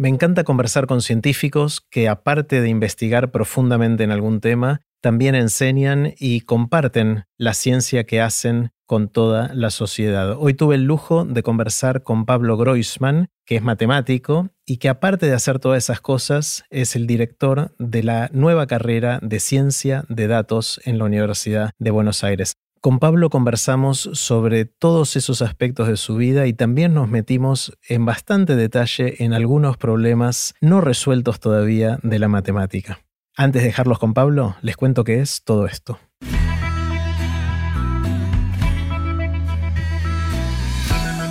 [0.00, 6.14] Me encanta conversar con científicos que, aparte de investigar profundamente en algún tema, también enseñan
[6.18, 10.38] y comparten la ciencia que hacen con toda la sociedad.
[10.38, 15.26] Hoy tuve el lujo de conversar con Pablo Groisman, que es matemático y que aparte
[15.26, 20.28] de hacer todas esas cosas, es el director de la nueva carrera de ciencia de
[20.28, 22.54] datos en la Universidad de Buenos Aires.
[22.82, 28.06] Con Pablo conversamos sobre todos esos aspectos de su vida y también nos metimos en
[28.06, 33.00] bastante detalle en algunos problemas no resueltos todavía de la matemática.
[33.36, 35.98] Antes de dejarlos con Pablo, les cuento qué es todo esto.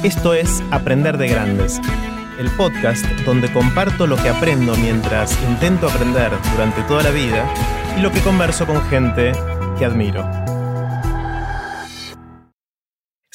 [0.04, 1.82] Esto es Aprender de Grandes,
[2.40, 7.52] el podcast donde comparto lo que aprendo mientras intento aprender durante toda la vida
[7.98, 9.32] y lo que converso con gente
[9.80, 10.30] que admiro.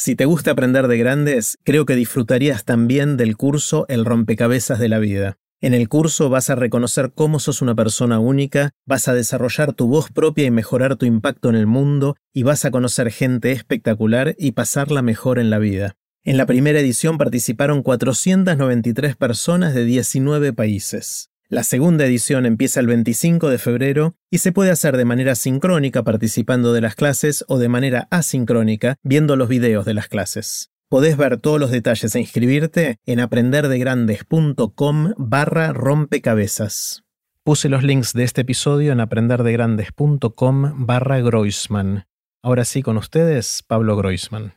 [0.04, 4.90] Si te gusta aprender de grandes, creo que disfrutarías también del curso El rompecabezas de
[4.90, 5.38] la vida.
[5.62, 9.88] En el curso vas a reconocer cómo sos una persona única, vas a desarrollar tu
[9.88, 14.34] voz propia y mejorar tu impacto en el mundo, y vas a conocer gente espectacular
[14.38, 15.96] y pasarla mejor en la vida.
[16.22, 21.30] En la primera edición participaron 493 personas de 19 países.
[21.54, 26.02] La segunda edición empieza el 25 de febrero y se puede hacer de manera sincrónica
[26.02, 30.72] participando de las clases o de manera asincrónica viendo los videos de las clases.
[30.88, 37.04] Podés ver todos los detalles e inscribirte en aprenderdegrandes.com barra rompecabezas.
[37.44, 42.08] Puse los links de este episodio en aprenderdegrandes.com barra Groisman.
[42.42, 44.54] Ahora sí, con ustedes, Pablo Groisman.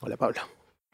[0.00, 0.40] Hola, Pablo.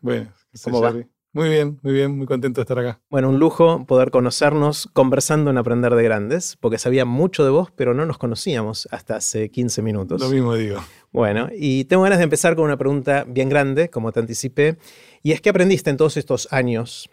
[0.01, 0.33] Bueno,
[0.65, 0.95] ¿cómo va?
[1.35, 3.01] Muy bien, muy bien, muy contento de estar acá.
[3.11, 7.71] Bueno, un lujo poder conocernos conversando en Aprender de Grandes, porque sabía mucho de vos,
[7.77, 10.23] pero no nos conocíamos hasta hace 15 minutos.
[10.23, 10.81] Lo mismo digo.
[11.13, 14.79] Bueno, y tengo ganas de empezar con una pregunta bien grande, como te anticipé,
[15.23, 17.11] y es que aprendiste en todos estos años,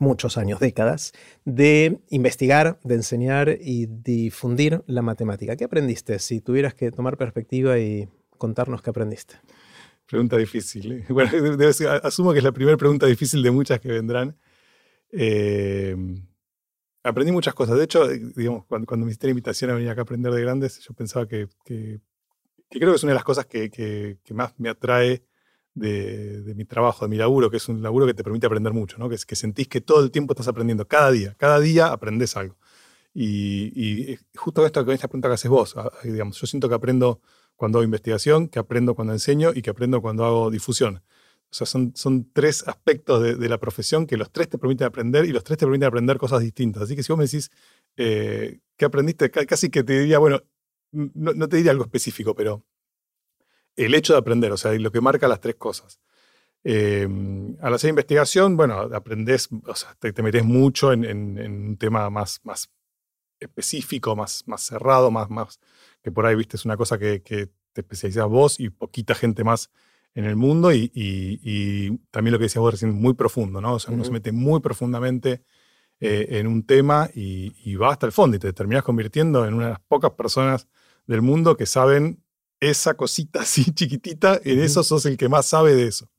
[0.00, 1.12] muchos años, décadas,
[1.44, 5.54] de investigar, de enseñar y difundir la matemática.
[5.54, 9.36] ¿Qué aprendiste si tuvieras que tomar perspectiva y contarnos qué aprendiste?
[10.08, 10.92] Pregunta difícil.
[10.92, 11.04] ¿eh?
[11.10, 11.30] Bueno,
[12.02, 14.36] asumo que es la primera pregunta difícil de muchas que vendrán.
[15.12, 15.94] Eh,
[17.02, 17.76] aprendí muchas cosas.
[17.76, 20.80] De hecho, digamos, cuando, me hiciste la invitación a venir acá a aprender de grandes,
[20.80, 22.00] yo pensaba que, creo
[22.70, 25.22] que es una de las cosas que, más me atrae
[25.74, 28.98] de, mi trabajo, de mi laburo, que es un laburo que te permite aprender mucho,
[28.98, 29.08] ¿no?
[29.08, 32.56] que, que sentís que todo el tiempo estás aprendiendo, cada día, cada día aprendes algo.
[33.14, 37.20] Y, justo esto, con esta pregunta que haces vos, ah, digamos, yo siento que aprendo
[37.58, 41.02] cuando hago investigación, que aprendo cuando enseño y que aprendo cuando hago difusión.
[41.50, 45.24] O sea, son, son tres aspectos de, la profesión que los tres te permiten aprender
[45.24, 46.84] y los tres te permiten aprender cosas distintas.
[46.84, 47.50] Así que si vos me decís,
[47.96, 49.30] eh, ¿qué aprendiste?
[49.30, 50.40] Casi que te diría, bueno,
[50.92, 52.64] no, te diría algo específico, pero
[53.74, 55.98] el hecho de aprender, o sea, lo que marca las tres cosas.
[56.62, 61.04] Em, al hacer investigación, bueno, aprendes, o sea, te, metes mucho en,
[61.40, 62.70] un tema más, más
[63.40, 65.58] específico, más, más cerrado, más, más
[66.02, 69.70] que por ahí, viste, es una cosa que, te especializas vos y poquita gente más
[70.14, 73.74] en el mundo y, también lo que decías vos recién, muy profundo, ¿no?
[73.74, 75.44] O sea, uno se mete muy profundamente
[76.00, 79.66] eh, en un tema y, va hasta el fondo y te terminas convirtiendo en una
[79.66, 80.66] de las pocas personas
[81.06, 82.22] del mundo que saben
[82.60, 86.10] esa cosita así chiquitita, en eso sos el que más sabe de eso.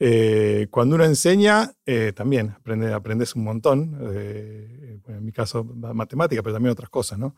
[0.00, 3.98] Eh, cuando uno enseña, eh, también aprende, aprendes un montón,
[5.08, 7.34] en mi caso matemática, pero también otras cosas, ¿no?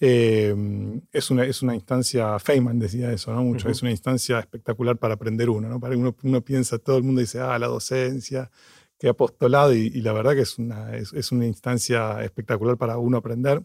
[0.00, 3.42] Em, es, una, es una instancia, Feynman decía eso, ¿no?
[3.44, 5.78] Mucho, es una instancia espectacular para aprender uno, ¿no?
[5.80, 8.50] Para uno, uno piensa, todo el mundo dice, ah, la docencia,
[8.98, 13.62] qué apostolado, y, la verdad que es una, es, una instancia espectacular para uno aprender.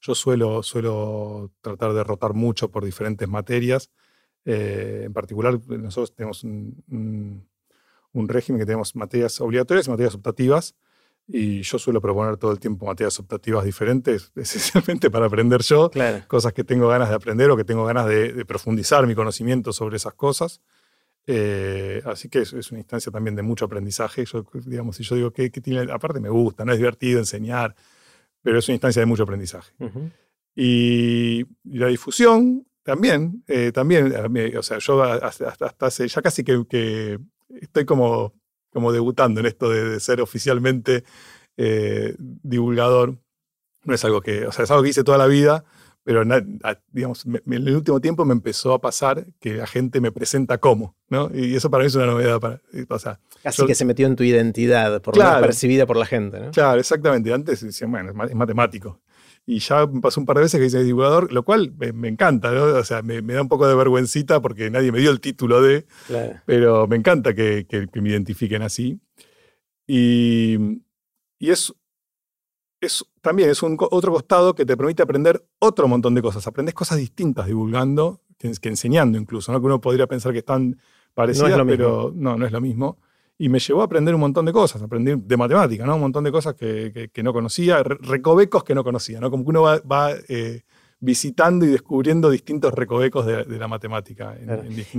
[0.00, 3.90] Yo suelo, suelo tratar de rotar mucho por diferentes materias.
[4.44, 6.82] Eh, en particular, nosotros tenemos un,
[8.12, 10.76] un, régimen que tenemos materias obligatorias y materias optativas.
[11.30, 15.90] Y yo suelo proponer todo el tiempo materias optativas diferentes, esencialmente para aprender yo,
[16.26, 19.96] cosas que tengo ganas de aprender o que tengo ganas de, profundizar mi conocimiento sobre
[19.96, 20.62] esas cosas.
[21.26, 24.24] Eh, así que es, es, una instancia también de mucho aprendizaje.
[24.24, 27.74] Yo, digamos, si yo digo que, tiene, aparte me gusta, no es divertido enseñar,
[28.40, 29.74] pero es una instancia de mucho aprendizaje.
[30.56, 34.16] y, la difusión también, eh, también,
[34.56, 37.18] o sea, yo hasta, hace ya casi que, que
[37.60, 38.37] estoy como
[38.72, 41.04] como debutando en esto de, ser oficialmente
[41.56, 43.18] eh, divulgador.
[43.84, 45.64] No es algo que, o sea, es algo que hice toda la vida,
[46.08, 46.22] pero
[46.90, 50.96] digamos, en el último tiempo me empezó a pasar que la gente me presenta como,
[51.10, 51.30] ¿no?
[51.34, 52.40] Y eso para mí es una novedad.
[52.40, 56.06] Para, o sea, Casi que se metió en tu identidad, por claro, percibida por la
[56.06, 56.50] gente, ¿no?
[56.50, 57.30] Claro, exactamente.
[57.30, 59.00] Antes decían, bueno, es matemático.
[59.50, 62.52] Y ya me pasó un par de veces que hice divulgador, lo cual me, encanta,
[62.52, 62.64] ¿no?
[62.64, 65.86] O sea, me, da un poco de vergüencita porque nadie me dio el título de,
[66.44, 69.00] pero me encanta que, me identifiquen así.
[69.86, 70.82] Y,
[71.38, 71.72] y es,
[72.82, 76.46] es también es un otro costado que te permite aprender otro montón de cosas.
[76.46, 79.60] Aprendes cosas distintas divulgando que, enseñando incluso, ¿no?
[79.60, 80.78] que uno podría pensar que están
[81.14, 82.98] parecidas, pero no, no es lo mismo.
[83.38, 85.94] Y me llevó a aprender un montón de cosas, aprendí de matemática, ¿no?
[85.94, 89.30] un montón de cosas que, no conocía, recovecos que no conocía, ¿no?
[89.30, 90.62] como que uno va, eh,
[91.00, 94.36] visitando y descubriendo distintos recovecos de, la matemática.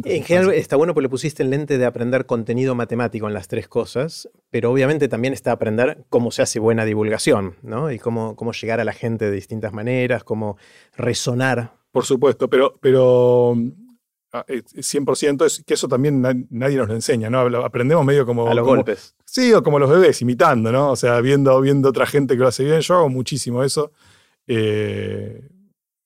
[0.06, 3.48] En, general está bueno porque le pusiste el lente de aprender contenido matemático en las
[3.48, 7.92] tres cosas, pero obviamente también está aprender cómo se hace buena divulgación, ¿no?
[7.92, 10.58] Y cómo, cómo llegar a la gente de distintas maneras, cómo
[10.96, 11.74] resonar.
[11.92, 13.56] Por supuesto, pero, pero
[14.32, 17.40] 100% ah, es que eso también nadie nos lo enseña, ¿no?
[17.64, 18.48] Aprendemos medio como...
[18.48, 19.16] A los golpes.
[19.26, 20.92] Sí, o como los bebés, imitando, ¿no?
[20.92, 22.82] O sea, viendo, viendo otra gente que lo hace bien.
[22.82, 23.92] Yo hago muchísimo eso.
[24.48, 25.50] Eh,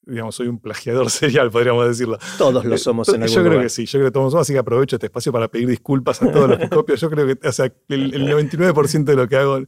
[0.05, 2.17] digamos, soy un plagiador serial, podríamos decirlo.
[2.37, 4.45] Todos lo eh, somos en algún Yo creo que sí, yo creo que todos somos,
[4.45, 6.95] así que aprovecho este espacio para pedir disculpas a todos los que copio.
[6.95, 9.59] Yo creo que, o sea, el, 99% de lo que hago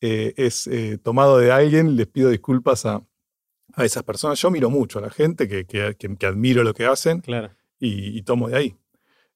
[0.00, 3.02] eh, es eh, tomado de alguien, les pido disculpas a,
[3.74, 4.40] a, esas personas.
[4.40, 7.50] Yo miro mucho a la gente, que, que, admiro lo que hacen claro.
[7.84, 8.76] Y, tomo de ahí.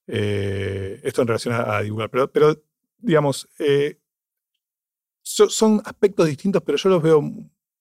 [0.07, 2.63] esto en relación a, divulgar, pero,
[2.99, 3.49] digamos,
[5.23, 7.23] son aspectos distintos, pero yo los veo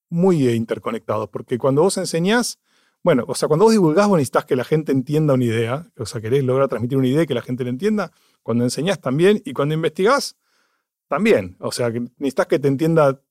[0.09, 2.59] muy interconectados, porque cuando vos enseñás,
[3.03, 6.05] bueno, o sea, cuando vos divulgás, vos necesitas que la gente entienda una idea, o
[6.05, 8.11] sea, querés lograr transmitir una idea y que la gente la entienda.
[8.43, 10.35] Cuando enseñás también, y cuando investigás,
[11.07, 11.55] también.
[11.59, 13.21] O sea, que necesitas que te entienda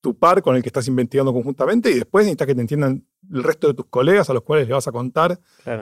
[0.00, 3.42] tu par con el que estás investigando conjuntamente y después necesitas que te entiendan el
[3.42, 5.38] resto de tus colegas a los cuales le vas a contar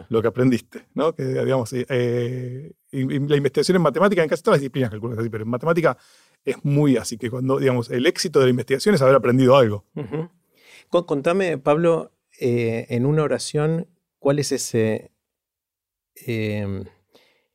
[0.09, 1.15] lo que aprendiste, ¿no?
[1.15, 5.31] Que, digamos, eh, eh, la investigación en matemática, en casi todas las disciplinas calculas así,
[5.31, 5.97] pero en matemática
[6.45, 9.85] es muy así, que cuando, digamos, el éxito de la investigación es haber aprendido algo.
[10.89, 15.13] Contame, Pablo, eh, en una oración, ¿cuál es ese,
[16.27, 16.85] em,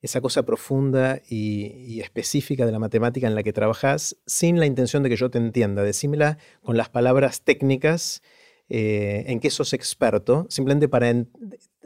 [0.02, 5.04] esa cosa profunda y, específica de la matemática en la que trabajas sin la intención
[5.04, 5.84] de que yo te entienda?
[5.84, 8.22] Decímela con las palabras técnicas
[8.70, 11.14] eh, en que sos experto, simplemente para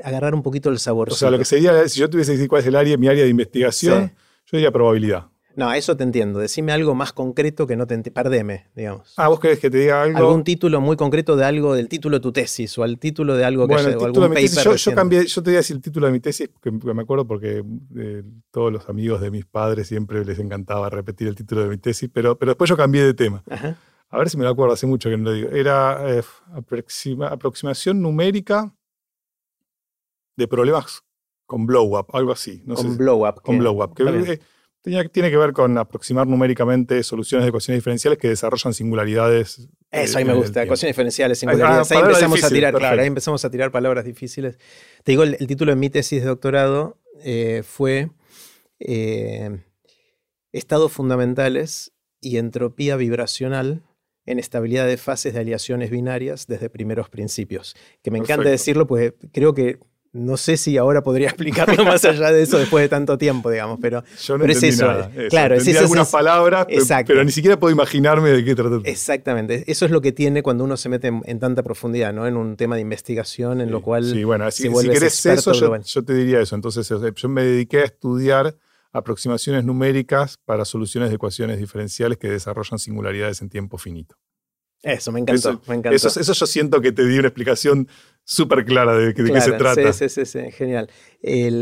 [0.04, 1.12] agarrar un poquito el sabor.
[1.12, 3.08] O sea, lo que sería, si yo tuviese que decir cuál es el área, mi
[3.08, 4.14] área de investigación,
[4.46, 5.28] yo diría probabilidad.
[5.56, 6.40] No, eso te entiendo.
[6.40, 8.16] Decime algo más concreto que no te entiendo.
[8.16, 9.14] Perdeme, digamos.
[9.18, 10.18] Ah, vos querés que te diga algo.
[10.18, 13.46] Algún título muy concreto de algo, del título de tu tesis o al título de
[13.46, 15.82] algo que bueno, o algún paper yo, yo, cambié, yo te voy a decir el
[15.82, 17.64] título de mi tesis, que me acuerdo porque
[17.98, 21.78] eh, todos los amigos de mis padres siempre les encantaba repetir el título de mi
[21.78, 23.44] tesis, pero, pero después yo cambié de tema.
[24.12, 25.50] A ver si me lo acuerdo, hace mucho que no lo digo.
[25.50, 26.24] Era eh,
[26.54, 28.76] aproximación numérica
[30.36, 31.04] de problemas
[31.46, 32.64] con blow up, algo así.
[32.64, 33.42] con blow up.
[33.42, 33.96] Con blow up
[34.84, 39.70] tiene que ver con aproximar numéricamente soluciones de ecuaciones diferenciales que desarrollan singularidades.
[39.92, 41.92] Eso, ahí me gusta, ecuaciones diferenciales, singularidades.
[41.92, 44.58] ahí empezamos a tirar, claro, ahí empezamos a tirar palabras difíciles.
[45.04, 48.10] Te digo, el, título de mi tesis de doctorado eh, fue
[48.80, 49.60] eh,
[50.52, 53.84] Estados fundamentales y entropía vibracional
[54.26, 57.76] en estabilidad de fases de aleaciones binarias desde primeros principios.
[58.02, 59.80] Que me encanta decirlo, pues creo que
[60.14, 63.80] no sé si ahora podría explicarlo más allá de eso después de tanto tiempo, digamos,
[63.82, 64.86] pero, Yo no es eso.
[64.86, 66.68] Nada, Claro, es algunas palabras,
[67.08, 68.80] pero, ni siquiera puedo imaginarme de qué trata.
[68.84, 72.28] Exactamente, eso es lo que tiene cuando uno se mete en, tanta profundidad, ¿no?
[72.28, 74.06] En un tema de investigación en lo cual.
[74.06, 76.56] Sí, bueno, si, si querés eso, yo, te diría eso.
[76.56, 78.56] Entonces, yo me dediqué a estudiar
[78.92, 84.16] aproximaciones numéricas para soluciones de ecuaciones diferenciales que desarrollan singularidades en tiempo finito.
[84.84, 85.52] Eso, me encantó.
[85.52, 85.96] Eso, me encantó.
[85.96, 87.88] Eso, yo siento que te di una explicación
[88.24, 89.94] súper clara de, qué se trata.
[89.94, 90.90] Sí, sí, sí, genial.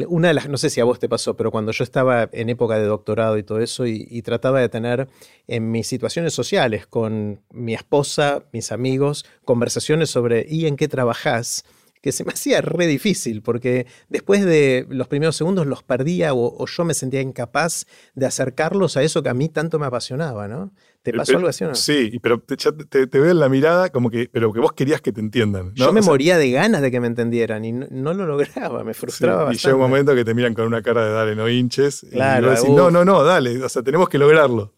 [0.07, 2.49] una de las, no sé si a vos te pasó, pero cuando yo estaba en
[2.49, 5.07] época de doctorado y todo eso, y, trataba de tener
[5.47, 11.65] en mis situaciones sociales con mi esposa, mis amigos, conversaciones sobre ¿y en qué trabajás?
[12.01, 16.65] Que se me hacía re difícil, porque después de los primeros segundos los perdía o,
[16.65, 20.71] yo me sentía incapaz de acercarlos a eso que a mí tanto me apasionaba, ¿no?
[21.01, 21.75] ¿Te pasó algo así o no?
[21.75, 25.11] Sí, pero te, te, veo en la mirada como que, pero que vos querías que
[25.11, 25.73] te entiendan.
[25.75, 29.53] Yo me moría de ganas de que me entendieran y no, lo lograba, me frustraba.
[29.53, 32.05] y llega un momento que te miran con una cara de dale, no hinches.
[32.11, 32.53] Claro.
[32.65, 34.75] Y no, no, no, dale, o sea, tenemos que lograrlo.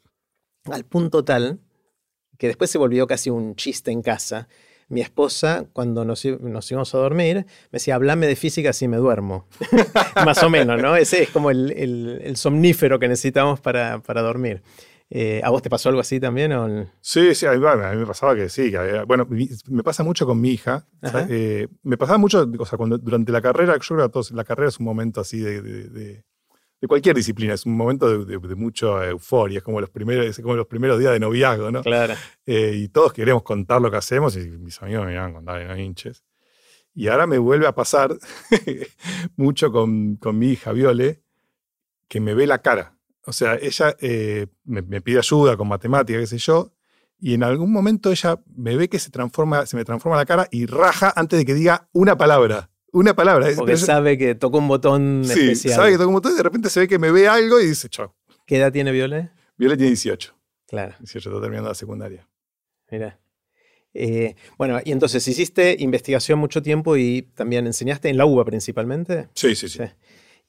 [0.66, 1.60] Al punto tal
[2.42, 4.48] que después se volvió casi un chiste en casa.
[4.92, 9.48] Mi esposa, cuando nos, íbamos a dormir, me decía, hablame de física si me duermo.
[10.26, 10.98] Más o menos, ¿no?
[10.98, 14.62] Ese es como el, somnífero que necesitamos para, para dormir.
[15.10, 16.54] Eh, ¿A vos te pasó algo así también?
[16.54, 16.90] O?
[17.00, 18.72] Sí, sí, a mí, me pasaba que sí.
[19.08, 19.28] bueno,
[19.70, 20.86] me pasa mucho con mi hija.
[21.30, 24.70] Eh, me pasaba mucho, o sea, cuando, durante la carrera, yo creo que la carrera
[24.70, 26.24] es un momento así de, de,
[26.88, 31.00] cualquier disciplina, es un momento de, mucha euforia, es como los primeros, como los primeros
[31.00, 31.82] días de noviazgo, ¿no?
[31.82, 32.16] Claro.
[32.46, 35.66] Eh, y todos queremos contar lo que hacemos y mis amigos me iban a contar,
[35.66, 36.24] no hinches.
[36.94, 38.18] Y ahora me vuelve a pasar
[39.36, 41.22] mucho con, con mi hija Viole,
[42.08, 42.98] que me ve la cara.
[43.26, 46.74] O sea, ella eh, me, pide ayuda con matemática, qué sé yo,
[47.20, 50.48] y en algún momento ella me ve que se transforma, se me transforma la cara
[50.52, 52.71] y raja antes de que diga una palabra.
[52.92, 53.48] Una palabra.
[53.56, 55.76] Porque sabe que tocó un botón sí, especial.
[55.76, 57.68] sabe que tocó un botón y de repente se ve que me ve algo y
[57.68, 58.14] dice, chao.
[58.46, 59.32] ¿Qué edad tiene Violet?
[59.58, 60.36] Violet tiene 18.
[60.68, 60.96] Claro.
[61.00, 62.28] 18, está terminando la secundaria.
[62.90, 63.20] Mira.
[63.94, 69.30] Eh, bueno, y entonces hiciste investigación mucho tiempo y también enseñaste en la UBA principalmente.
[69.36, 69.80] Sí, sí, sí.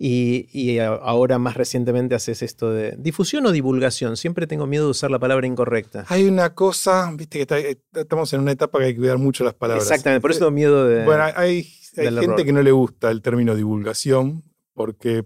[0.04, 4.16] Y, ahora más recientemente haces esto de difusión o divulgación.
[4.16, 6.06] Siempre tengo miedo de usar la palabra incorrecta.
[6.09, 9.44] Hay una cosa, viste que eh, estamos en una etapa que hay que cuidar mucho
[9.44, 9.87] las palabras.
[9.87, 11.04] Exactamente, por eso tengo miedo de...
[11.04, 14.42] Bueno, hay, gente que no le gusta el término divulgación
[14.75, 15.25] porque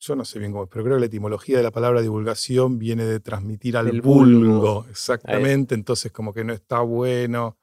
[0.00, 3.04] yo no sé bien cómo, pero creo que la etimología de la palabra divulgación viene
[3.04, 4.86] de transmitir al vulgo.
[4.90, 7.58] Exactamente, entonces como que no está bueno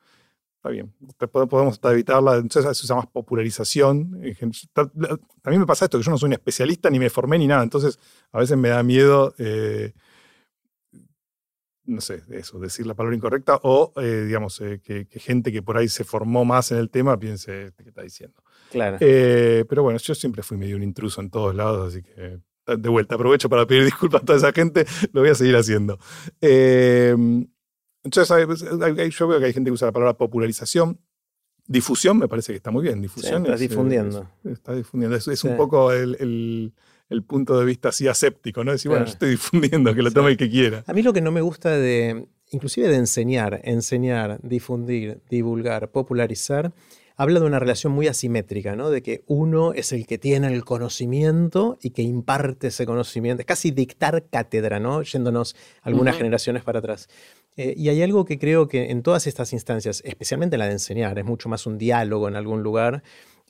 [0.63, 0.93] está bien,
[1.27, 4.21] podemos evitarla, entonces se usa más popularización.
[4.71, 7.63] También me pasa esto, que yo no soy un especialista, ni me formé, ni nada,
[7.63, 7.99] entonces
[8.31, 9.91] a veces me da miedo, eh,
[11.83, 15.77] no sé, eso, decir la palabra incorrecta, o eh, digamos, eh, que, gente que por
[15.77, 18.41] ahí se formó más en el tema piense este, qué está diciendo.
[18.71, 18.97] Claro.
[18.99, 23.15] pero bueno, yo siempre fui medio un intruso en todos lados, así que de vuelta,
[23.15, 25.99] aprovecho para pedir disculpas a toda esa gente, lo voy a seguir haciendo.
[28.03, 28.61] Entonces, pues,
[29.15, 30.99] yo veo que hay gente que usa la palabra popularización.
[31.65, 33.01] Difusión me parece que está muy bien.
[33.01, 34.29] Difusión estás difundiendo.
[34.43, 35.15] está difundiendo.
[35.15, 36.73] Es, un poco el,
[37.25, 38.71] punto de vista así aséptico, ¿no?
[38.71, 40.83] Decir, bueno, yo estoy difundiendo, que lo tome el que quiera.
[40.87, 46.73] A mí lo que no me gusta de, inclusive de enseñar, enseñar, difundir, divulgar, popularizar,
[47.15, 48.89] habla de una relación muy asimétrica, ¿no?
[48.89, 53.41] De que uno es el que tiene el conocimiento y que imparte ese conocimiento.
[53.41, 55.01] Es casi dictar cátedra, ¿no?
[55.01, 57.07] Yéndonos algunas generaciones para atrás.
[57.55, 60.73] Eh, y hay algo que creo que en todas estas instancias, especialmente en la de
[60.73, 63.03] enseñar, es mucho más un diálogo en algún lugar,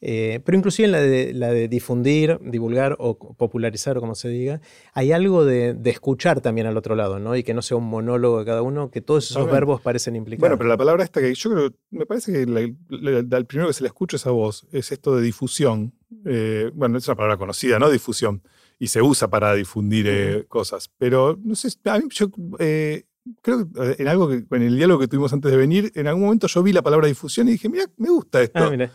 [0.06, 4.28] eh, pero inclusive en la de, la de, difundir, divulgar o popularizar o como se
[4.28, 4.60] diga,
[4.94, 7.38] hay algo de, escuchar también al otro lado, ¿no?
[7.38, 10.42] Y que no sea un monólogo de cada uno, que todos esos verbos parecen implicar.
[10.42, 13.84] Bueno, pero la palabra esta que yo creo, me parece que el primero que se
[13.84, 15.94] le escucha esa voz es esto de difusión.
[16.26, 17.90] Eh, bueno, es una palabra conocida, ¿no?
[17.90, 18.44] Difusión.
[18.80, 20.92] Y se usa para difundir cosas.
[20.98, 22.30] Pero, no sé, a mí yo
[23.42, 26.08] creo que eh, en algo que, en el diálogo que tuvimos antes de venir, en
[26.08, 28.60] algún momento yo vi la palabra difusión y dije, mira, me gusta esto.
[28.60, 28.90] Ah,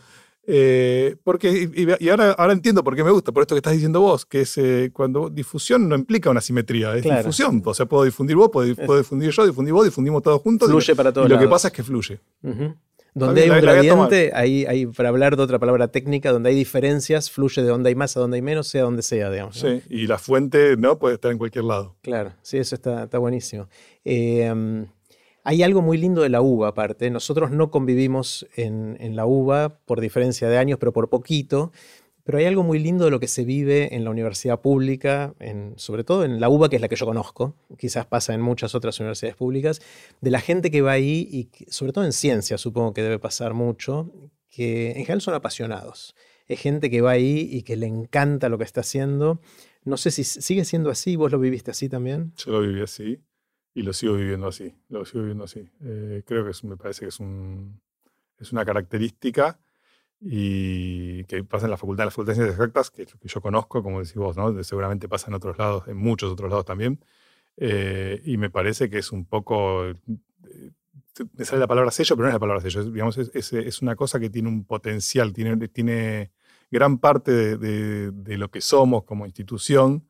[0.51, 4.01] eh, porque, y, ahora, ahora entiendo por qué me gusta, por esto que estás diciendo
[4.01, 7.61] vos, que es eh, cuando difusión no implica una simetría, es difusión.
[7.63, 8.65] O sea, puedo difundir vos, puedo,
[8.97, 10.67] difundir yo, difundir vos, difundimos todos juntos.
[10.67, 11.27] Fluye para todos.
[11.27, 12.19] Y lo que pasa es que fluye.
[13.13, 17.61] Donde hay un gradiente, hay, para hablar de otra palabra técnica, donde hay diferencias, fluye
[17.61, 19.55] de donde hay más a donde hay menos, sea donde sea, digamos.
[19.59, 21.95] Sí, y la fuente no puede estar en cualquier lado.
[22.01, 23.67] Claro, sí, eso está, está buenísimo.
[24.03, 24.87] Em,
[25.49, 27.09] hay algo muy lindo de la uva, aparte.
[27.09, 31.71] Nosotros no convivimos en, en la uva por diferencia de años, pero por poquito.
[32.23, 35.33] Pero hay algo muy lindo de lo que se vive en la universidad pública,
[35.77, 38.75] sobre todo en la UBA, que es la que yo conozco, quizás pasa en muchas
[38.75, 39.81] otras universidades públicas,
[40.21, 43.55] de la gente que va ahí y sobre todo en ciencia supongo que debe pasar
[43.55, 44.11] mucho,
[44.51, 46.15] que en general son apasionados.
[46.45, 49.41] Es gente que va ahí y que le encanta lo que está haciendo.
[49.83, 52.33] No sé si sigue siendo así, vos lo viviste así también.
[52.37, 53.19] Yo lo viví así
[53.79, 55.69] y lo sigo viviendo así, lo sigo viviendo así.
[55.81, 57.79] Eh, creo que me parece que es, un,
[58.37, 59.57] es una característica
[60.19, 63.39] y que pasa en la facultad, en la facultad de ciencias exactas, que, que yo
[63.39, 64.61] conozco, como decís vos, ¿no?
[64.63, 66.99] seguramente pasa en otros lados, en muchos otros lados también,
[67.55, 69.95] eh, y me parece que es un poco, eh,
[71.37, 73.81] me sale la palabra sello, pero no es la palabra sello, es, digamos, es, es,
[73.81, 76.31] una cosa que tiene un potencial, tiene, tiene
[76.69, 80.05] gran parte de, de, lo que somos como institución,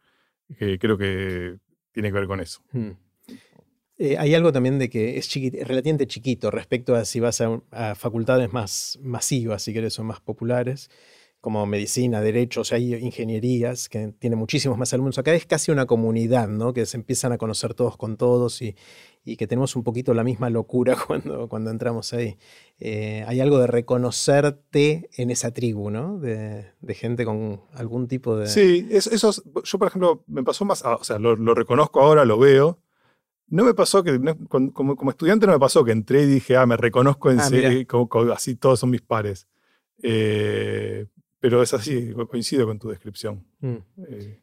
[0.58, 1.60] que creo que
[1.92, 2.64] tiene que ver con eso.
[2.72, 2.94] Hmm.
[4.02, 8.52] Eh, hay algo también de que es, relativamente chiquito respecto a si vas a, facultades
[8.54, 10.90] más masivas, si querés, o más populares,
[11.42, 15.18] como medicina, derechos, hay ingenierías que tienen muchísimos más alumnos.
[15.18, 16.74] Acá es casi una comunidad, ¿no?
[16.74, 18.76] Que se empiezan a conocer todos con todos y,
[19.38, 22.38] que tenemos un poquito la misma locura cuando, cuando entramos ahí.
[22.80, 26.20] Eh, hay algo de reconocerte en esa tribu, ¿no?
[26.20, 28.48] De, gente con algún tipo de...
[28.48, 29.32] Sí, eso,
[29.64, 32.80] yo por ejemplo me pasó más, ah, o sea, lo reconozco ahora, lo veo,
[33.50, 36.78] no me pasó que, como, estudiante no me pasó que entré y dije, ah, me
[36.78, 39.48] reconozco en ah, serio, como, así todos son mis pares.
[40.02, 41.08] Eh,
[41.40, 43.46] pero es así, coincido con tu descripción.
[43.60, 43.78] Mm.
[44.08, 44.42] Eh.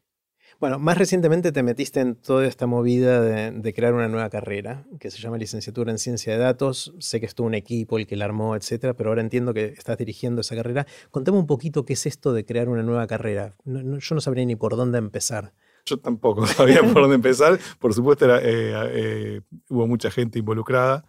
[0.59, 5.11] Bueno, más recientemente te metiste en toda esta movida de, crear una nueva carrera, que
[5.11, 6.95] se llama licenciatura en ciencia de datos.
[6.97, 9.99] Sé que estuvo un equipo el que la armó, etcétera, pero ahora entiendo que estás
[9.99, 10.87] dirigiendo esa carrera.
[11.11, 13.55] Contame un poquito qué es esto de crear una nueva carrera.
[13.65, 15.53] yo no sabría ni por dónde empezar.
[15.87, 17.59] Yo tampoco sabía por dónde empezar.
[17.79, 21.05] Por supuesto, era, eh, eh, hubo mucha gente involucrada.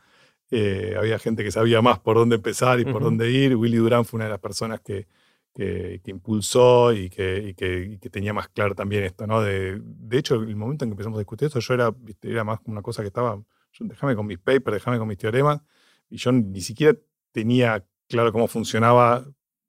[0.51, 3.57] Eh, había gente que sabía más por dónde empezar y por dónde ir.
[3.57, 5.07] Willy Durán fue una de las personas que,
[5.55, 9.27] que, impulsó y que, que, tenía más claro también esto.
[9.27, 9.43] ¿no?
[9.43, 12.61] De, de, hecho, el momento en que empezamos a discutir esto, yo era, era más
[12.65, 13.43] una cosa que estaba.
[13.79, 15.61] déjame con mis papers, déjame con mis teoremas.
[16.09, 16.97] Y yo ni siquiera
[17.33, 19.27] tenía claro cómo funcionaba,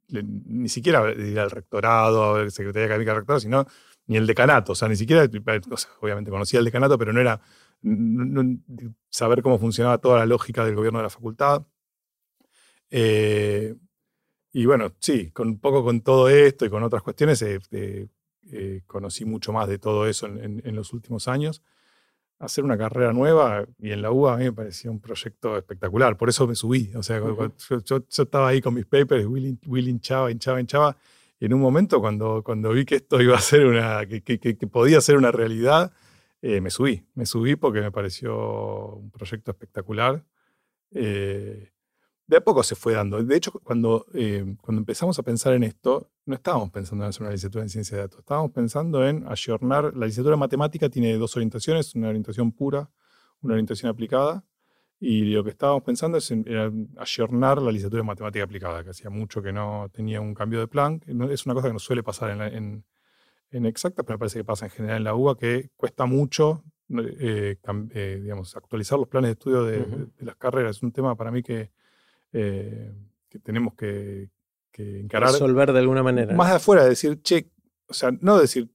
[0.07, 3.65] ni siquiera ir al rectorado, a ver Secretaría Académica del Rectorado, sino
[4.09, 4.73] ni el decanato.
[4.73, 5.29] O sea, ni siquiera,
[6.01, 7.39] obviamente conocía el decanato, pero no era
[9.09, 11.65] saber cómo funcionaba toda la lógica del gobierno de la facultad.
[12.89, 13.75] Eh,
[14.51, 17.59] y bueno, sí, con un poco con todo esto y con otras cuestiones, eh,
[18.51, 21.61] eh, conocí mucho más de todo eso en, los últimos años.
[22.39, 26.17] Hacer una carrera nueva y en la UBA a mí me parecía un proyecto espectacular,
[26.17, 26.91] por eso me subí.
[26.95, 27.21] O sea,
[27.85, 30.97] yo, estaba ahí con mis papers, Will, Will hinchaba, hinchaba, hinchaba.
[31.39, 34.67] Y en un momento, cuando, cuando vi que esto iba a ser una, que, que,
[34.67, 35.93] podía ser una realidad,
[36.41, 37.05] eh, me subí.
[37.15, 40.25] Me subí porque me pareció un proyecto espectacular.
[40.91, 41.71] Eh,
[42.29, 43.23] de a poco se fue dando.
[43.23, 47.23] De hecho, cuando, eh, cuando empezamos a pensar en esto, no estábamos pensando en hacer
[47.23, 49.85] una licenciatura en ciencia de datos, estábamos pensando en ayornar.
[49.95, 52.91] La licenciatura en matemática tiene dos orientaciones, una orientación pura,
[53.41, 54.45] una orientación aplicada.
[54.99, 59.09] Y lo que estábamos pensando es en, ayornar la licenciatura en matemática aplicada, que hacía
[59.09, 61.01] mucho que no tenía un cambio de plan.
[61.29, 62.83] Es una cosa que no suele pasar en,
[63.51, 66.63] en, exacta, pero me parece que pasa en general en la UBA, que cuesta mucho
[66.89, 67.57] eh,
[67.93, 70.77] eh, digamos, actualizar los planes de estudio de, de, las carreras.
[70.77, 71.71] Es un tema para mí que
[72.33, 72.91] eh,
[73.29, 74.29] que tenemos que,
[74.73, 75.31] encarar.
[75.31, 76.33] Resolver de alguna manera.
[76.35, 77.51] Más de afuera, decir, che,
[77.87, 78.69] o sea, no decir,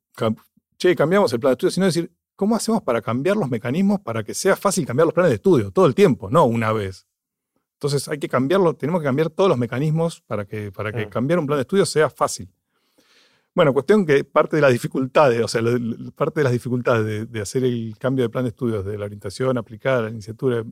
[0.76, 4.22] che, cambiamos el plan de estudio, sino decir, ¿cómo hacemos para cambiar los mecanismos para
[4.22, 5.70] que sea fácil cambiar los planes de estudio?
[5.70, 7.06] Todo el tiempo, no una vez.
[7.74, 11.38] Entonces hay que cambiarlo, tenemos que cambiar todos los mecanismos para que, para que cambiar
[11.38, 12.48] un plan de estudio sea fácil.
[13.54, 15.62] Bueno, cuestión que parte de las dificultades, o sea,
[16.16, 19.56] parte de las dificultades de, hacer el cambio de plan de estudios de la orientación
[19.58, 20.64] aplicada a la licenciatura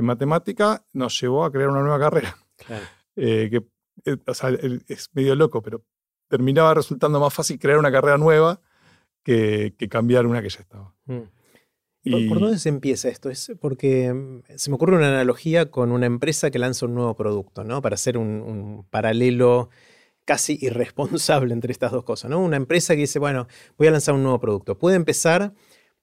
[0.00, 2.36] en matemática nos llevó a crear una nueva carrera.
[3.16, 3.56] Eh, que
[4.04, 5.84] eh, es medio loco, pero
[6.28, 8.60] terminaba resultando más fácil crear una carrera nueva
[9.22, 10.94] que, cambiar una que ya estaba.
[11.06, 11.22] Mm.
[12.02, 12.28] Y...
[12.28, 13.28] ¿Por, dónde se empieza esto?
[13.30, 17.14] Es porque mm, se me ocurre una analogía con una empresa que lanza un nuevo
[17.14, 17.82] producto, ¿no?
[17.82, 19.68] Para hacer un, paralelo
[20.24, 22.40] casi irresponsable entre estas dos cosas, ¿no?
[22.40, 24.78] Una empresa que dice, bueno, voy a lanzar un nuevo producto.
[24.78, 25.52] Puede empezar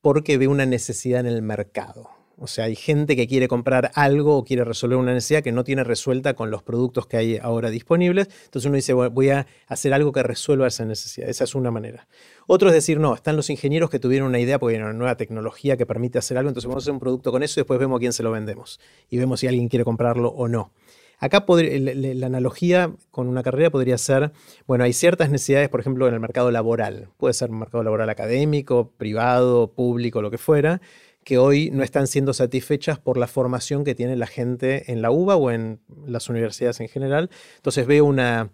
[0.02, 2.17] porque ve una necesidad en el mercado.
[2.40, 5.64] O sea, hay gente que quiere comprar algo o quiere resolver una necesidad que no
[5.64, 8.30] tiene resuelta con los productos que hay ahora disponibles.
[8.46, 11.28] Entonces uno dice, voy a hacer algo que resuelva esa necesidad.
[11.28, 12.08] Esa es una manera.
[12.46, 15.18] Otro es decir, no, están los ingenieros que tuvieron una idea porque hay una nueva
[15.18, 17.80] tecnología que permite hacer algo, entonces vamos a hacer un producto con eso y después
[17.80, 18.80] vemos a quién se lo vendemos.
[19.10, 20.72] Y vemos si alguien quiere comprarlo o no.
[21.20, 24.32] Acá la analogía con una carrera podría ser,
[24.68, 27.10] bueno, hay ciertas necesidades, por ejemplo, en el mercado laboral.
[27.18, 30.80] Puede ser un mercado laboral académico, privado, público, lo que fuera
[31.28, 35.12] que hoy no están siendo satisfechas por la formación que tiene la gente en la
[35.12, 37.30] UBA o en las universidades en general.
[37.58, 38.50] Entonces veo una,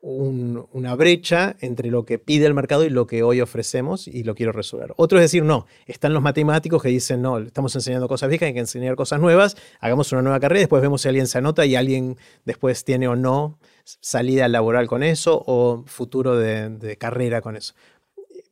[0.00, 4.34] una brecha entre lo que pide el mercado y lo que hoy ofrecemos y lo
[4.34, 4.94] quiero resolver.
[4.96, 8.54] Otro es decir, no, están los matemáticos que dicen, no, estamos enseñando cosas viejas, hay
[8.54, 11.76] que enseñar cosas nuevas, hagamos una nueva carrera, después vemos si alguien se anota y
[11.76, 17.54] alguien después tiene o no salida laboral con eso o futuro de, de carrera con
[17.54, 17.74] eso.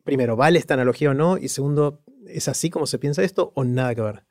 [0.05, 1.39] Primero, ¿vale esta analogía o no?
[1.39, 4.25] Y segundo, ¿Es así como se piensa esto o nada que ver?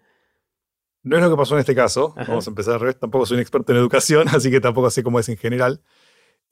[1.04, 2.14] No es lo que pasó en este caso.
[2.16, 3.00] Vamos a empezar al revés.
[3.00, 5.82] Tampoco soy un experto en educación, así que tampoco sé cómo es en general.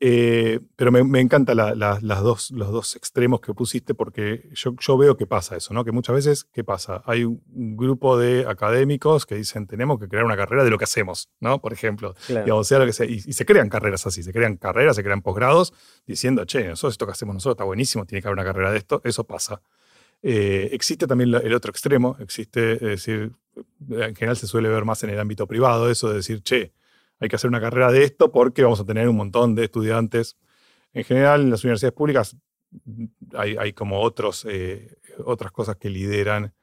[0.01, 4.97] Eh, pero me, me encantan las dos, los dos extremos que pusiste porque yo, yo,
[4.97, 5.83] veo que pasa eso, ¿no?
[5.83, 7.03] Que muchas veces, ¿qué pasa?
[7.05, 7.41] Hay un
[7.75, 11.59] grupo de académicos que dicen, tenemos que crear una carrera de lo que hacemos, ¿no?
[11.59, 12.15] Por ejemplo.
[12.63, 13.05] sea lo que sea.
[13.07, 15.73] Y, y, se crean carreras así, se crean carreras, se crean posgrados
[16.07, 18.77] diciendo, che, nosotros esto que hacemos nosotros está buenísimo, tiene que haber una carrera de
[18.77, 19.01] esto.
[19.03, 19.61] Eso pasa.
[20.21, 23.31] Eh, existe también el otro extremo, existe, es decir,
[23.89, 26.73] en general se suele ver más en el ámbito privado eso de decir, che,
[27.19, 30.37] hay que hacer una carrera de esto porque vamos a tener un montón de estudiantes.
[30.93, 32.35] En general, en las universidades públicas
[32.85, 33.05] mm,
[33.35, 36.53] hay, como otros, eh, otras cosas que lideran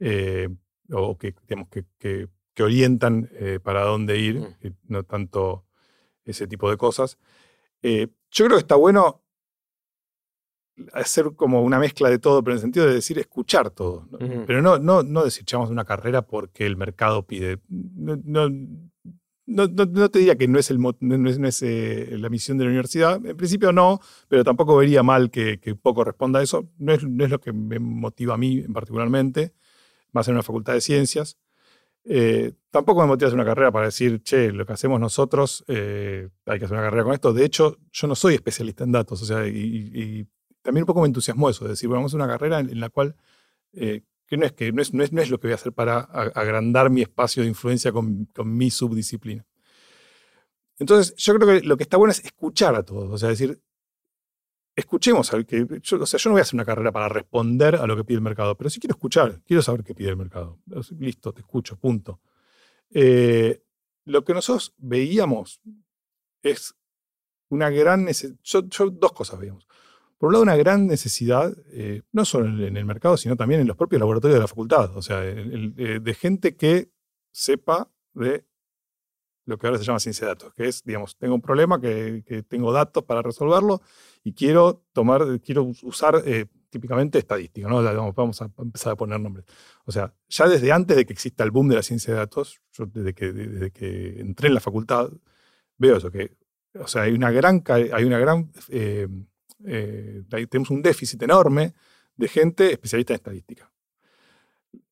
[0.00, 0.48] eh,
[0.90, 2.28] o que, digamos, que, que,
[2.62, 3.28] orientan
[3.64, 4.68] para dónde ir, mm.
[4.86, 5.64] no tanto
[6.24, 7.18] ese tipo de cosas.
[7.82, 9.23] yo creo que está bueno
[10.92, 14.08] hacer como una mezcla de todo, pero en el sentido de decir escuchar todo.
[14.46, 17.58] Pero no, no, no desechamos una carrera porque el mercado pide.
[17.68, 18.48] No,
[19.46, 23.24] no, te diría que no es, el, no es, eh, la misión de la universidad.
[23.24, 26.68] En principio no, pero tampoco vería mal que, poco responda a eso.
[26.78, 29.52] No es, no es, lo que me motiva a mí particularmente,
[30.12, 31.38] más en una facultad de ciencias.
[32.06, 36.28] Eh, tampoco me motiva hacer una carrera para decir, che, lo que hacemos nosotros, eh,
[36.46, 37.32] hay que hacer una carrera con esto.
[37.32, 40.26] De hecho, yo no soy especialista en datos, o sea, y
[40.64, 43.14] también un poco me entusiasmó eso, de decir, vamos a una carrera en, la cual,
[43.74, 46.00] eh, que, no es, que no es, no, es, lo que voy a hacer para
[46.00, 49.46] agrandar mi espacio de influencia con, mi subdisciplina.
[50.78, 53.60] Entonces, yo creo que lo que está bueno es escuchar a todos, o sea, decir,
[54.74, 57.86] escuchemos, que yo, o sea, yo no voy a hacer una carrera para responder a
[57.86, 60.58] lo que pide el mercado, pero sí quiero escuchar, quiero saber qué pide el mercado.
[60.98, 62.20] Listo, te escucho, punto.
[62.90, 63.62] Eh,
[64.06, 65.60] lo que nosotros veíamos
[66.42, 66.74] es
[67.50, 69.68] una gran necesidad, yo, dos cosas veíamos.
[70.18, 73.66] Por un lado, una gran necesidad, eh, no solo en el mercado, sino también en
[73.66, 76.90] los propios laboratorios de la facultad, o sea, eh, de gente que
[77.32, 78.46] sepa de
[79.46, 82.44] lo que ahora se llama ciencia de datos, que es, digamos, tengo un problema, que,
[82.48, 83.82] tengo datos para resolverlo
[84.22, 87.82] y quiero tomar, quiero usar eh, típicamente estadística, ¿no?
[88.14, 89.44] Vamos a empezar a poner nombres.
[89.84, 92.60] O sea, ya desde antes de que exista el boom de la ciencia de datos,
[92.72, 95.10] yo desde que, desde que entré en la facultad,
[95.76, 96.36] veo eso, que,
[96.74, 99.08] o sea, hay una gran, hay una gran, eh,
[99.66, 101.74] eh, tenemos un déficit enorme
[102.16, 103.70] de gente especialista en estadística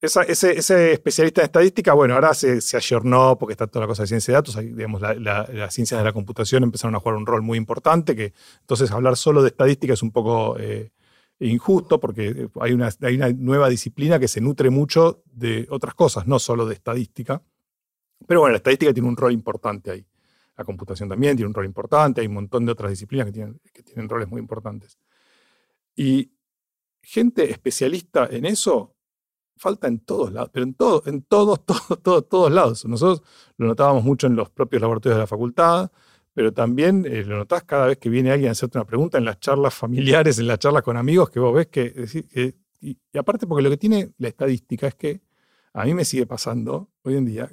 [0.01, 4.09] ese, especialista en estadística, bueno, ahora se, se ayornó porque está toda la cosa de
[4.09, 7.57] ciencia de datos, digamos, las ciencias de la computación empezaron a jugar un rol muy
[7.57, 10.91] importante, que entonces hablar solo de estadística es un poco eh,
[11.39, 16.27] injusto porque hay una, hay una nueva disciplina que se nutre mucho de otras cosas,
[16.27, 17.43] no solo de estadística.
[18.27, 20.07] Pero bueno, la estadística tiene un rol importante ahí.
[20.57, 23.61] La computación también tiene un rol importante, hay un montón de otras disciplinas que tienen,
[23.73, 24.99] que tienen roles muy importantes.
[25.95, 26.33] Y
[27.03, 28.95] gente especialista en eso
[29.57, 32.85] falta en todos lados, pero en, todo, en todos, todos, todos, todos lados.
[32.85, 33.23] Nosotros
[33.57, 35.91] lo notábamos mucho en los propios laboratorios de la facultad,
[36.35, 39.25] pero también eh, lo notás cada vez que viene alguien a hacerte una pregunta en
[39.25, 42.55] las charlas familiares, en las charlas con amigos, que vos ves que...
[42.81, 45.21] y, aparte porque lo que tiene la estadística es que
[45.73, 47.51] a mí me sigue pasando hoy en día,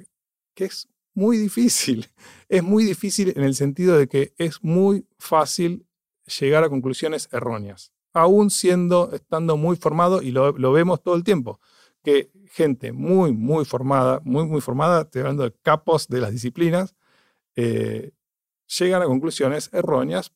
[0.54, 2.08] que es muy difícil.
[2.48, 5.86] Es muy difícil en el sentido de que es muy fácil
[6.40, 11.24] llegar a conclusiones erróneas, aún siendo, estando muy formado y lo, lo vemos todo el
[11.24, 11.60] tiempo
[12.02, 16.94] que gente muy, muy formada, muy, muy formada, estoy hablando de capos de las disciplinas,
[17.56, 18.12] eh,
[18.78, 20.32] llegan a conclusiones erróneas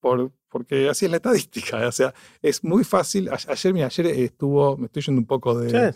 [0.00, 1.86] por, porque así es la estadística.
[1.88, 3.30] O sea, es muy fácil.
[3.30, 5.94] Ayer, mira, ayer estuvo, me estoy yendo un poco de...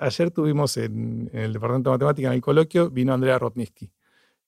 [0.00, 3.90] ayer tuvimos en, el Departamento de Matemática en el coloquio, vino Andrea Rotnisky,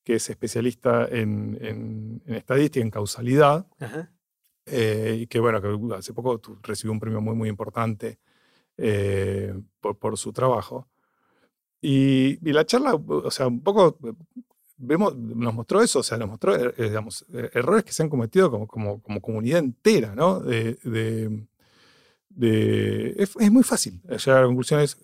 [0.05, 3.67] que es especialista en, estadística, en causalidad.
[4.67, 8.19] Eh, y que bueno, que hace poco recibió un premio muy, muy importante
[8.77, 10.89] eh, por, su trabajo.
[11.81, 13.99] Y, la charla, o sea, un poco
[14.81, 18.09] vemos, nos mostró eso, o sea, nos mostró, eh, digamos, eh, errores que se han
[18.09, 20.41] cometido como, como, como comunidad entera, ¿no?
[20.41, 21.47] De, de,
[22.41, 24.97] es, muy fácil llegar a conclusiones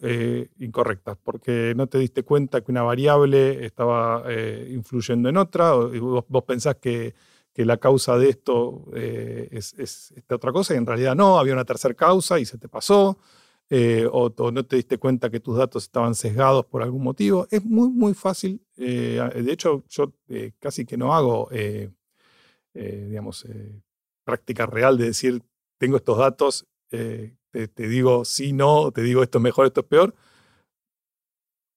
[0.58, 4.24] incorrectas, porque no te diste cuenta que una variable estaba
[4.68, 7.14] influyendo en otra, o vos, pensás que,
[7.52, 11.52] que, la causa de esto es, es, esta otra cosa, y en realidad no, había
[11.52, 13.18] una tercera causa y se te pasó.
[13.68, 17.46] Eh, o, no te diste cuenta que tus datos estaban sesgados por algún motivo.
[17.50, 18.64] Es muy, muy fácil.
[18.76, 21.50] Eh, de hecho, yo eh, casi que no hago,
[22.72, 23.46] digamos,
[24.24, 25.42] práctica real de decir,
[25.78, 30.14] tengo estos datos, te, digo sí, no, te digo esto es mejor, esto es peor.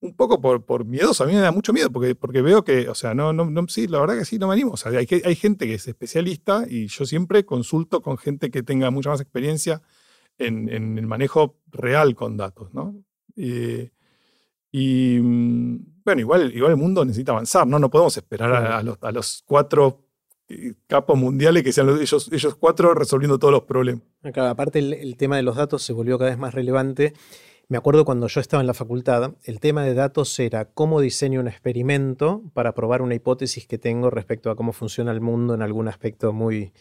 [0.01, 2.87] Un poco por, por miedoso, a mí me da mucho miedo porque, porque veo que,
[2.87, 4.71] o sea, no, no, no, sí, la verdad que sí, no me animo.
[4.71, 8.63] O sea, hay, hay gente que es especialista y yo siempre consulto con gente que
[8.63, 9.81] tenga mucha más experiencia
[10.39, 12.95] en, el manejo real con datos, ¿no?
[13.35, 13.91] Eh,
[14.71, 17.77] y mm, bueno, igual, igual el mundo necesita avanzar, ¿no?
[17.79, 20.08] No podemos esperar a, los, a los, cuatro
[20.87, 24.03] capos mundiales que sean ellos, ellos cuatro resolviendo todos los problemas.
[24.35, 27.13] aparte el, tema de los datos se volvió cada vez más relevante.
[27.67, 31.39] Me acuerdo cuando yo estaba en la facultad, el tema de datos era cómo diseño
[31.39, 35.61] un experimento para probar una hipótesis que tengo respecto a cómo funciona el mundo en
[35.61, 36.73] algún aspecto muy,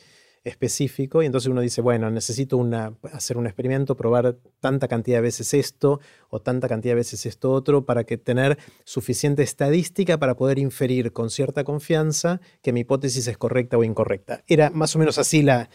[0.48, 5.22] específico y entonces uno dice, bueno, necesito una, hacer un experimento, probar tanta cantidad de
[5.22, 10.36] veces esto o tanta cantidad de veces esto otro para que tener suficiente estadística para
[10.36, 14.42] poder inferir con cierta confianza que mi hipótesis es correcta o incorrecta.
[14.46, 15.70] Era más o menos así la,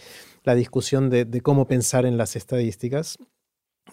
[0.55, 3.17] discusión de, cómo pensar en las estadísticas.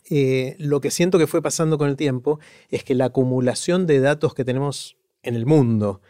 [0.09, 2.41] Eh, lo que siento que fue pasando con el tiempo
[2.71, 6.01] es que la acumulación de datos que tenemos en el mundo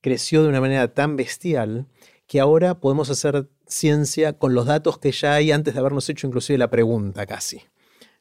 [0.00, 1.86] creció de una manera tan bestial
[2.26, 6.26] que ahora podemos hacer ciencia con los datos que ya hay antes de habernos hecho
[6.26, 7.62] inclusive la pregunta casi.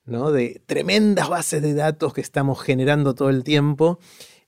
[0.05, 0.31] ¿no?
[0.31, 3.99] De tremendas bases de datos que estamos generando todo el tiempo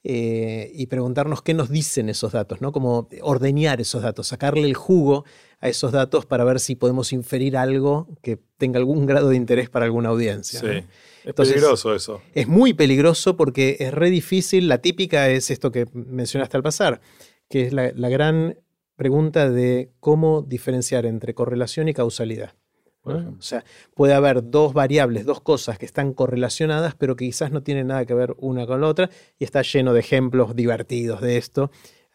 [0.04, 2.74] eh, y preguntarnos qué nos dicen esos datos, ¿no?
[2.74, 5.24] Como ordeñar esos datos, sacarle el jugo
[5.62, 9.70] a esos datos para ver si podemos inferir algo que tenga algún grado de interés
[9.70, 10.60] para alguna audiencia.
[10.60, 10.84] Sí.
[11.24, 12.22] Es peligroso eso.
[12.34, 14.68] Es muy peligroso porque es re difícil.
[14.68, 17.00] La típica es esto que mencionaste al pasar,
[17.48, 18.58] que es la, la gran
[19.04, 22.56] pregunta de cómo diferenciar entre correlación y causalidad.
[23.04, 27.62] O sea, puede haber dos variables, dos cosas que están correlacionadas, pero que quizás no
[27.62, 31.36] tienen nada que ver una con la otra, y está lleno de ejemplos divertidos de
[31.36, 31.70] esto.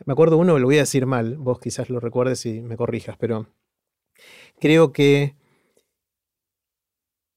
[0.07, 3.19] Me acuerdo uno, lo voy a decir mal, vos quizás lo recuerdes y me corrijas,
[3.19, 3.49] pero
[4.59, 5.37] creo que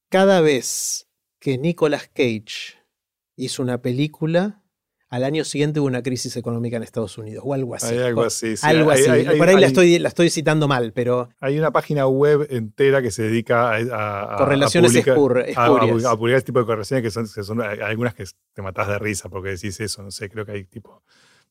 [0.09, 2.79] cada vez que Nicolas Cage
[3.35, 4.60] hizo una película,
[5.11, 7.93] al año siguiente hubo una crisis económica en Estados Unidos o algo así.
[7.93, 8.57] Hay algo así.
[8.57, 8.65] sí.
[8.65, 9.09] algo Hay- así.
[9.27, 13.01] hay- Por ahí la, estoy, la estoy citando mal, pero Hay una página web entera
[13.01, 15.65] que se dedica a, a- correlaciones a publicar- a-
[16.11, 18.97] a- publicar este tipo de correlaciones que son, que son- algunas que te matás de
[18.99, 21.03] risa porque decís eso, no sé, creo que hay tipo,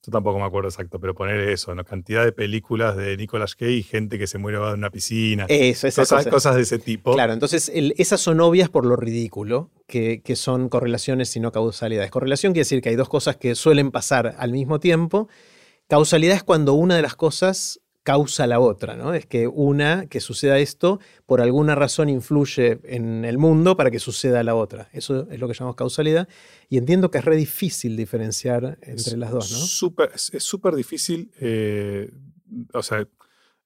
[0.05, 1.85] yo tampoco me acuerdo exacto, pero poner eso, ¿no?
[1.85, 5.87] cantidad de películas de Nicolas Cage y gente que se muere en una piscina, eso,
[5.87, 6.31] esa cosas, cosa.
[6.31, 7.13] cosas de ese tipo.
[7.13, 11.53] Claro, entonces el- esas son obvias por lo ridículo, que, que son correlaciones y no
[11.53, 12.11] causalidades.
[12.11, 15.29] Correlación quiere decir que hay dos cosas que suelen pasar al mismo tiempo.
[15.89, 17.81] Causalidad es cuando una de las cosas
[18.13, 19.15] causa la otra, ¿no?
[19.15, 23.99] Es que una, que suceda esto, por alguna razón influye en el mundo para que
[24.01, 24.89] suceda la otra.
[24.93, 26.29] Eso es lo que llamamos causalidad.
[26.69, 29.59] Y entiendo que es re difícil diferenciar entre las dos, ¿no?
[29.59, 32.11] Súper- es súper difícil, eh,
[32.73, 33.07] o sea,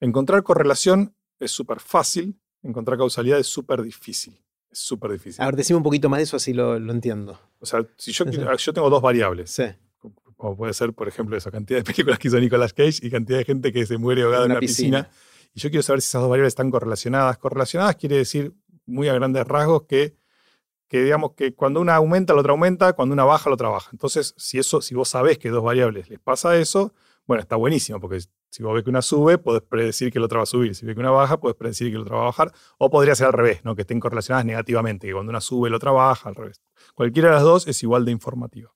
[0.00, 4.38] encontrar correlación es súper fácil, encontrar causalidad es súper difícil.
[4.70, 5.40] Es súper difícil.
[5.42, 7.38] A ver, decime un poquito más de eso, así lo, lo entiendo.
[7.61, 9.50] O sea, si yo, quiero- yo tengo dos variables.
[9.50, 9.64] Sí,
[10.44, 13.38] como puede ser, por ejemplo, esa cantidad de películas que hizo Nicolas Cage y cantidad
[13.38, 15.09] de gente que se muere ahogada en una piscina.
[15.54, 17.38] Y yo quiero saber si esas dos variables están correlacionadas.
[17.38, 18.52] Correlacionadas quiere decir,
[18.85, 20.18] muy a grandes rasgos, que,
[20.87, 23.88] que digamos que cuando una aumenta, la otra aumenta, cuando una baja, la otra baja.
[23.92, 26.92] Entonces, si, eso, si vos sabés que dos variables les pasa eso,
[27.26, 28.18] bueno, está buenísimo, porque
[28.50, 30.74] si vos ves que una sube, podés predecir que la otra va a subir.
[30.74, 32.52] Si ves que una baja, podés predecir que la otra va a bajar.
[32.76, 33.74] O podría ser al revés, ¿no?
[33.74, 36.61] que estén correlacionadas negativamente, que cuando una sube, la otra baja, al revés.
[36.94, 38.73] Cualquiera de las dos es igual de informativa.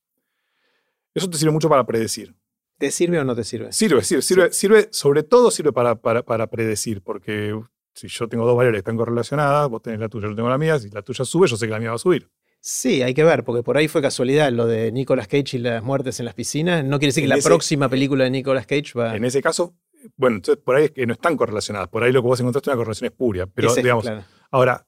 [1.14, 2.34] Eso te sirve mucho para predecir.
[2.78, 3.72] ¿Te sirve o no te sirve?
[3.72, 7.58] Sirve, sirve, sirve, sirve, sobre todo sirve para, para, para predecir, porque
[7.94, 10.58] si yo tengo dos variables que están correlacionadas, vos tenés la tuya, yo tengo la
[10.58, 12.30] mía, si la tuya sube, yo sé que la mía va a subir.
[12.60, 15.82] Sí, hay que ver, porque por ahí fue casualidad lo de Nicolas Cage y las
[15.82, 16.84] muertes en las piscinas.
[16.84, 19.16] No quiere decir que la próxima película de Nicolas Cage va.
[19.16, 19.76] En ese caso,
[20.16, 22.70] bueno, entonces por ahí es que no están correlacionadas, por ahí lo que vos encontraste
[22.70, 24.24] es una correlación espuria, pero Ese, digamos, claro.
[24.50, 24.86] ahora,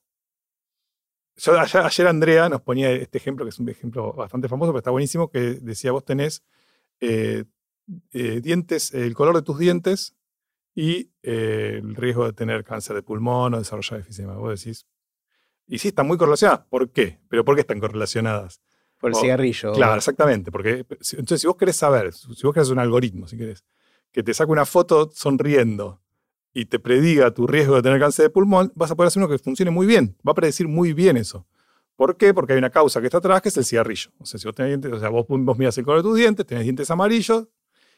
[1.40, 4.79] yo- ayer, ayer Andrea nos ponía este ejemplo, que es un ejemplo bastante famoso, pero
[4.79, 6.42] está buenísimo, que decía, vos tenés
[7.00, 7.44] eh,
[8.12, 10.14] eh, dientes, el color de tus dientes
[10.74, 14.35] y eh, el riesgo de tener cáncer de pulmón o desarrollar enfisema.
[14.37, 14.87] Vos decís,
[15.66, 16.66] y sí, están muy correlacionadas.
[16.68, 17.18] ¿Por qué?
[17.29, 18.61] ¿Pero por qué están correlacionadas?
[18.98, 19.72] Por el o- cigarrillo.
[19.72, 20.50] Claro, exactamente.
[20.53, 23.64] Porque, entonces, si vos querés saber, si vos querés un algoritmo, si querés,
[24.12, 26.00] que te saque una foto sonriendo
[26.53, 29.31] y te prediga tu riesgo de tener cáncer de pulmón, vas a poder hacer uno
[29.31, 30.17] que funcione muy bien.
[30.27, 31.47] Va a predecir muy bien eso.
[31.97, 32.33] ¿Por qué?
[32.35, 34.11] Porque hay una causa que está atrás, que es el cigarrillo.
[34.19, 36.17] O sea, si vos tenés dientes, o sea, vos, vos miras el color de tus
[36.17, 37.47] dientes, tenés dientes amarillos,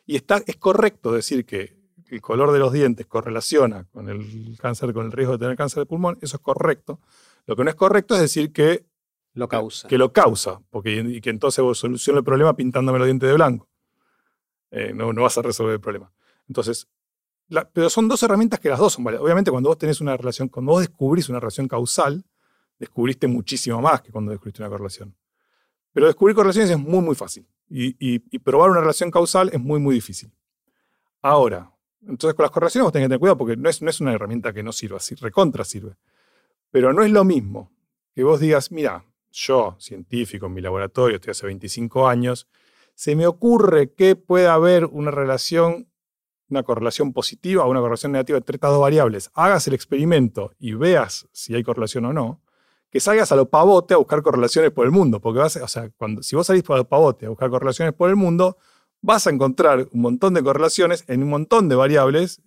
[0.05, 1.77] y está, es correcto decir que
[2.11, 5.83] el color de los dientes correlaciona con el cáncer, con el riesgo de tener cáncer
[5.83, 7.01] de pulmón, eso es correcto.
[7.47, 8.85] Lo que no es correcto es decir que
[9.35, 9.89] Lo causa.
[9.89, 13.35] que lo causa, porque, y que entonces vos soluciona el problema pintándome los dientes de
[13.35, 13.69] blanco.
[14.73, 16.13] Eh, no, no vas a resolver el problema.
[16.49, 16.89] Entonces,
[17.73, 19.23] pero son dos herramientas que las dos son válidas.
[19.25, 22.25] Obviamente, cuando vos tenés una relación, cuando vos descubrís una relación causal,
[22.79, 25.15] descubriste muchísimo más que cuando descubriste una correlación.
[25.93, 27.47] Pero descubrir correlaciones es muy, muy fácil.
[27.69, 30.33] Y, y- probar una relación causal es muy, muy difícil.
[31.21, 31.71] Ahora,
[32.03, 34.13] entonces con las correlaciones vos tenés que tener cuidado porque no es, no es una
[34.13, 35.97] herramienta que no sirva, sí, recontra sirve.
[36.71, 37.71] Pero no es lo mismo
[38.15, 42.49] que vos digas, mira, yo, científico en mi laboratorio, estoy hace 25 años,
[42.95, 45.89] se me ocurre que puede haber una relación,
[46.53, 49.31] una correlación positiva o una correlación negativa entre estas dos variables.
[49.35, 52.41] Hagas el experimento y veas si hay correlación o no.
[52.91, 55.21] Que salgas a lo pavote a buscar correlaciones por el mundo.
[55.21, 58.11] Porque vas, o sea, cuando, si vos salís por lo pavote a buscar correlaciones por
[58.11, 58.59] el mundo,
[59.01, 62.43] vas a encontrar un montón de correlaciones en un montón de variables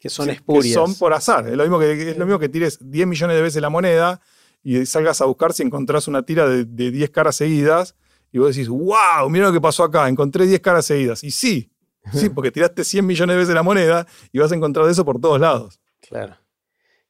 [0.00, 0.74] que son espurias.
[0.74, 1.48] Que son por azar.
[1.48, 4.20] Es lo, mismo que, es lo mismo que tires 10 millones de veces la moneda
[4.62, 7.94] y salgas a buscar si encontrás una tira de, de 10 caras seguidas
[8.34, 11.22] y vos decís, wow, mira lo que pasó acá, encontré 10 caras seguidas.
[11.22, 11.70] Y sí,
[12.12, 15.20] sí, porque tiraste 100 millones de veces la moneda y vas a encontrar eso por
[15.20, 15.80] todos lados.
[16.00, 16.36] Claro.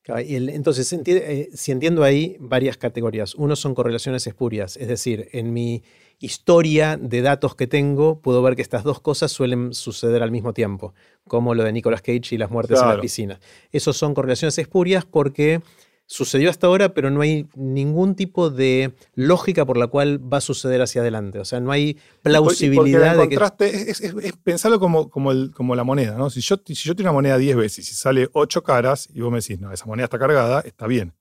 [0.06, 3.34] Entonces, enti- eh, si entiendo ahí varias categorías.
[3.34, 5.82] Uno son correlaciones espurias, es decir, en mi
[6.18, 10.52] historia de datos que tengo, puedo ver que estas dos cosas suelen suceder al mismo
[10.52, 10.94] tiempo,
[11.26, 13.40] como lo de Nicolas Cage y las muertes en la piscina.
[13.72, 15.62] Esos son correlaciones espurias porque
[16.06, 20.40] sucedió hasta ahora, pero no hay ningún tipo de lógica por la cual va a
[20.42, 21.38] suceder hacia adelante.
[21.38, 23.34] O sea, no hay plausibilidad de que...
[23.36, 26.28] contraste es, es- es pensarlo como, como, el- como la moneda, ¿no?
[26.30, 29.32] Si yo, si yo tengo una moneda 10 veces y sale 8 caras y vos
[29.32, 31.14] me decís, no, esa moneda está cargada, está bien.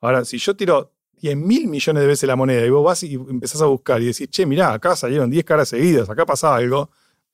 [0.00, 3.14] Ahora, si yo tiro 10 mil millones de veces la moneda y vos vas y
[3.14, 6.90] empezás a buscar y decís, che, mirá, acá salieron 10 caras seguidas, acá pasa algo,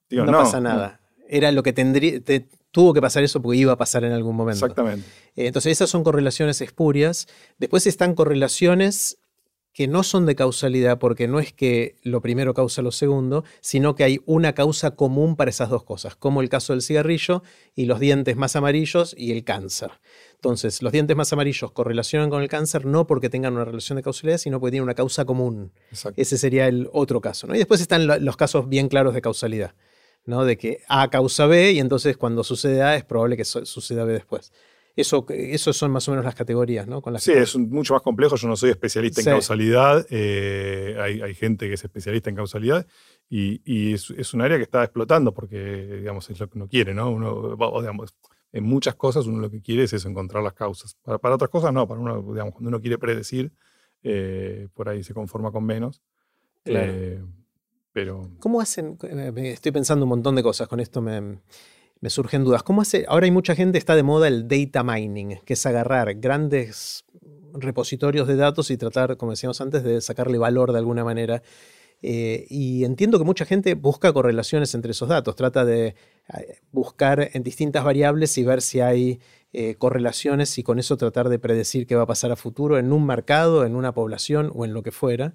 [0.09, 1.01] digo, no, no, pasa nada.
[1.29, 2.21] Era lo que tendría...
[2.21, 4.67] te- tuvo que pasar eso porque iba a pasar en algún momento.
[4.67, 5.07] Exactamente.
[5.37, 7.29] Eh, Entonces esas son correlaciones espurias.
[7.59, 9.19] Después están correlaciones
[9.73, 13.95] que no son de causalidad, porque no es que lo primero causa lo segundo, sino
[13.95, 17.43] que hay una causa común para esas dos cosas, como el caso del cigarrillo
[17.75, 19.93] y los dientes más amarillos y el cáncer.
[20.35, 24.03] Entonces, los dientes más amarillos correlacionan con el cáncer no porque tengan una relación de
[24.03, 25.73] causalidad, sino porque tienen una causa común.
[26.17, 27.47] Ese sería el otro caso.
[27.47, 27.55] ¿no?
[27.55, 29.75] Y después están los casos bien claros de causalidad,
[30.25, 30.45] ¿no?
[30.45, 34.13] de que A causa B y entonces cuando sucede A es probable que suceda B
[34.13, 34.53] después.
[34.95, 37.01] Eso, eso son más o menos las categorías, ¿no?
[37.01, 38.37] Con sí, es mucho más complejo.
[38.37, 40.07] Yo no soy especialista en causalidad.
[40.11, 42.87] Eh, hay, gente que es especialista en causalidad
[43.29, 47.11] y, es, un área que está explotando porque, digamos, es lo que uno quiere, ¿no?
[47.11, 48.15] Uno, digamos,
[48.53, 50.95] en muchas cosas uno lo que quiere es eso, encontrar las causas.
[51.03, 53.51] Para, otras cosas no, para uno, digamos, cuando uno quiere predecir,
[54.03, 56.03] eh, por ahí se conforma con menos.
[56.67, 57.23] Eh,
[57.93, 58.31] pero...
[58.41, 58.99] ¿Cómo hacen?
[59.37, 62.63] Estoy pensando un montón de cosas, con esto me surgen dudas.
[62.63, 63.05] ¿Cómo hace?
[63.09, 67.05] Ahora hay mucha gente, está de moda el data mining, que es agarrar grandes
[67.55, 71.43] repositorios de datos y tratar, como decíamos antes, de sacarle valor de alguna manera.
[72.05, 75.95] Eh, y entiendo que mucha gente busca correlaciones entre esos datos, trata de eh,
[76.73, 79.21] buscar en distintas variables y ver si hay
[79.53, 82.93] eh, correlaciones y con eso tratar de predecir qué va a pasar a futuro en
[82.93, 85.35] un mercado, en una población o en lo que fuera.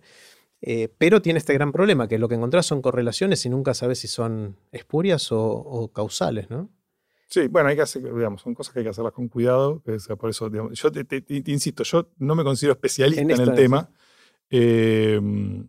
[0.62, 4.00] Eh, pero tiene este gran problema, que lo que encontrás son correlaciones y nunca sabes
[4.00, 6.70] si son espurias o, causales, ¿no?
[7.30, 9.84] Sí, bueno, hay que hacer, digamos, son cosas que hay que hacerlas con cuidado.
[10.18, 13.90] por eso, yo te, insisto, yo no me considero especialista en, el tema.
[14.50, 15.68] Em,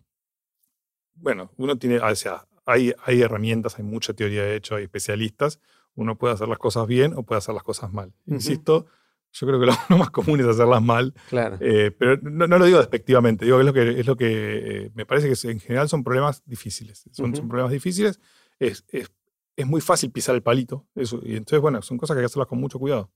[1.17, 5.61] bueno, uno tiene, o sea, hay, hay herramientas, hay mucha teoría de hecho, hay especialistas.
[5.97, 8.13] Uno puede hacer las cosas bien o puede hacer las cosas mal.
[8.27, 8.87] Insisto,
[9.33, 11.15] yo creo que lo, más común es hacerlas mal.
[11.29, 11.59] Claro.
[11.61, 14.91] Eh, pero no, lo digo despectivamente, digo que es lo que, es lo que eh,
[14.95, 17.05] me parece que en general son problemas difíciles.
[17.13, 18.21] Son, son problemas difíciles.
[18.59, 19.11] Es, es,
[19.57, 20.87] es, muy fácil pisar el palito.
[20.95, 23.11] Eso, y entonces, bueno, son cosas que hay que hacerlas con mucho cuidado.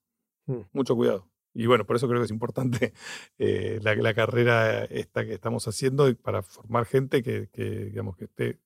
[0.46, 0.60] Mm.
[0.72, 1.28] Mucho cuidado.
[1.54, 2.94] Y bueno, por eso creo que es importante
[3.38, 8.24] eh, la, la, carrera esta que estamos haciendo para formar gente que, que digamos, que
[8.24, 8.58] esté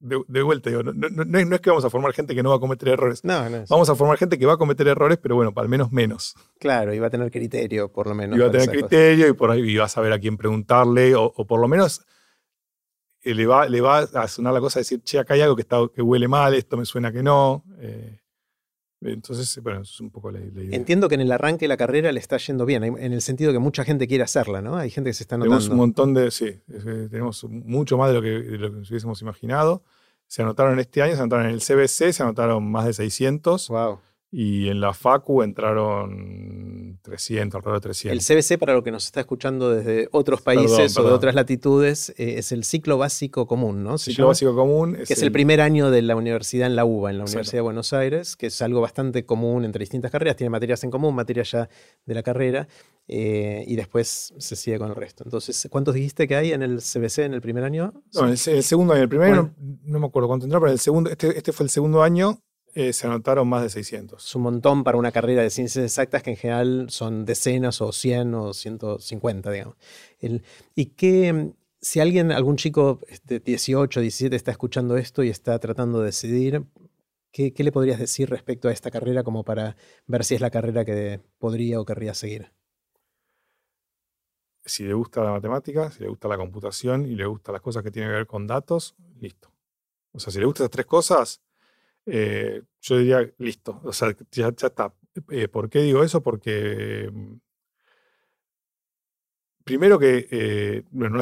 [0.00, 2.88] de, vuelta, digo, no, es que vamos a formar gente que no va a cometer
[2.88, 3.22] errores.
[3.22, 5.92] No, no Vamos a formar gente que va a cometer errores, pero bueno, al menos
[5.92, 6.34] menos.
[6.58, 8.36] Claro, y va a tener criterio, por lo menos.
[8.38, 11.32] Y va a tener criterio y por ahí va a saber a quién preguntarle, o,
[11.46, 12.06] por lo menos
[13.22, 15.54] eh, le, va, le va a sonar la cosa de decir, che, acá hay algo
[15.54, 17.62] que, está, que huele mal, esto me suena que no.
[17.78, 18.20] Eh,
[19.02, 20.76] entonces, bueno, eso es un poco la, idea.
[20.76, 23.52] Entiendo que en el arranque de la carrera le está yendo bien, en el sentido
[23.52, 24.76] que mucha gente quiere hacerla, ¿no?
[24.76, 25.56] Hay gente que se está notando.
[25.56, 28.90] Tenemos un montón de, sí, tenemos mucho más de lo que, de lo que nos
[28.90, 29.82] hubiésemos imaginado.
[30.26, 33.68] Se anotaron este año, se anotaron en el CBC, se anotaron más de 600.
[33.68, 33.98] Wow.
[34.32, 38.30] Y en la FACU entraron 300, alrededor de 300.
[38.30, 42.10] El CBC, para lo que nos está escuchando desde otros países o de otras latitudes,
[42.10, 43.98] eh, es el ciclo básico común, ¿no?
[43.98, 44.94] Ciclo, básico común.
[44.94, 47.58] Es que es el, primer año de la universidad en la UBA, en la Universidad
[47.58, 50.36] de Buenos Aires, que es algo bastante común entre distintas carreras.
[50.36, 51.68] Tiene materias en común, materias ya
[52.06, 52.68] de la carrera,
[53.08, 55.24] eh, y después se sigue con el resto.
[55.24, 57.92] Entonces, ¿cuántos dijiste que hay en el CBC en el primer año?
[58.14, 59.02] No, en el, segundo año.
[59.02, 61.70] El primer año no, me acuerdo cuánto entró, pero el segundo, este, este fue el
[61.70, 62.40] segundo año
[62.74, 64.24] eh, se anotaron más de 600.
[64.24, 67.92] Es un montón para una carrera de ciencias exactas que en general son decenas o
[67.92, 69.76] 100 o 150, digamos.
[70.74, 76.00] y que si alguien, algún chico de 18, 17 está escuchando esto y está tratando
[76.00, 76.66] de decidir,
[77.32, 80.84] ¿qué, le podrías decir respecto a esta carrera como para ver si es la carrera
[80.84, 82.52] que podría o querría seguir?
[84.64, 87.82] Si le gusta la matemática, si le gusta la computación y le gustan las cosas
[87.82, 89.50] que tienen que ver con datos, listo.
[90.12, 91.40] O sea, si le gustan esas tres cosas,
[92.06, 94.94] eh, yo diría, listo, o sea, ya, está.
[95.30, 96.22] Eh, ¿Por qué digo eso?
[96.22, 97.34] Porque mm,
[99.64, 101.20] primero que, eh, bueno, no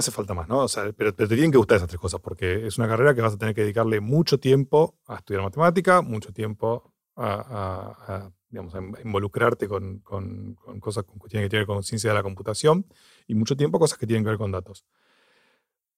[0.00, 0.60] hace, falta más, ¿no?
[0.60, 3.22] O sea, pero, te tienen que gustar esas tres cosas, porque es una carrera que
[3.22, 9.68] vas a tener que dedicarle mucho tiempo a estudiar matemática, mucho tiempo a, digamos, involucrarte
[9.68, 12.86] con, con, cosas que tienen que ver con ciencia de la computación
[13.26, 14.86] y mucho tiempo cosas que tienen que ver con datos.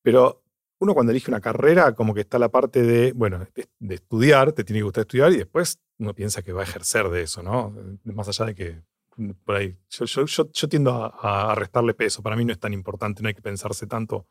[0.02, 0.42] Pero
[0.82, 3.46] uno cuando elige una carrera, como que está la parte de, bueno,
[3.78, 7.08] de, estudiar, te tiene que gustar estudiar y después uno piensa que va a ejercer
[7.08, 7.72] de eso, ¿no?
[8.02, 8.82] Más allá de que
[9.16, 12.58] mm, por ahí, yo, yo, yo, tiendo a, a, restarle peso, para mí no es
[12.58, 14.26] tan importante, no hay que pensarse tanto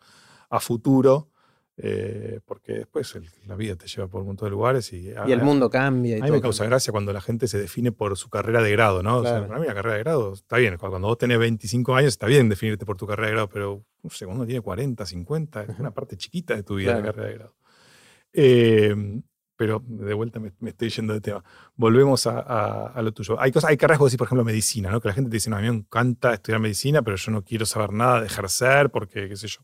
[0.50, 1.30] a futuro,
[1.78, 5.42] eh, porque después la vida te lleva por un montón de lugares y, y el
[5.42, 6.18] mundo cambia.
[6.18, 9.02] a mí me causa gracia cuando la gente se define por su carrera de grado,
[9.02, 9.24] ¿no?
[9.24, 12.50] para mí la carrera de grado está bien, cuando vos tenés 25 años está bien
[12.50, 15.80] definirte por tu carrera de grado, pero no sé, cuando uno tiene 40, 50, es
[15.80, 17.56] una parte chiquita de tu vida la carrera de grado.
[18.34, 19.22] Eh,
[19.62, 21.44] pero de vuelta me, estoy yendo de tema.
[21.76, 23.40] Volvemos a, lo tuyo.
[23.40, 25.00] Hay, cosas, hay decir, por ejemplo, medicina, ¿no?
[25.00, 27.44] Que la gente te dice, no, a mí me encanta estudiar medicina, pero yo no
[27.44, 29.62] quiero saber nada de ejercer porque, qué sé yo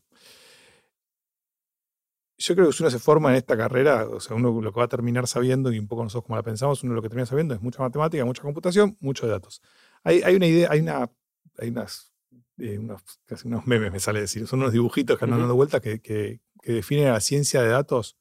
[2.38, 4.78] yo creo que si uno se forma en esta carrera, o sea, uno lo que
[4.78, 7.26] va a terminar sabiendo, y un poco nosotros como la pensamos, uno lo que termina
[7.26, 9.60] sabiendo es mucha matemática, mucha computación, muchos datos.
[10.04, 11.10] Hay, hay una idea, hay, una,
[11.58, 12.12] hay unas
[12.58, 16.00] unos, casi unos memes, me sale decir, son unos dibujitos que andan dando vueltas que,
[16.00, 18.16] que, definen a la ciencia de datos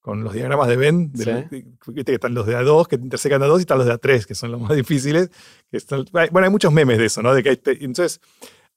[0.00, 3.78] con los diagramas de Venn, que están los de A2 que intersecan A2 y están
[3.78, 5.30] los de A3 que son los más difíciles.
[5.70, 5.78] Que
[6.12, 7.34] bueno, hay muchos memes de eso, ¿no?
[7.34, 8.20] De que entonces,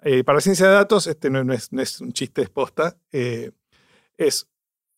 [0.01, 2.97] eh, para la ciencia de datos, este no, es, no es, un chiste de posta,
[3.11, 3.51] eh,
[4.17, 4.47] es,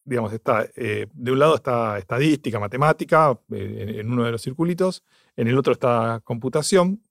[0.10, 5.04] digamos, está, eh, de un lado está estadística, matemática, en, uno de los circulitos,
[5.36, 7.04] en el otro está computación,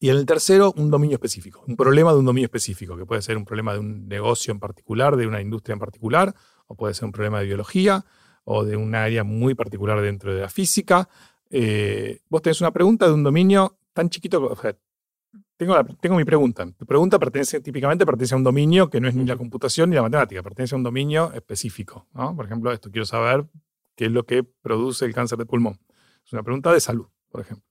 [0.00, 3.22] y en el tercero, un dominio específico, un problema de un dominio específico, que puede
[3.22, 6.34] ser un problema de un negocio en particular, de una industria en particular,
[6.66, 8.04] o puede ser un problema de biología,
[8.44, 11.08] o de un área muy particular dentro de la física.
[12.28, 14.56] vos tenés una pregunta de un dominio tan chiquito, o
[15.56, 16.66] tengo, mi pregunta.
[16.76, 19.96] Tu pregunta pertenece, típicamente pertenece a un dominio que no es ni la computación ni
[19.96, 22.06] la matemática, pertenece a un dominio específico.
[22.12, 23.46] Por ejemplo, esto quiero saber
[23.94, 25.78] qué es lo que produce el cáncer de pulmón.
[26.24, 27.66] Es una pregunta de salud, por ejemplo.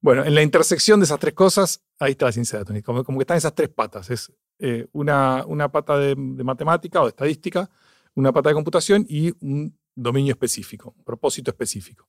[0.00, 2.82] Bueno, en la intersección de esas tres cosas, ahí está la ciencia de datos.
[2.82, 4.10] Como, como que están esas tres patas.
[4.10, 7.70] Es eh, una, una, pata de, matemática o de estadística,
[8.14, 12.08] una pata de computación y un dominio específico, un propósito específico.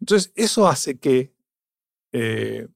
[0.00, 1.34] Entonces, eso hace que
[2.12, 2.66] eh,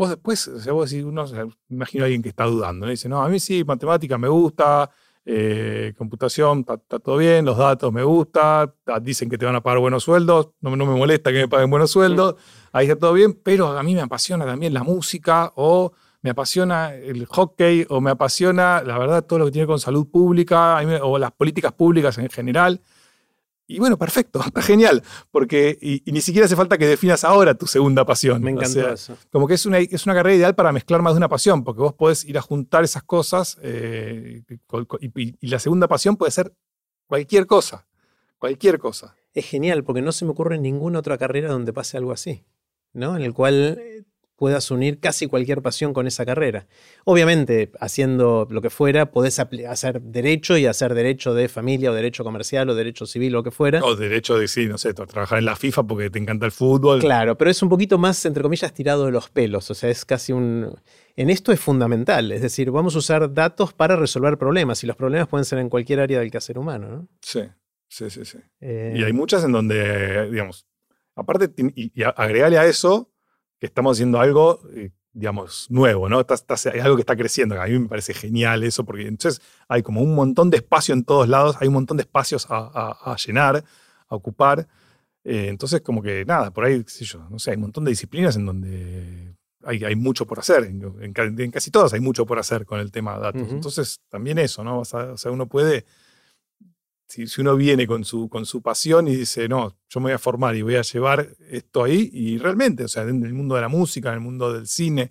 [0.00, 1.26] Vos después, o sea, vos decís, uno,
[1.68, 2.90] imagino a alguien que está dudando, ¿no?
[2.90, 4.90] dice, no, a mí sí, matemática me gusta,
[5.26, 9.78] eh, computación está, todo bien, los datos me gusta, dicen que te van a pagar
[9.78, 12.36] buenos sueldos, no, no me molesta que me paguen buenos sueldos,
[12.72, 15.92] ahí está todo bien, pero a mí me apasiona también la música o
[16.22, 20.08] me apasiona el hockey o me apasiona, la verdad, todo lo que tiene con salud
[20.10, 22.80] pública o las políticas públicas en general.
[23.70, 27.66] Y bueno, perfecto, está genial, porque y, ni siquiera hace falta que definas ahora tu
[27.66, 28.42] segunda pasión.
[28.42, 29.16] Me encanta eso.
[29.30, 31.80] Como que es una, es una carrera ideal para mezclar más de una pasión, porque
[31.80, 34.42] vos podés ir a juntar esas cosas eh,
[35.00, 36.52] y, la segunda pasión puede ser
[37.06, 37.86] cualquier cosa,
[38.38, 39.14] cualquier cosa.
[39.32, 42.44] Es genial, porque no se me ocurre ninguna otra carrera donde pase algo así,
[42.92, 43.16] ¿no?
[43.16, 44.02] En el cual eh,
[44.40, 46.66] puedas unir casi cualquier pasión con esa carrera.
[47.04, 52.24] Obviamente, haciendo lo que fuera, podés hacer derecho y hacer derecho de familia o derecho
[52.24, 53.84] comercial o derecho civil o lo que fuera.
[53.84, 57.00] O derecho de, sí, no sé, trabajar en la FIFA porque te encanta el fútbol.
[57.00, 59.70] Claro, pero es un poquito más, entre comillas, tirado de los pelos.
[59.70, 60.74] O sea, es casi un...
[61.16, 64.96] En esto es fundamental, es decir, vamos a usar datos para resolver problemas y los
[64.96, 67.08] problemas pueden ser en cualquier área del quehacer humano, ¿no?
[67.20, 67.42] Sí,
[67.88, 68.38] sí, sí, sí.
[68.58, 70.66] Y hay muchas en donde, digamos,
[71.14, 73.09] aparte, y, y agregale a eso
[73.60, 76.20] que estamos haciendo algo, eh, digamos, nuevo, ¿no?
[76.20, 77.60] es algo que está creciendo.
[77.60, 81.04] A mí me parece genial eso, porque entonces hay como un montón de espacio en
[81.04, 83.62] todos lados, hay un montón de espacios a, llenar,
[84.08, 84.66] a ocupar.
[85.22, 87.90] Eh, entonces, como que nada, por ahí, sé yo, no sé, hay un montón de
[87.90, 90.64] disciplinas en donde hay, hay mucho por hacer.
[90.64, 93.48] En, casi todas hay mucho por hacer con el tema de datos.
[93.50, 94.80] Entonces, también eso, ¿no?
[94.80, 95.84] O sea, uno puede
[97.10, 100.18] si, uno viene con su, con su pasión y dice, no, yo me voy a
[100.18, 103.60] formar y voy a llevar esto ahí, y realmente, o sea, en el mundo de
[103.62, 105.10] la música, en el mundo del cine,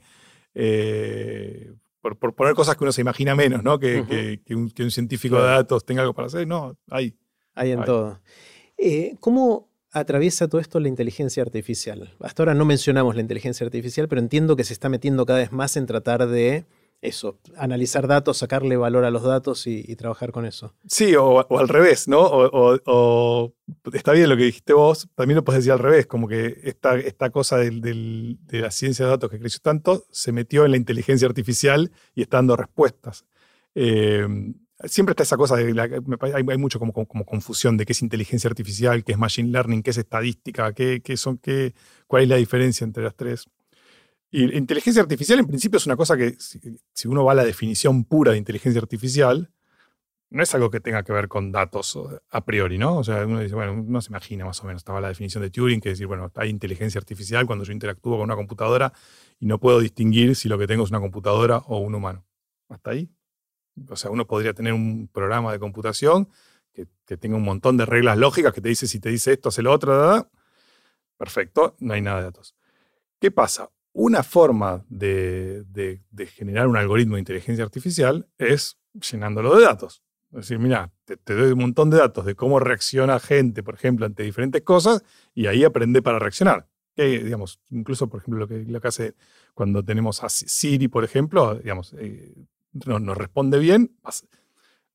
[0.53, 3.77] eh, por, poner cosas que uno se imagina menos, ¿no?
[3.77, 7.17] Que, un, científico de datos tenga algo para hacer, no, hay.
[7.53, 8.21] Hay en todo.
[8.77, 12.15] Eh, ¿Cómo atraviesa todo esto la inteligencia artificial?
[12.21, 15.51] Hasta ahora no mencionamos la inteligencia artificial, pero entiendo que se está metiendo cada vez
[15.51, 16.65] más en tratar de
[17.01, 20.73] eso, analizar datos, sacarle valor a los datos y, trabajar con eso.
[20.85, 22.19] Sí, o, al revés, ¿no?
[22.21, 23.53] O,
[23.93, 26.95] está bien lo que dijiste vos, también lo puedes decir al revés, como que esta,
[26.97, 31.27] esta cosa de la ciencia de datos que creció tanto se metió en la inteligencia
[31.27, 33.25] artificial y está dando respuestas.
[33.75, 34.27] Eh,
[34.85, 36.01] siempre está esa cosa, de
[36.33, 39.91] hay, mucho como, como, confusión de qué es inteligencia artificial, qué es machine learning, qué
[39.91, 41.73] es estadística, qué, qué son, qué,
[42.07, 43.45] cuál es la diferencia entre las tres.
[44.31, 48.03] Y inteligencia artificial en principio es una cosa que, si, uno va a la definición
[48.03, 49.51] pura de inteligencia artificial,
[50.29, 51.97] no es algo que tenga que ver con datos
[52.29, 52.97] a priori, ¿no?
[52.97, 55.49] O sea, uno dice, bueno, uno se imagina más o menos, estaba la definición de
[55.49, 58.93] Turing, que es decir, bueno, hay inteligencia artificial cuando yo interactúo con una computadora
[59.39, 62.25] y no puedo distinguir si lo que tengo es una computadora o un humano.
[62.69, 63.09] Hasta ahí.
[63.89, 66.29] O sea, uno podría tener un programa de computación
[66.73, 69.63] que, tenga un montón de reglas lógicas que te dice si te dice esto, hace
[69.63, 70.29] lo otro,
[71.17, 72.55] perfecto, no hay nada de datos.
[73.19, 73.69] ¿Qué pasa?
[74.01, 75.65] Una forma de,
[76.33, 80.03] generar un algoritmo de inteligencia artificial es llenándolo de datos.
[80.31, 84.05] Es decir, mira, te, doy un montón de datos de cómo reacciona gente, por ejemplo,
[84.05, 85.03] ante diferentes cosas,
[85.35, 86.65] y ahí aprende para reaccionar.
[86.95, 89.15] Digamos, incluso, por ejemplo, lo que, lo que hace
[89.53, 92.33] cuando tenemos a Siri, por ejemplo, digamos, eh,
[92.85, 93.97] nos, responde bien.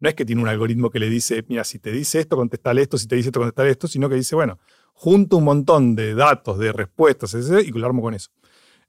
[0.01, 2.81] No es que tiene un algoritmo que le dice, mira, si te dice esto, contestale
[2.81, 4.59] esto, si te dice esto, contestale esto, sino que dice, bueno,
[4.95, 8.31] junto un montón de datos, de respuestas, etc., y lo armo con eso.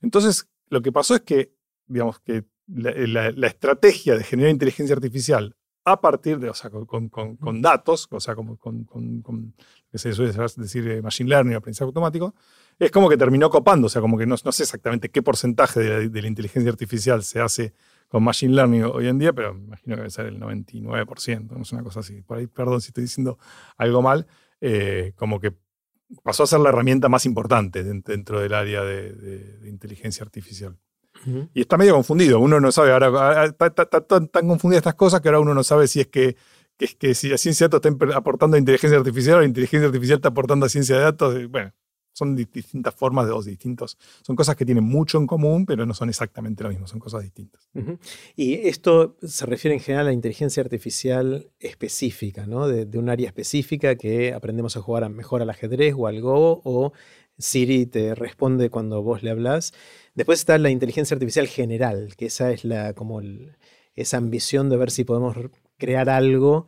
[0.02, 1.54] Entonces, lo que pasó es que,
[1.88, 8.08] digamos, que la, estrategia de generar inteligencia artificial a partir de, o sea, con, datos,
[8.10, 8.58] o sea, con,
[9.92, 12.34] que se suele decir eh, machine learning, aprendizaje automático,
[12.80, 15.80] es como que terminó copando, o sea, como que no, sé exactamente qué porcentaje
[16.10, 17.74] de la, inteligencia artificial se hace
[18.08, 21.62] con machine learning hoy en día, pero me imagino que debe ser el 99%, no
[21.62, 22.22] es una cosa así.
[22.24, 23.38] Por ahí, perdón si estoy diciendo
[23.78, 24.26] algo mal,
[24.62, 25.54] eh, como que
[26.24, 30.78] pasó a ser la herramienta más importante dentro del área de, inteligencia artificial.
[31.54, 35.40] Y está medio confundido, uno no sabe, ahora está, tan, confundidas estas cosas que ahora
[35.40, 36.36] uno no sabe si es que,
[36.78, 40.18] que, si la ciencia de datos está aportando a inteligencia artificial o la inteligencia artificial
[40.18, 41.50] está aportando a ciencia de datos.
[41.50, 41.74] Bueno,
[42.16, 43.98] son distintas formas de dos distintos.
[44.22, 47.24] Son cosas que tienen mucho en común, pero no son exactamente lo mismo, son cosas
[47.24, 47.70] distintas.
[48.38, 52.70] Y esto se refiere en general a la inteligencia artificial específica, ¿no?
[52.70, 56.94] De, un área específica que aprendemos a jugar mejor al ajedrez o al Go, o
[57.38, 59.74] Siri te responde cuando vos le hablas.
[60.14, 63.22] Después está la inteligencia artificial general, que esa es la, como
[63.94, 65.36] esa ambición de ver si podemos
[65.78, 66.66] crear algo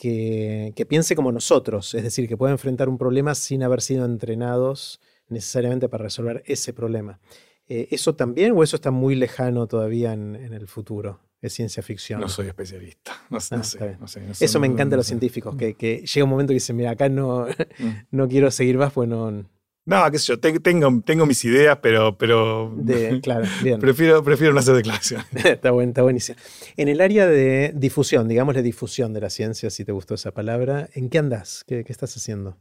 [0.00, 4.98] que, piense como nosotros, es decir, que pueda enfrentar un problema sin haber sido entrenados
[5.28, 7.20] necesariamente para resolver ese problema.
[7.68, 11.20] Eh, ¿Eso también o eso está muy lejano todavía en, el futuro?
[11.42, 12.20] Es ciencia ficción.
[12.20, 13.12] No soy especialista.
[13.28, 13.96] No, ah, sé,
[14.40, 15.74] Eso me encanta a los científicos, que,
[16.06, 17.46] llega un momento que dicen, mira, acá no,
[17.78, 17.90] mm.
[18.10, 19.44] no quiero seguir más, pues no,
[19.86, 22.74] no, qué sé yo, tengo, tengo mis ideas, pero, pero
[23.22, 23.80] claro, bien.
[23.80, 25.22] prefiero, prefiero no hacer declaración.
[25.44, 26.38] está, buen, está buenísimo.
[26.76, 30.32] En el área de difusión, digamos la difusión de la ciencia, si te gustó esa
[30.32, 31.64] palabra, ¿en qué andas?
[31.66, 32.58] ¿Qué, estás haciendo?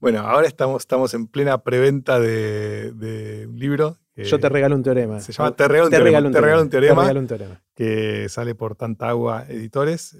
[0.00, 3.98] Bueno, ahora estamos, estamos en plena preventa de, un libro.
[4.16, 5.20] Yo te regalo un teorema.
[5.20, 6.32] Se llama Te regalo un, teorema, un,
[6.68, 7.62] teorema, un teorema.
[7.74, 10.14] Que sale por Tanta Agua Editores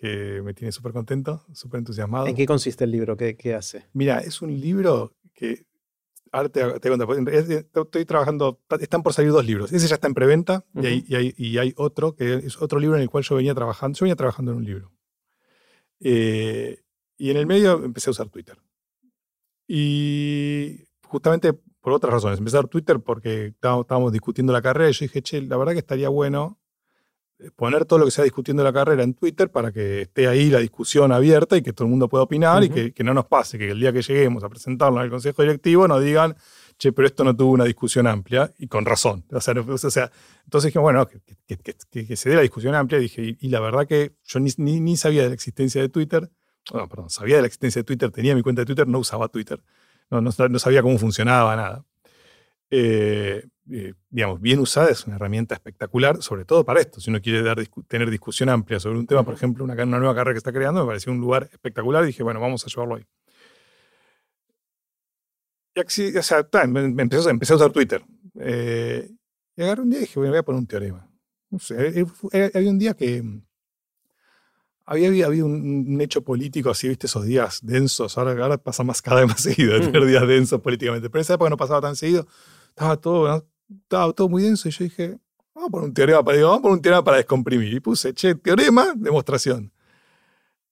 [0.00, 2.26] que me tiene súper contento, súper entusiasmado.
[2.26, 3.18] ¿En qué consiste el libro?
[3.18, 3.86] ¿Qué, ¿Qué, hace?
[3.92, 5.66] Mira, es un libro que,
[6.32, 9.70] ahora te, te cuento, estoy trabajando, están por salir dos libros.
[9.72, 12.80] Ese ya está en preventa y, hay, y, hay, y, hay, otro, que es otro
[12.80, 13.98] libro en el cual yo venía trabajando.
[13.98, 14.90] Yo venía trabajando en un libro.
[16.00, 16.82] Eh,
[17.18, 18.56] y en el medio empecé a usar Twitter.
[19.68, 22.38] Y justamente por otras razones.
[22.38, 25.72] Empecé a usar Twitter porque estábamos discutiendo la carrera y yo dije, che, la verdad
[25.72, 26.59] que estaría bueno
[27.56, 30.26] poner todo lo que se está discutiendo en la carrera en Twitter para que esté
[30.28, 33.26] ahí la discusión abierta y que todo el mundo pueda opinar y que, no nos
[33.26, 36.36] pase que el día que lleguemos a presentarlo en el Consejo Directivo nos digan,
[36.78, 39.24] che, pero esto no tuvo una discusión amplia y con razón.
[39.32, 39.54] O sea,
[40.44, 44.12] entonces dije, bueno, que, se dé la discusión amplia y dije, y, la verdad que
[44.24, 46.30] yo ni, ni, sabía de la existencia de Twitter,
[46.72, 49.28] no, perdón, sabía de la existencia de Twitter, tenía mi cuenta de Twitter, no usaba
[49.28, 49.62] Twitter,
[50.10, 51.84] no, no, no sabía cómo funcionaba nada.
[52.70, 57.00] Eh, eh, digamos, bien usada, es una herramienta espectacular, sobre todo para esto.
[57.00, 60.14] Si uno quiere dar, tener discusión amplia sobre un tema, por ejemplo, una, una, nueva
[60.14, 62.96] carrera que está creando, me pareció un lugar espectacular y dije, bueno, vamos a llevarlo
[62.96, 63.06] ahí.
[65.74, 68.02] Y así, o sea, empecé, empecé, a usar Twitter.
[68.40, 69.08] Eh,
[69.56, 71.08] y agarré un día y dije, bueno, voy a poner un teorema.
[71.50, 72.04] No sé,
[72.54, 73.22] había un día que
[74.84, 78.18] había, habido un, hecho político así, viste, esos días densos.
[78.18, 81.08] Ahora, ahora pasa más cada vez más seguido, tener días densos políticamente.
[81.08, 82.26] Pero en esa época no pasaba tan seguido
[82.70, 83.46] estaba todo,
[83.82, 85.18] estaba todo muy denso y yo dije,
[85.54, 87.72] vamos a poner un teorema para, vamos a poner un teorema para descomprimir.
[87.74, 89.72] Y puse, che, teorema, demostración.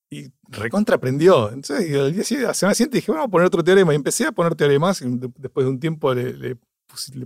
[0.09, 1.51] Y recontra aprendió.
[1.51, 3.93] Entonces, y al día siguiente, la dije, vamos a poner otro teorema.
[3.93, 5.01] Y empecé a poner teoremas.
[5.01, 5.05] Y
[5.37, 6.55] después de un tiempo le, le,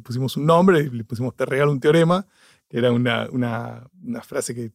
[0.01, 2.27] pusimos un nombre, le pusimos te regalo un teorema,
[2.67, 4.73] que era una, una, una frase que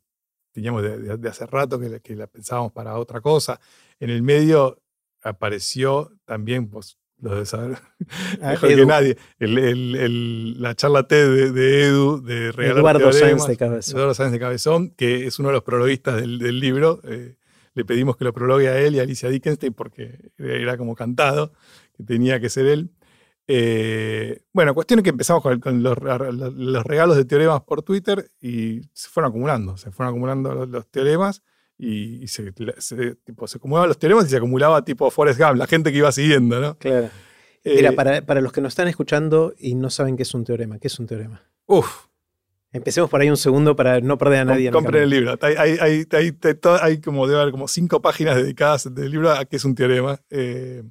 [0.52, 3.60] teníamos de, de, hace rato, que, que, la pensábamos para otra cosa.
[4.00, 4.80] En el medio
[5.22, 7.78] apareció también, pues, lo de saber
[8.42, 9.16] ah, mejor que nadie.
[9.38, 13.96] la charla TED de, Edu, de regalar Eduardo Sáenz de Cabezón.
[13.96, 17.00] Eduardo Sáenz de Cabezón, que es uno de los prologuistas del, libro.
[17.04, 17.36] Eh,
[17.74, 21.52] le pedimos que lo prologue a él y a Alicia Dickenstein porque era como cantado,
[21.96, 22.90] que tenía que ser él.
[23.46, 29.08] Eh, bueno, cuestión es que empezamos con, los, regalos de teoremas por Twitter y se
[29.08, 31.42] fueron acumulando, se fueron acumulando los teoremas
[31.78, 32.52] y, se,
[33.24, 36.10] tipo, se acumulaban los teoremas y se acumulaba tipo Forrest Gump, la gente que iba
[36.10, 36.76] siguiendo, ¿no?
[36.76, 37.08] Claro.
[37.64, 40.44] Mira, eh, para, para, los que nos están escuchando y no saben qué es un
[40.44, 41.42] teorema, ¿qué es un teorema?
[41.66, 42.06] Uf.
[42.70, 44.70] Empecemos por ahí un segundo para no perder a nadie.
[44.70, 45.38] compren el libro.
[45.40, 46.36] Hay, hay, hay,
[46.82, 50.20] hay, como, debe haber como cinco páginas dedicadas del libro a qué es un teorema.
[50.28, 50.82] Eh,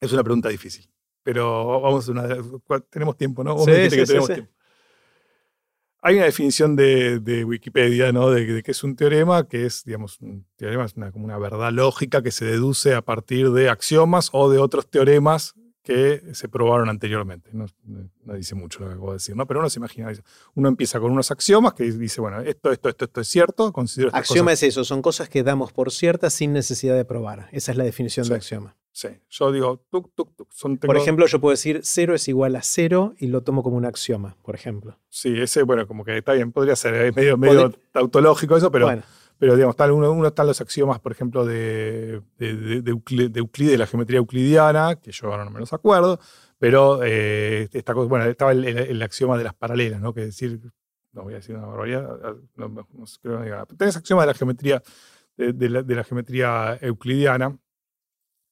[0.00, 0.90] es una pregunta difícil.
[1.22, 2.28] Pero vamos a una.
[2.90, 3.56] Tenemos tiempo, ¿no?
[3.58, 4.52] sí, sí, que tenemos tiempo.
[6.02, 8.30] Hay una definición de, Wikipedia, ¿no?
[8.30, 11.72] De, que es un teorema, que es, digamos, un teorema es una, como una verdad
[11.72, 16.88] lógica que se deduce a partir de axiomas o de otros teoremas que se probaron
[16.88, 17.50] anteriormente.
[17.52, 17.66] No,
[18.34, 19.46] dice mucho lo que acabo de decir, ¿no?
[19.46, 20.12] Pero uno se imagina,
[20.54, 24.10] uno empieza con unos axiomas que dice, bueno, esto, esto, esto, esto es cierto, considero
[24.14, 27.48] Axioma es eso, son cosas que damos por ciertas sin necesidad de probar.
[27.52, 28.76] Esa es la definición de axioma.
[28.92, 30.48] Sí, yo digo, tuk, tuk, tuk.
[30.80, 33.84] Por ejemplo, yo puedo decir cero es igual a cero y lo tomo como un
[33.84, 34.98] axioma, por ejemplo.
[35.08, 38.90] Sí, ese, bueno, como que está bien, podría ser, es medio, medio tautológico eso, pero,
[39.38, 43.78] pero digamos, tal, uno, uno están los axiomas, por ejemplo, de, de, de, Euclides, de
[43.78, 46.18] la geometría euclidiana, que yo ahora no me los acuerdo,
[46.58, 50.12] pero eh, esta cosa, bueno, estaba el, axioma de las paralelas, ¿no?
[50.12, 50.60] Que decir,
[51.12, 52.06] no voy a decir una barbaridad,
[52.56, 52.86] no, no,
[53.22, 54.82] creo que diga, tenés axiomas de la geometría,
[55.38, 57.56] de, la, geometría euclidiana,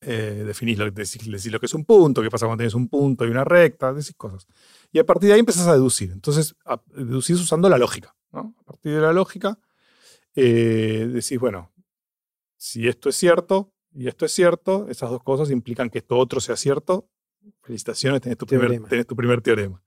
[0.00, 3.26] eh, definís lo, decís, lo que es un punto, qué pasa cuando tenés un punto
[3.26, 4.46] y una recta, decís cosas.
[4.92, 6.12] Y a partir de ahí empezás a deducir.
[6.12, 8.14] Entonces, a, deducís usando la lógica.
[8.32, 8.54] ¿no?
[8.60, 9.58] A partir de la lógica,
[10.34, 11.72] eh, decís, bueno,
[12.56, 16.40] si esto es cierto y esto es cierto, esas dos cosas implican que esto otro
[16.40, 17.08] sea cierto.
[17.62, 19.82] Felicitaciones, tenés tu, primer, tenés tu primer teorema.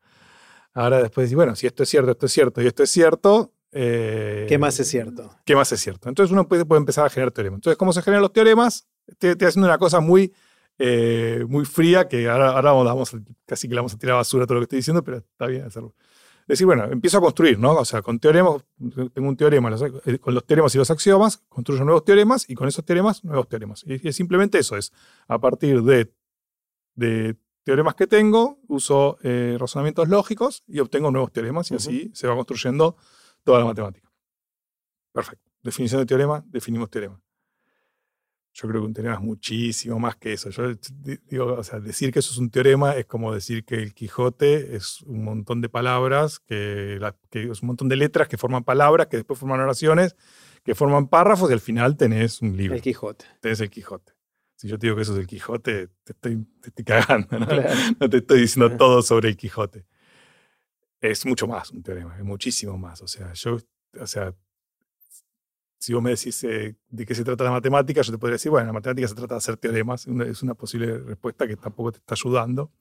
[0.74, 3.53] Ahora después decís, bueno, si esto es cierto, esto es cierto y esto es cierto.
[3.72, 5.36] Eh, ¿Qué más es cierto?
[5.45, 6.09] ¿Qué más es cierto?
[6.09, 7.57] Entonces uno puede, puede empezar a generar teoremas.
[7.57, 8.88] Entonces, ¿cómo se generan los teoremas?
[9.07, 10.34] Estoy, haciendo una cosa muy,
[10.78, 13.15] eh, muy fría que ahora, ahora vamos,
[13.45, 15.63] casi que le vamos a tirar basura todo lo que estoy diciendo, pero está bien
[15.63, 15.95] hacerlo
[16.51, 17.74] decir, bueno, empiezo a construir, ¿no?
[17.74, 18.63] O sea, con teoremas,
[19.13, 19.74] tengo un teorema,
[20.05, 23.47] eh, con los teoremas y los axiomas, construyo nuevos teoremas y con esos teoremas, nuevos
[23.47, 23.84] teoremas.
[23.86, 24.91] Y es simplemente eso, es
[25.28, 26.11] a partir de,
[26.95, 32.28] de teoremas que tengo, uso eh, razonamientos lógicos y obtengo nuevos teoremas y así se
[32.28, 32.97] va construyendo
[33.44, 34.12] toda la matemática.
[35.12, 35.52] Perfecto.
[35.64, 37.22] Definición de teorema, definimos teorema.
[38.54, 40.50] Yo creo que un teorema es muchísimo más que eso.
[40.50, 40.74] Yo
[41.30, 44.76] digo, o sea, decir que eso es un teorema es como decir que el Quijote
[44.76, 47.00] es un montón de palabras, que,
[47.32, 50.18] es un montón de letras que forman palabras, que después forman oraciones,
[50.64, 52.76] que forman párrafos y al final tenés un libro.
[52.76, 53.26] El Quijote.
[53.39, 54.12] Tenés el Quijote.
[54.58, 56.46] Si yo te digo que eso es el Quijote, te estoy,
[56.86, 57.48] cagando, ¿no?
[58.00, 59.86] no te estoy diciendo todo sobre el Quijote.
[61.02, 63.02] Es mucho más un teorema, es muchísimo más.
[63.02, 63.58] O sea, yo,
[63.99, 64.34] o sea,
[65.80, 68.52] si vos me decís eh, de qué se trata la matemática, yo te podría decir,
[68.52, 71.97] bueno, la matemática se trata de hacer teoremas, es una posible respuesta que tampoco te
[71.97, 72.72] está ayudando.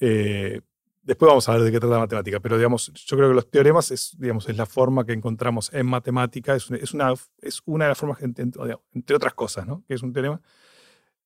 [0.00, 0.62] Eh,
[1.02, 3.50] después vamos a ver de qué trata la matemática, pero digamos, yo creo que los
[3.50, 7.84] teoremas es, digamos, es la forma que encontramos en matemática, es, es, una, es una
[7.84, 8.44] de las formas, entre,
[8.94, 9.84] entre otras cosas, ¿no?
[9.86, 10.40] que es un teorema,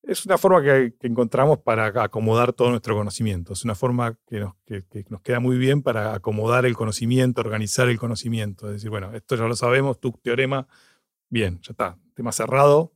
[0.07, 3.53] es una forma que, encontramos para acomodar todo nuestro conocimiento.
[3.53, 4.55] Es una forma que nos,
[5.09, 8.69] nos, queda muy bien para acomodar el conocimiento, organizar el conocimiento.
[8.69, 10.69] Es decir, bueno, esto ya lo sabemos, tu teorema,
[11.29, 12.93] bien, ya está, tema cerrado,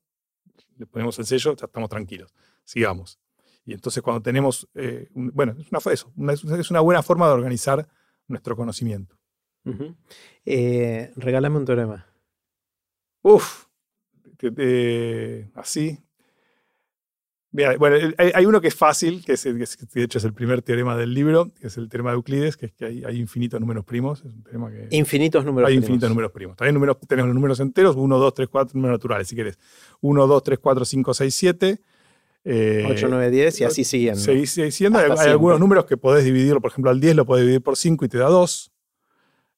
[0.76, 2.32] le ponemos el sello, ya estamos tranquilos,
[2.64, 3.18] sigamos.
[3.64, 7.88] Y entonces cuando tenemos, eh, bueno, es una, eso, es una buena forma de organizar
[8.28, 9.18] nuestro conocimiento.
[10.44, 12.06] Eh, regálame un teorema.
[13.22, 13.66] Uf,
[15.54, 15.98] así,
[17.52, 21.12] bueno, hay, uno que es fácil, que, es, de hecho es el primer teorema del
[21.12, 24.20] libro, que es el teorema de Euclides, que es que hay, infinitos números primos.
[24.20, 25.84] Es un teorema que infinitos números hay primos.
[25.84, 26.56] infinitos números primos.
[26.56, 29.58] También números, tenemos los números enteros, 1, 2, 3, 4, números naturales, si quieres.
[30.00, 31.80] 1, 2, 3, 4, 5, 6, 7.
[32.44, 34.20] 8, 9, 10 y así siguiendo.
[34.20, 34.98] Seguís siguiendo.
[34.98, 37.76] Hay, hay algunos números que podés dividirlo, por ejemplo, al 10 lo podés dividir por
[37.76, 38.72] 5 y te da 2.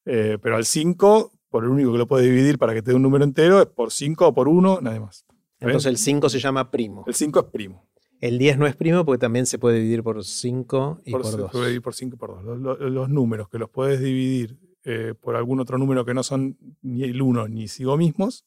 [0.05, 2.97] Eh, pero al 5, por el único que lo puede dividir para que te dé
[2.97, 5.25] un número entero, es por 5 o por 1, nada más.
[5.67, 7.05] Entonces el 5 se llama primo.
[7.07, 7.87] El 5 es primo.
[8.21, 11.31] El 10 no es primo porque también se puede dividir por 5 y por, 2.
[11.31, 12.81] Se puede dividir por 5 y por 2.
[12.81, 17.03] Los, números que los puedes dividir eh, por algún otro número que no son ni
[17.03, 18.47] el 1 ni sigo mismos,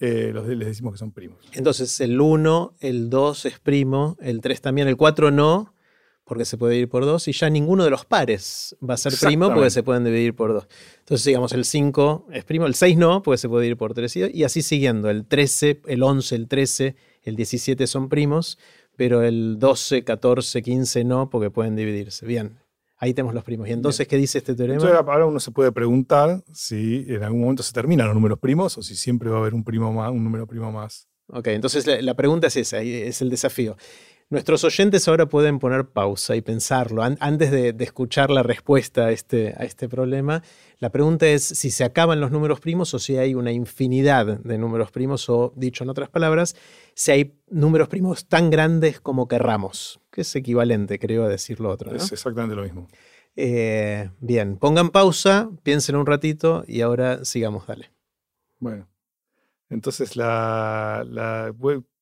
[0.00, 1.38] eh, los, les decimos que son primos.
[1.52, 5.74] Entonces el 1, el 2 es primo, el 3 también, el 4 no,
[6.28, 9.14] porque se puede dividir por 2, y ya ninguno de los pares va a ser
[9.18, 10.68] primo porque se pueden dividir por 2.
[11.00, 14.16] Entonces, digamos, el 5 es primo, el 6 no, porque se puede dividir por 3,
[14.34, 15.08] y así siguiendo.
[15.08, 18.58] El 13, el 11, el 13, el 17 son primos,
[18.94, 22.26] pero el 12, 14, 15 no, porque pueden dividirse.
[22.26, 22.58] Bien,
[22.98, 23.66] ahí tenemos los primos.
[23.68, 24.86] ¿Y entonces qué dice este teorema?
[24.86, 28.82] ahora uno se puede preguntar si en algún momento se terminan los números primos o
[28.82, 31.08] si siempre va a haber un, primo más, un número primo más.
[31.28, 33.76] Ok, entonces la pregunta es esa, es el desafío.
[34.30, 37.02] Nuestros oyentes ahora pueden poner pausa y pensarlo.
[37.02, 40.42] antes de, escuchar la respuesta a este, a este problema,
[40.80, 44.58] la pregunta es si se acaban los números primos o si hay una infinidad de
[44.58, 46.56] números primos, o dicho en otras palabras,
[46.94, 51.70] si hay números primos tan grandes como querramos, que es equivalente, creo, a decir lo
[51.70, 51.94] otro.
[51.94, 52.86] Es exactamente lo mismo.
[53.34, 57.92] Eh, bien, pongan pausa, piensen un ratito y ahora sigamos, dale.
[58.58, 58.90] Bueno,
[59.70, 61.50] entonces la, la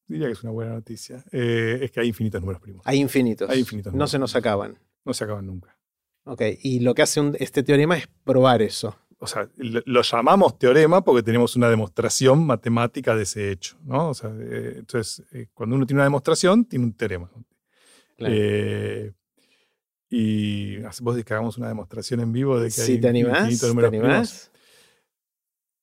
[0.08, 2.82] diría que es una buena noticia, eh, es que hay infinitos números primos.
[2.84, 3.48] Hay infinitos.
[3.50, 3.92] Hay infinitos.
[3.94, 4.78] No se nos acaban.
[5.04, 5.76] No se acaban nunca.
[6.24, 8.96] Ok, y lo que hace este teorema es probar eso.
[9.18, 14.10] O sea, lo, llamamos teorema porque tenemos una demostración matemática de ese hecho, ¿no?
[14.10, 17.30] O sea, eh, entonces, eh, cuando uno tiene una demostración, tiene un teorema.
[20.10, 23.96] y vos que hagamos una demostración en vivo de que hay te infinitos números ¿te
[23.96, 24.50] animás?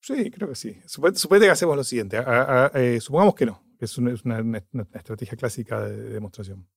[0.02, 0.78] Sí, creo que sí.
[0.86, 2.18] Suponete que hacemos lo siguiente.
[3.00, 4.12] supongamos que no es una,
[4.94, 6.68] estrategia clásica de, demostración.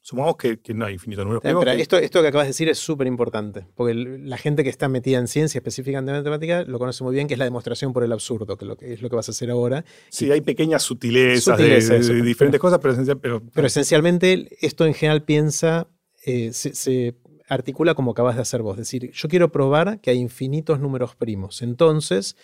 [0.00, 1.64] Supongamos que, que no hay infinitos Pero primos.
[1.64, 4.70] que- esto, esto que acabas de decir es súper importante, porque el- la gente que
[4.70, 7.92] está metida en ciencia, específicamente en matemática, lo conoce muy bien, que es la demostración
[7.92, 9.84] por el absurdo, que, lo que es lo que vas a hacer ahora.
[10.08, 14.86] sí, hay pequeñas sutilezas, de- de, de diferentes cosas, pero, esencial- pero, Pero esencialmente esto
[14.86, 15.88] en general piensa,
[16.24, 17.16] eh, se, se
[17.48, 18.74] articula como acabas de hacer vos.
[18.74, 21.62] Es decir, yo quiero probar que hay infinitos números primos.
[21.62, 22.36] Entonces,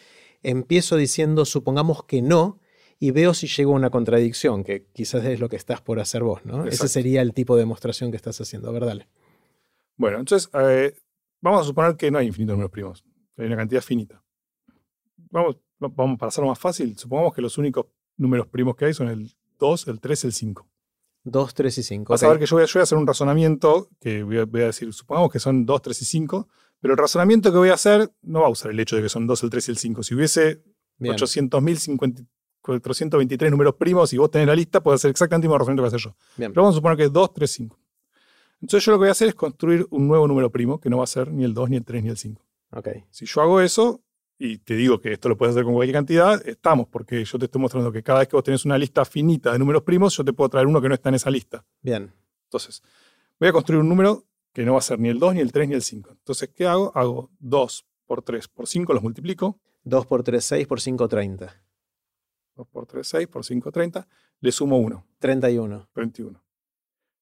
[0.43, 2.59] empiezo diciendo, supongamos que no,
[3.05, 6.23] y veo si llego a una contradicción, que quizás es lo que estás por hacer
[6.23, 6.61] vos, ¿no?
[6.63, 6.89] Ese Exacto.
[6.93, 8.69] sería el tipo de demostración que estás haciendo.
[8.69, 9.09] A ver, dale.
[9.97, 10.95] Bueno, entonces eh,
[11.41, 13.05] vamos a suponer que no hay infinitos números primos,
[13.37, 14.23] hay una cantidad finita.
[15.31, 17.87] Vamos, va- vamos para hacerlo más fácil, supongamos que los únicos
[18.17, 20.69] números primos que hay son el 2, el 3, el 5.
[21.25, 22.13] 2, 3 y 5.
[22.13, 24.39] Vas a ver que yo voy a, yo voy a hacer un razonamiento que voy
[24.39, 26.49] a, voy a decir, supongamos que son 2, 3 y 5,
[26.81, 29.09] pero el razonamiento que voy a hacer no va a usar el hecho de que
[29.09, 30.03] son 2, el 3 y el 5.
[30.03, 30.63] Si hubiese
[31.17, 31.77] 800.000,
[32.63, 35.91] 423 números primos y vos tenés la lista, puedes hacer exactamente el mismo razonamiento que
[35.91, 36.17] voy a hacer yo.
[36.37, 36.53] Bien.
[36.53, 37.79] Pero vamos a suponer que es 2, 3, 5.
[38.63, 40.99] Entonces yo lo que voy a hacer es construir un nuevo número primo, que no
[40.99, 42.41] va a ser ni el 2, ni el 3, ni el 5.
[42.71, 42.89] Ok.
[43.11, 44.01] Si yo hago eso,
[44.39, 47.45] y te digo que esto lo puedes hacer con cualquier cantidad, estamos, porque yo te
[47.47, 50.25] estoy mostrando que cada vez que vos tenés una lista finita de números primos, yo
[50.25, 51.65] te puedo traer uno que no está en esa lista.
[51.81, 52.13] Bien.
[52.45, 52.83] Entonces,
[53.39, 55.53] voy a construir un número que no va a ser ni el 2, ni el
[55.53, 56.11] 3, ni el 5.
[56.11, 56.93] Entonces, ¿qué hago?
[56.95, 59.59] Hago 2 por 3 por 5, los multiplico.
[59.85, 61.62] 2 por 3, 6 por 5, 30.
[62.57, 64.07] 2 por 3, 6 por 5, 30.
[64.41, 65.89] Le sumo 1, 31.
[65.95, 66.43] 21.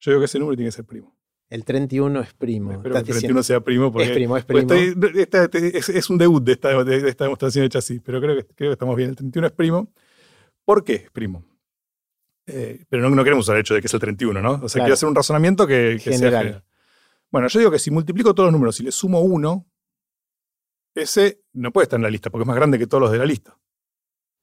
[0.01, 1.17] Yo digo que ese número tiene que ser primo.
[1.49, 2.73] El 31 es primo.
[2.73, 4.61] Espero que el diciendo- 31 sea primo porque es primo, es primo.
[4.61, 8.21] estoy- esta- este- es, es un debut de esta, de esta demostración hecha así, pero
[8.21, 9.11] creo que, creo que estamos bien.
[9.11, 9.93] El 31 es primo.
[10.65, 11.45] ¿Por qué es primo?
[12.47, 14.53] Eh, pero no, no queremos usar el hecho de que es el 31, ¿no?
[14.53, 14.85] O sea, Claro.
[14.85, 16.43] quiero hacer un razonamiento que, que sea General.
[16.43, 16.65] general.
[17.31, 19.67] Bueno, yo digo que si multiplico todos los números y le sumo 1,
[20.95, 23.19] ese no puede estar en la lista porque es más grande que todos los de
[23.19, 23.57] la lista.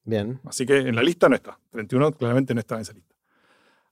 [0.08, 0.40] Bien.
[0.46, 1.60] Así que en la lista no está.
[1.70, 3.14] 31 claramente no está en esa lista.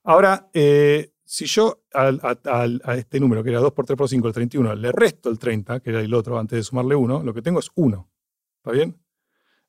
[0.05, 4.33] Ahora, eh, si yo a este número, que era 2 por 3 por 5, el
[4.33, 7.41] 31, le resto el 30, que era el otro antes de sumarle 1, lo que
[7.41, 8.09] tengo es 1.
[8.57, 8.97] ¿Está bien?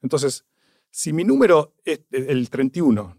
[0.03, 0.45] Entonces,
[0.89, 3.17] si mi número, es, el 31,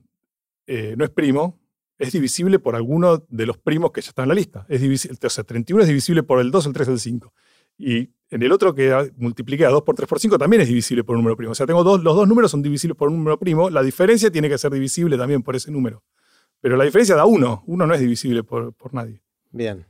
[0.65, 1.59] eh, no es primo,
[1.97, 4.65] es divisible por alguno de los primos que ya están en la lista.
[4.69, 7.34] Es divisible, o sea, 31 es divisible por el 2, el 3, el 5.
[7.78, 11.03] Y en el otro que multipliqué a 2 por 3 por 5 también es divisible
[11.03, 11.51] por un número primo.
[11.51, 13.69] O sea, tengo dos, los dos números son divisibles por un número primo.
[13.69, 16.03] La diferencia tiene que ser divisible también por ese número.
[16.59, 17.63] Pero la diferencia da 1.
[17.65, 19.21] 1 no es divisible por, por nadie.
[19.51, 19.86] Bien.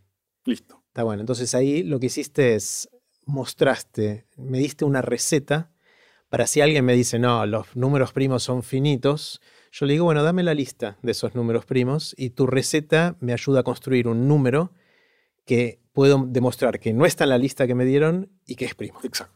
[0.46, 0.84] Listo.
[0.88, 1.22] Está bueno.
[1.22, 2.90] Entonces ahí lo que hiciste es
[3.26, 5.72] mostraste, me diste una receta
[6.30, 10.24] para si alguien me dice, no, los números primos son finitos, yo le digo, bueno,
[10.24, 14.28] dame la lista de esos números primos y tu receta me ayuda a construir un
[14.28, 14.72] número
[15.46, 18.76] que puedo demostrar que no está en la lista que me dieron y que es
[18.76, 19.00] primo.
[19.02, 19.36] Exacto.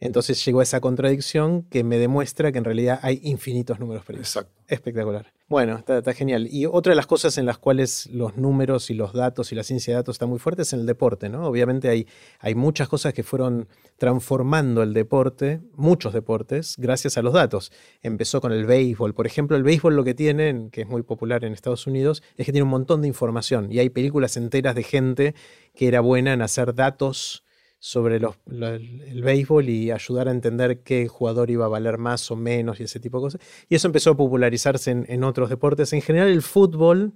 [0.00, 4.26] Entonces llegó a esa contradicción que me demuestra que en realidad hay infinitos números primos.
[4.26, 4.60] Exacto.
[4.66, 5.32] Espectacular.
[5.50, 6.46] Bueno, está, genial.
[6.48, 9.64] Y otra de las cosas en las cuales los números y los datos y la
[9.64, 11.44] ciencia de datos están muy fuertes es en el deporte, ¿no?
[11.44, 12.06] Obviamente hay,
[12.38, 13.66] hay muchas cosas que fueron
[13.98, 17.72] transformando el deporte, muchos deportes, gracias a los datos.
[18.00, 19.12] Empezó con el béisbol.
[19.12, 22.46] Por ejemplo, el béisbol lo que tiene, que es muy popular en Estados Unidos, es
[22.46, 23.72] que tiene un montón de información.
[23.72, 25.34] Y hay películas enteras de gente
[25.74, 27.42] que era buena en hacer datos
[27.82, 32.30] sobre los- lo- el béisbol y ayudar a entender qué jugador iba a valer más
[32.30, 33.40] o menos y ese tipo de cosas.
[33.70, 35.92] Y eso empezó a popularizarse en, otros deportes.
[35.94, 37.14] En general, el fútbol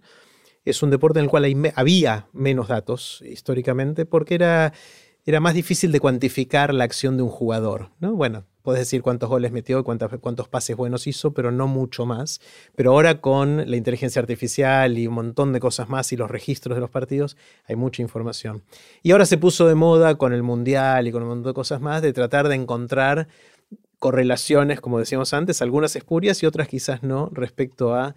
[0.65, 1.45] es un deporte en el cual
[1.77, 4.73] había menos datos históricamente porque era,
[5.27, 7.91] era más difícil de cuantificar la acción de un jugador.
[8.01, 8.15] ¿no?
[8.15, 12.07] Bueno, puedes decir cuántos goles metió y cuántas- cuántos pases buenos hizo, pero no mucho
[12.07, 12.41] más.
[12.75, 16.75] Pero ahora con la inteligencia artificial y un montón de cosas más y los registros
[16.75, 17.37] de los partidos,
[17.67, 18.63] hay mucha información.
[19.03, 21.83] Y ahora se puso de moda con el Mundial y con un montón de cosas
[21.83, 23.29] más de tratar de encontrar
[23.99, 28.15] correlaciones, como decíamos antes, algunas espurias y otras quizás no, respecto a,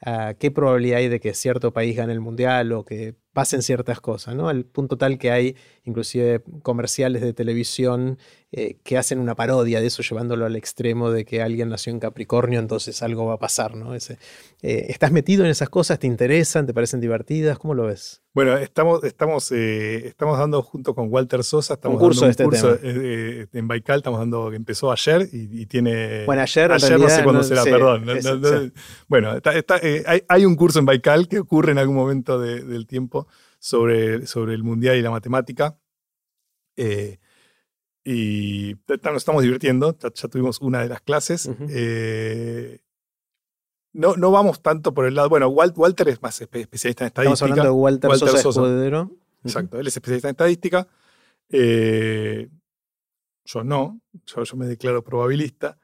[0.00, 4.00] a qué probabilidad hay de que cierto país gane el Mundial o que pasen ciertas
[4.00, 4.48] cosas, ¿no?
[4.48, 8.18] Al punto tal que hay inclusive comerciales de televisión
[8.52, 11.98] eh, que hacen una parodia de eso, llevándolo al extremo de que alguien nació en
[11.98, 13.94] Capricornio, entonces algo va a pasar, ¿no?
[13.96, 14.18] Ese,
[14.62, 15.98] eh, ¿Estás metido en esas cosas?
[15.98, 16.64] ¿Te interesan?
[16.64, 17.58] ¿Te parecen divertidas?
[17.58, 18.22] ¿Cómo lo ves?
[18.32, 22.74] Bueno, estamos, estamos, eh, estamos dando junto con Walter Sosa, estamos Un curso dando de
[22.74, 26.24] este eh, en Baikal, estamos dando, que empezó ayer y, y tiene...
[26.26, 28.04] Bueno, ayer, ayer no sé cuándo no- será, sí, perdón.
[28.06, 28.72] no- es- no- no- sí.
[29.08, 32.62] Bueno, está- está, hay, hay un curso en Baikal que ocurre en algún momento de-
[32.62, 33.26] del tiempo
[33.58, 35.76] sobre, sobre el mundial y la matemática.
[36.76, 37.18] Eh,
[38.04, 41.46] y t- nos estamos divirtiendo, ya, ya tuvimos una de las clases.
[41.46, 41.66] Ujú.
[41.70, 42.80] Eh,
[43.92, 45.28] no, no vamos tanto por el lado.
[45.28, 47.34] Bueno, Wal- Walter es más espe- especialista en estadística.
[47.34, 48.60] Estamos hablando de Walter, Walter Sosa, Sosa.
[48.60, 49.10] Escudero.
[49.44, 50.86] Exacto, él es especialista en estadística.
[51.50, 52.48] Eh,
[53.44, 55.78] yo no, yo, yo me declaro probabilista.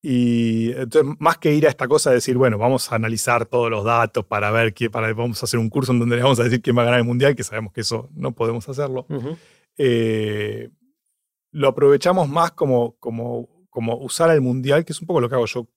[0.00, 3.68] Y entonces, más que ir a esta cosa de decir, bueno, vamos a analizar todos
[3.68, 6.38] los datos para ver qué, para, vamos a hacer un curso en donde le vamos
[6.38, 9.06] a decir quién va a ganar el mundial, que sabemos que eso no podemos hacerlo,
[9.76, 10.70] eh,
[11.50, 15.34] lo aprovechamos más como, como, como usar el mundial, que es un poco lo que
[15.34, 15.68] hago yo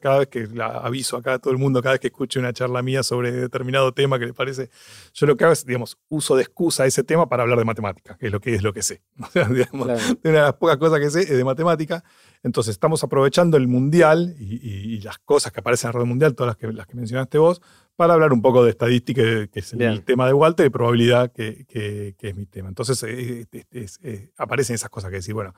[0.00, 2.52] cada, vez que la aviso acá a todo el mundo, cada vez que escuche una
[2.52, 4.70] charla mía sobre determinado tema que le parece,
[5.12, 8.16] yo lo que hago es, digamos, uso de excusa ese tema para hablar de matemática,
[8.18, 9.02] que es lo que es lo que sé.
[9.34, 12.02] una de las pocas cosas que sé es de matemática.
[12.44, 16.50] Entonces, estamos aprovechando el mundial y, las cosas que aparecen en la red mundial, todas
[16.50, 17.62] las que, las que mencionaste vos,
[17.96, 21.64] para hablar un poco de estadística, que es el, tema de Walter, y probabilidad, que,
[21.66, 22.68] que, es mi tema.
[22.68, 25.54] Entonces, eh, eh, aparecen esas cosas que decir, bueno,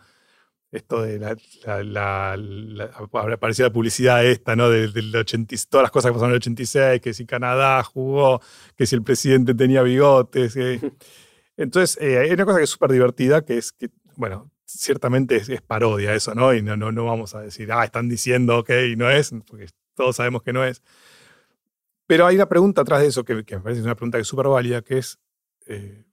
[0.71, 1.37] esto de la,
[1.83, 2.91] la,
[3.33, 4.71] apareció la publicidad esta, ¿no?
[4.71, 8.41] Del, del 80, todas las cosas que pasaron en el 86, que si Canadá jugó,
[8.77, 10.57] que si el presidente tenía bigotes.
[11.57, 15.63] Entonces, eh, hay una cosa que es súper divertida, que es que, bueno, ciertamente es,
[15.63, 16.53] parodia eso, ¿no?
[16.53, 20.17] Y no, no, no vamos a decir, ah, están diciendo, ok, no es, porque todos
[20.17, 20.83] sabemos que no es.
[22.07, 24.29] Pero hay una pregunta atrás de eso que, que me parece una pregunta que es
[24.29, 25.19] súper válida, que es,
[25.67, 26.05] eh,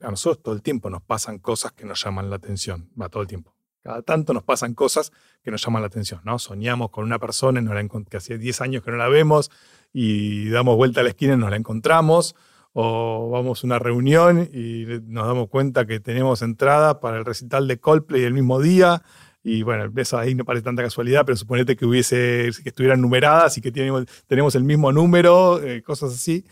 [0.00, 3.22] a nosotros todo el tiempo nos pasan cosas que nos llaman la atención, va todo
[3.22, 3.54] el tiempo.
[3.82, 5.10] Cada tanto nos pasan cosas
[5.42, 6.38] que nos llaman la atención, ¿no?
[6.38, 9.50] Soñamos con una persona no la que hace 10 años que no la vemos
[9.92, 12.36] y damos vuelta a la esquina y nos la encontramos,
[12.72, 17.66] o vamos a una reunión y nos damos cuenta que tenemos entrada para el recital
[17.66, 19.02] de Coldplay el mismo día,
[19.42, 23.56] y bueno, eso ahí no parece tanta casualidad, pero suponete que hubiese, que estuvieran numeradas
[23.56, 26.44] y que tenemos, tenemos el mismo número, eh, cosas así.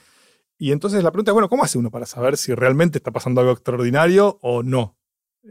[0.58, 3.40] Y entonces la pregunta es, bueno, ¿cómo hace uno para saber si realmente está pasando
[3.40, 4.96] algo extraordinario o no?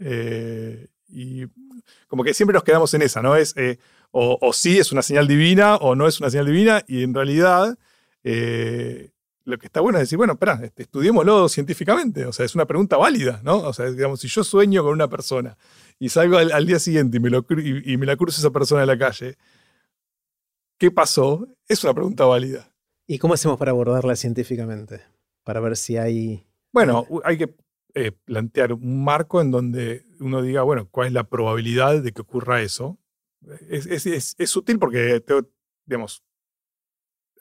[0.02, 1.46] Eh, y
[2.08, 3.36] como que siempre nos quedamos en esa, ¿no?
[3.36, 3.78] Es eh,
[4.12, 7.78] o, sí es una señal divina o no es una señal divina, y en realidad
[8.24, 9.12] eh,
[9.48, 12.66] lo que está bueno es decir, bueno, espera, este, estudiémoslo científicamente, o sea, es una
[12.66, 13.60] pregunta válida, ¿no?
[13.60, 15.58] O sea, digamos, si yo sueño con una persona
[16.00, 18.88] y salgo al, día siguiente y me, lo, y, me la cruzo esa persona en
[18.88, 19.38] la calle,
[20.78, 21.48] ¿qué pasó?
[21.66, 22.74] Es una pregunta válida.
[23.08, 25.02] ¿Y cómo hacemos para abordarla científicamente?
[25.46, 26.46] Para ver si hay...
[26.74, 27.56] Bueno, hay que
[27.94, 32.22] eh, plantear un marco en donde uno diga, bueno, ¿cuál es la probabilidad de que
[32.22, 32.98] ocurra eso?
[33.70, 35.24] Es, es, es, sutil porque,
[35.86, 36.22] digamos,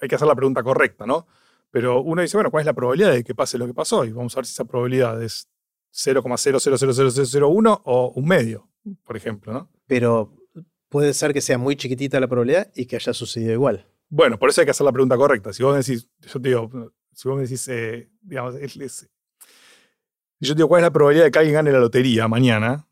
[0.00, 1.26] hay que hacer la pregunta correcta, ¿no?
[1.70, 4.04] Pero uno dice, bueno, ¿cuál es la probabilidad de que pase lo que pasó?
[4.04, 5.48] Y vamos a ver si esa probabilidad es
[5.92, 8.68] 0,000001 o un medio,
[9.04, 9.70] por ejemplo, ¿no?
[9.86, 10.34] Pero
[10.88, 13.86] puede ser que sea muy chiquitita la probabilidad y que haya sucedido igual.
[14.08, 15.52] Bueno, por eso hay que hacer la pregunta correcta.
[15.52, 19.08] Si vos decís, yo te digo, si vos me decís, eh, digamos, es,
[20.38, 22.86] yo te digo cuál es la probabilidad de que alguien gane la lotería mañana,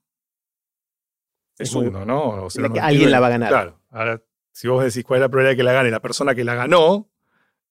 [1.59, 2.49] es uno, ¿no?
[2.73, 3.49] que alguien la va a ganar.
[3.49, 3.81] Claro.
[3.91, 6.43] Ahora, si vos decís cuál es la probabilidad de que la gane la persona que
[6.43, 7.11] la ganó,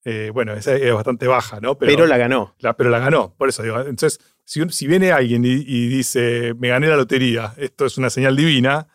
[0.05, 1.77] eh, bueno, esa es bastante baja, ¿no?
[1.77, 2.55] Pero, la ganó.
[2.77, 3.79] pero la ganó, por eso digo.
[3.79, 8.87] Entonces, si, viene alguien y, dice, me gané la lotería, esto es una señal divina,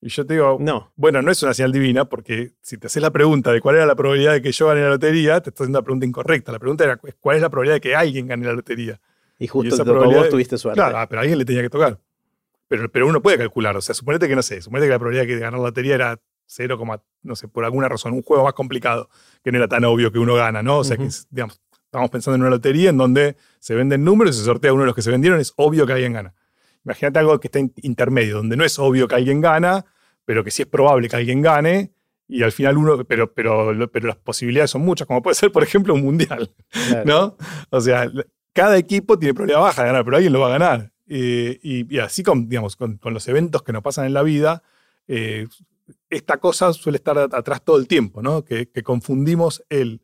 [0.00, 0.92] y yo te digo, no.
[0.96, 3.86] bueno, no es una señal divina, porque si te haces la pregunta de cuál era
[3.86, 6.52] la probabilidad de que yo gane la lotería, te estás haciendo una pregunta incorrecta.
[6.52, 9.00] La pregunta era, ¿cuál es la probabilidad de que alguien gane la lotería?
[9.38, 10.78] Y justo y vos tuviste suerte.
[10.78, 11.98] Claro, ah, pero a alguien le tenía que tocar.
[12.66, 15.26] Pero, pero uno puede calcular, o sea, suponete que no sé, suponete que la probabilidad
[15.26, 16.78] de ganar la lotería era 0,
[17.22, 19.08] no sé, por alguna razón, un juego más complicado,
[19.44, 20.78] que no era tan obvio que uno gana, ¿no?
[20.78, 24.38] O sea, que, digamos, estamos pensando en una lotería en donde se venden números y
[24.38, 26.34] se sortea uno de los que se vendieron, es obvio que alguien gana.
[26.84, 29.84] Imagínate algo que está intermedio, donde no es obvio que alguien gana,
[30.24, 31.92] pero que sí es probable que alguien gane,
[32.26, 35.62] y al final uno, pero, pero, pero las posibilidades son muchas, como puede ser, por
[35.62, 36.50] ejemplo, un mundial,
[37.04, 37.36] ¿no?
[37.70, 38.10] O sea,
[38.52, 40.92] cada equipo tiene probabilidad baja de ganar, pero alguien lo va a ganar.
[41.08, 44.62] Eh, y, así con, digamos, con, los eventos que nos pasan en la vida,
[45.06, 45.46] eh,
[46.10, 48.44] esta cosa suele estar atrás todo el tiempo, ¿no?
[48.44, 50.02] Que, confundimos el,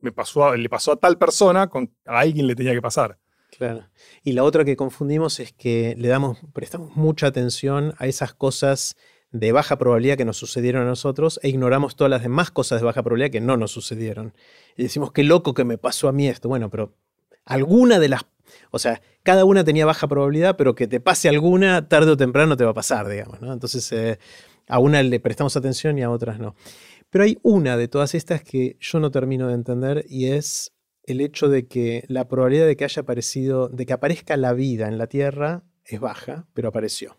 [0.00, 3.18] me pasó le pasó a tal persona con a alguien le tenía que pasar.
[3.56, 3.88] Claro.
[4.22, 8.96] Y la otra que confundimos es que le damos, prestamos mucha atención a esas cosas
[9.30, 12.86] de baja probabilidad que nos sucedieron a nosotros e ignoramos todas las demás cosas de
[12.86, 14.34] baja probabilidad que no nos sucedieron.
[14.76, 16.48] Y decimos, qué loco que me pasó a mí esto.
[16.48, 16.94] Bueno, pero
[17.44, 18.22] alguna de las...
[18.70, 22.56] O sea, cada una tenía baja probabilidad, pero que te pase alguna, tarde o temprano
[22.56, 23.40] te va a pasar, digamos.
[23.40, 23.52] ¿no?
[23.52, 24.18] Entonces, eh,
[24.68, 26.54] a una le prestamos atención y a otras no.
[27.10, 30.72] Pero hay una de todas estas que yo no termino de entender y es
[31.04, 34.88] el hecho de que la probabilidad de que haya aparecido, de que aparezca la vida
[34.88, 37.16] en la Tierra es baja, pero apareció.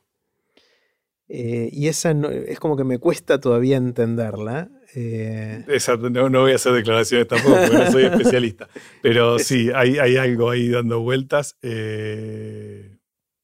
[1.28, 2.12] Eh, y esa
[2.48, 4.70] es como que me cuesta todavía entenderla.
[4.96, 5.64] Eh,
[6.12, 8.68] no, voy a hacer declaraciones tampoco, porque no soy especialista.
[9.02, 11.56] Pero sí, hay, hay, algo ahí dando vueltas.
[11.62, 12.89] Eh.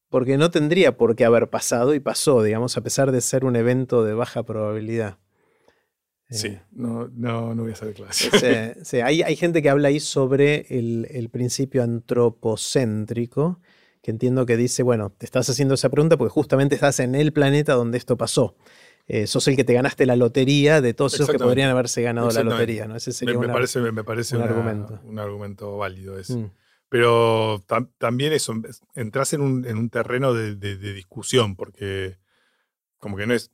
[0.08, 3.56] Porque no tendría por qué haber pasado y pasó, digamos, a pesar de ser un
[3.56, 5.18] evento de baja probabilidad.
[6.28, 8.78] Sí, no, no, voy a hacer declaraciones.
[8.82, 13.60] Sí, hay, hay, gente que habla ahí sobre el, el principio antropocéntrico
[14.06, 17.32] que entiendo que dice, bueno, te estás haciendo esa pregunta porque justamente estás en el
[17.32, 18.54] planeta donde esto pasó.
[19.08, 22.30] eh, sos el que te ganaste la lotería de todos esos que podrían haberse ganado
[22.30, 22.86] la lotería.
[22.86, 22.94] ¿no?
[22.94, 25.00] Ese sería me, parece, me parece un, argumento.
[25.02, 26.36] un argumento válido ese.
[26.36, 26.50] Mm.
[26.88, 27.60] Pero
[27.98, 28.54] también eso,
[28.94, 32.18] entras en un, terreno de, discusión, porque
[32.98, 33.50] como que no es,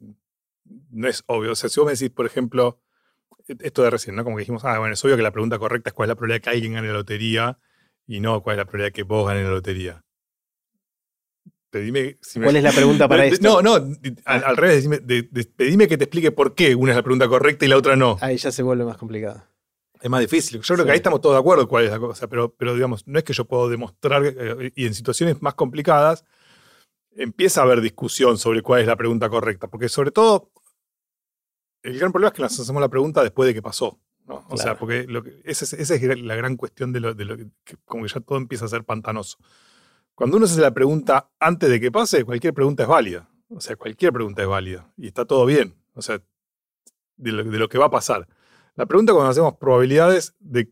[0.91, 1.53] no es obvio.
[1.53, 2.81] O sea, si vos me decís, por ejemplo,
[3.49, 4.25] e, esto de recién, ¿no?
[4.25, 6.15] Como que dijimos, ah, bueno, es obvio que la pregunta correcta es cuál es la
[6.17, 7.59] probabilidad que alguien gane la lotería
[8.07, 10.05] y no cuál es la probabilidad que vos ganes la lotería.
[11.71, 13.63] Pedime ¿Cuál es la pregunta para esto?
[13.63, 14.87] No, no, al, revés,
[15.57, 18.19] pedime que te explique por qué una es la pregunta correcta y la otra no.
[18.21, 19.43] Ahí ya se vuelve más complicado.
[20.03, 20.61] Es más difícil.
[20.61, 23.07] Yo creo que ahí estamos todos de acuerdo cuál es la cosa, pero, pero digamos,
[23.07, 26.25] no es que yo puedo demostrar, eh, y en situaciones más complicadas,
[27.13, 30.51] empieza a haber discusión sobre cuál es la pregunta correcta, porque sobre todo,
[31.85, 34.01] el gran problema es que nos hacemos la pregunta después de que pasó.
[34.27, 35.07] O sea, porque
[35.45, 38.85] esa, es, la gran cuestión de lo, que, como que ya todo empieza a ser
[38.85, 39.39] pantanoso.
[40.17, 43.29] Cuando uno se hace la pregunta antes de que pase, cualquier pregunta es válida.
[43.49, 44.93] O sea, cualquier pregunta es válida.
[44.97, 45.77] Y está todo bien.
[45.95, 46.21] O sea,
[47.17, 48.27] de lo que va a pasar.
[48.75, 50.71] La pregunta cuando hacemos probabilidades de,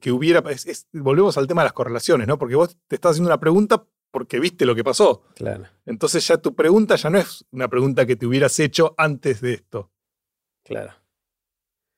[0.00, 0.42] que hubiera,
[0.92, 2.38] volvemos al tema de las correlaciones, ¿no?
[2.38, 5.22] Porque vos te estás haciendo una pregunta porque viste lo que pasó.
[5.34, 5.64] Claro.
[5.86, 9.54] Entonces ya tu pregunta ya no es una pregunta que te hubieras hecho antes de
[9.54, 9.90] esto.
[10.64, 10.92] Claro.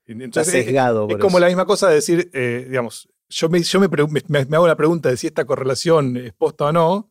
[0.07, 1.09] Entonces, sesgado.
[1.09, 4.77] Es, como la misma cosa de decir, eh, digamos, yo, me, yo me, hago la
[4.77, 7.11] pregunta de si esta correlación es posta o no,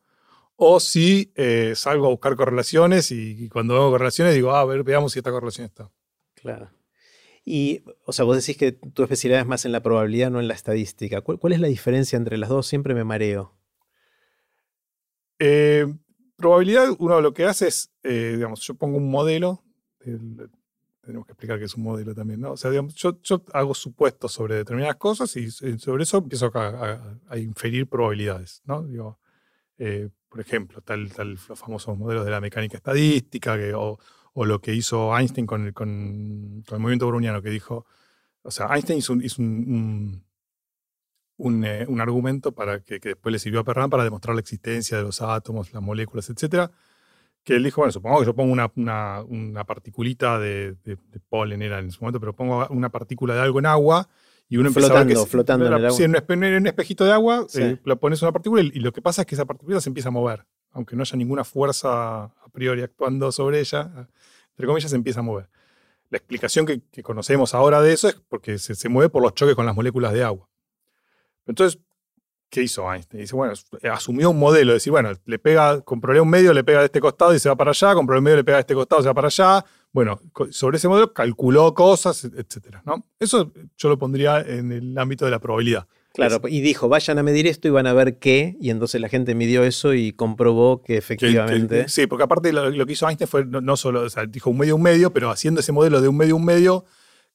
[0.56, 4.66] o si eh, salgo a buscar correlaciones y, y, cuando veo correlaciones digo, ah, a
[4.66, 5.90] ver, veamos si esta correlación está.
[6.36, 6.70] Claro.
[7.46, 10.48] Y, o sea, vos decís que tu especialidad es más en la probabilidad, no en
[10.48, 11.22] la estadística.
[11.22, 12.68] ¿Cuál, es la diferencia entre las dos?
[12.68, 13.58] Siempre me mareo.
[15.40, 15.86] Eh,
[16.38, 19.64] probabilidad, uno lo que hace es, eh, digamos, yo pongo un modelo,
[21.04, 22.54] tenemos que explicar que es un modelo también, ¿no?
[22.54, 23.20] O sea, digamos, yo,
[23.52, 28.84] hago supuestos sobre determinadas cosas y sobre eso empiezo a, inferir probabilidades, ¿no?
[28.84, 29.20] Digo,
[29.78, 34.00] eh, por ejemplo, tal, tal, los famosos modelos de la mecánica estadística que, o,
[34.34, 37.86] o lo que hizo Einstein con el, con, el movimiento browniano, que dijo,
[38.42, 40.24] o sea, Einstein hizo un,
[41.38, 44.42] un, eh, un, argumento para que, que, después le sirvió a Perrin para demostrar la
[44.42, 46.72] existencia de los átomos, las moléculas, etc.
[47.44, 50.98] Que él dijo, bueno, supongo que yo pongo una, una, una particulita de, de,
[51.30, 54.10] polen, era en su momento, pero pongo una partícula de algo en agua
[54.50, 55.98] y uno flotando, que flotando en el agua.
[55.98, 59.22] Si en un espejito de agua, eh, lo pones una partícula y, lo que pasa
[59.22, 62.82] es que esa partícula se empieza a mover, aunque no haya ninguna fuerza a priori
[62.82, 64.08] actuando sobre ella
[64.54, 65.50] entre comillas, se empieza a mover.
[66.10, 69.66] La explicación que, conocemos ahora de eso es porque se, mueve por los choques con
[69.66, 70.48] las moléculas de agua.
[71.48, 71.82] Entonces,
[72.50, 73.22] ¿qué hizo Einstein?
[73.22, 73.54] Dice, bueno,
[73.92, 77.02] asumió un modelo, decir, bueno, le pega, con problema un medio le pega de este
[77.02, 79.04] costado y se va para allá, con problema medio le pega de este costado y
[79.04, 79.66] se va para allá.
[79.92, 80.20] Bueno,
[80.52, 82.78] sobre ese modelo calculó cosas, etc.
[82.86, 83.08] ¿no?
[83.20, 85.88] Eso yo lo pondría en el ámbito de la probabilidad.
[86.14, 89.10] Claro, y dijo, vayan a medir esto y van a ver qué, y entonces la
[89.10, 91.90] gente midió eso y comprobó que efectivamente...
[91.90, 94.76] sí, porque aparte lo, que hizo Einstein fue no, solo, o sea, dijo un medio,
[94.76, 96.86] un medio, pero haciendo ese modelo de un medio, un medio,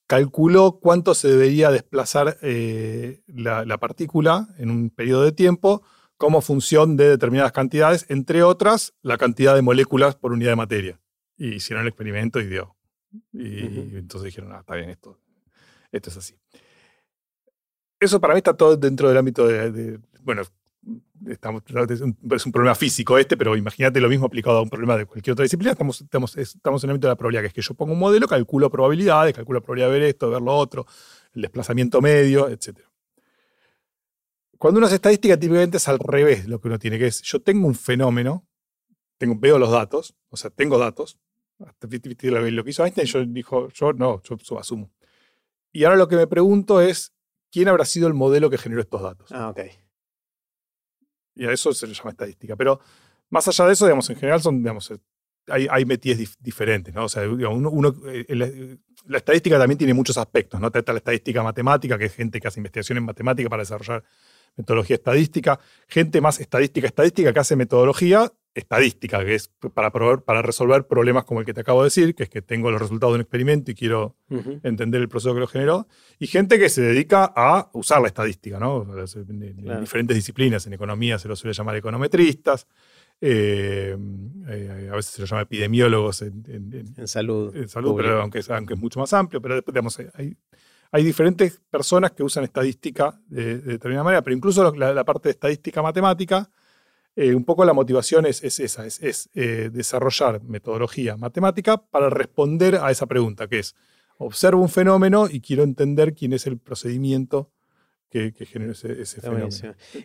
[0.07, 5.83] calculó cuánto se debería desplazar eh, la, partícula en un periodo de tiempo
[6.15, 11.01] como función de determinadas cantidades, entre otras, la cantidad de moléculas por unidad de materia.
[11.35, 12.77] Y hicieron el experimento y dio.
[13.33, 15.19] Y, entonces dijeron, ah, está bien, esto,
[15.91, 16.35] esto es así
[17.99, 20.43] eso para mí está todo dentro del ámbito de, bueno,
[21.27, 25.05] estamos, es, un, problema físico este, pero imagínate lo mismo aplicado a un problema de
[25.05, 25.71] cualquier otra disciplina.
[25.71, 27.99] Estamos, estamos, estamos en el ámbito de la probabilidad, que es que yo pongo un
[27.99, 30.85] modelo, calculo probabilidades, calculo probabilidad de ver esto, de ver lo otro,
[31.33, 32.79] el desplazamiento medio, etc.
[34.57, 37.41] Cuando uno hace estadística, típicamente es al revés lo que uno tiene, que es, yo
[37.41, 38.45] tengo un fenómeno,
[39.19, 41.17] veo los datos, o sea, tengo datos.
[41.59, 44.91] Lo que hizo Einstein, yo dijo, yo no, yo asumo.
[45.73, 47.13] Y ahora lo que me pregunto es,
[47.51, 49.31] quién habrá sido el modelo que generó estos datos.
[49.31, 49.59] Ah, ok.
[51.35, 52.55] Y a eso se le llama estadística.
[52.55, 52.79] Pero
[53.29, 54.97] más allá de eso, digamos, en general son, digamos, eh,
[55.47, 55.85] hay, hay
[56.39, 57.05] diferentes, ¿no?
[57.05, 60.67] O sea, uno, eh, la, estadística también tiene muchos aspectos, ¿no?
[60.67, 64.03] Está la estadística matemática, que es gente que hace investigación en matemática para desarrollar
[64.55, 70.87] metodología estadística, gente más estadística estadística que hace metodología estadística, que es para, para resolver
[70.87, 73.15] problemas como el que te acabo de decir, que es que tengo los resultados de
[73.15, 74.15] un experimento y quiero
[74.63, 75.87] entender el proceso que lo generó,
[76.17, 78.85] y gente que se dedica a usar la estadística, ¿no?
[78.91, 82.67] En, diferentes disciplinas, en economía se lo suele llamar econometristas,
[83.21, 83.97] eh,
[84.47, 87.55] eh, a veces se lo llama epidemiólogos en, salud.
[87.55, 90.35] En salud, pero aunque, aunque es mucho más amplio, pero digamos, hay,
[90.91, 95.81] hay diferentes personas que usan estadística de, determinada manera, pero incluso la parte de estadística
[95.81, 96.49] matemática,
[97.15, 102.91] eh, un poco la motivación es, esa, es, eh, desarrollar metodología matemática para responder a
[102.91, 103.75] esa pregunta, que es,
[104.17, 107.51] observo un fenómeno y quiero entender quién es el procedimiento
[108.09, 109.49] que, generó ese, fenómeno.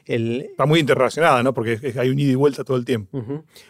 [0.04, 1.54] Está muy interrelacionada, ¿no?
[1.54, 3.22] Porque hay un ida y vuelta todo el tiempo.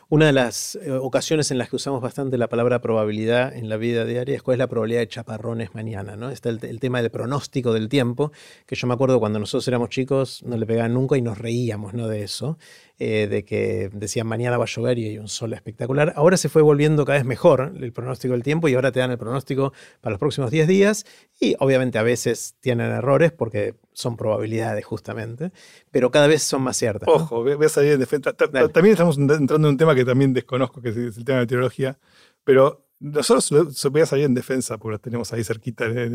[0.09, 3.77] Una de las eh, ocasiones en las que usamos bastante la palabra probabilidad en la
[3.77, 6.31] vida diaria es cuál es la probabilidad de chaparrones mañana, ¿no?
[6.31, 8.33] Está el, tema del pronóstico del tiempo,
[8.67, 11.95] que yo me acuerdo cuando nosotros éramos chicos, no le pegaban nunca y nos reíamos,
[11.95, 12.09] ¿no?
[12.09, 12.59] De eso.
[13.01, 16.13] Eh, de que decían mañana va a llover y hay un sol espectacular.
[16.15, 19.11] Ahora se fue volviendo cada vez mejor el pronóstico del tiempo y ahora te dan
[19.11, 21.05] el pronóstico para los próximos 10 días
[21.41, 25.51] y obviamente a veces tienen errores porque son probabilidades justamente,
[25.91, 27.09] pero cada vez son más ciertas.
[27.09, 28.33] Ojo, voy a salir en defensa.
[28.33, 31.99] También estamos entrando en un tema que también desconozco, que es el tema de meteorología,
[32.45, 36.15] pero nosotros voy a salir en defensa porque lo tenemos ahí cerquita en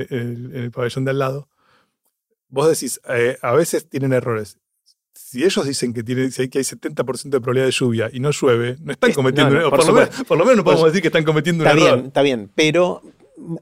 [0.54, 1.50] el, pabellón de al lado.
[2.48, 4.58] Vos decís, eh, a veces tienen errores
[5.30, 8.78] si ellos dicen que, tiene, que hay 70% de probabilidad de lluvia y no llueve,
[8.82, 9.70] no están cometiendo un error.
[10.28, 11.80] Por, lo menos, no podemos decir que están cometiendo un error.
[11.80, 12.52] Está bien, está bien.
[12.56, 13.02] Pero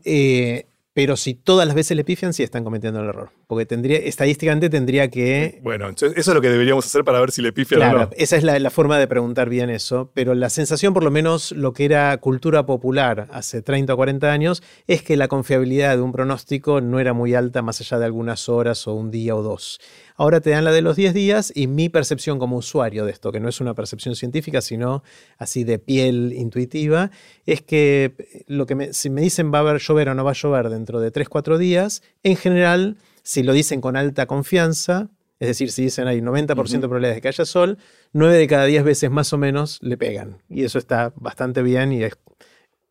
[0.06, 3.30] eh, pero si todas las veces le pifian, sí están cometiendo el error.
[3.46, 5.60] Porque tendría, estadísticamente tendría que.
[5.62, 8.10] Bueno, eso es lo que deberíamos hacer para ver si le pifian o no.
[8.18, 10.10] Esa es la, forma de preguntar bien eso.
[10.16, 14.32] Pero la sensación, por lo menos lo que era cultura popular hace 30 o 40
[14.32, 18.06] años, es que la confiabilidad de un pronóstico no era muy alta más allá de
[18.06, 19.80] algunas horas o un día o dos.
[20.20, 23.32] Ahora te dan la de los 10 días y mi percepción como usuario de esto,
[23.32, 25.04] que no es una percepción científica, sino
[25.38, 27.12] así de piel intuitiva,
[27.46, 30.32] es que lo que me, si me dicen va a haber llover o no va
[30.32, 35.12] a llover dentro de 3, 4 días, en general, si lo dicen con alta confianza,
[35.40, 37.78] es decir, si dicen hay 90% de probabilidades de que haya sol,
[38.14, 40.42] 9 de cada 10 veces más o menos le pegan.
[40.50, 42.18] Y eso está bastante bien, y es,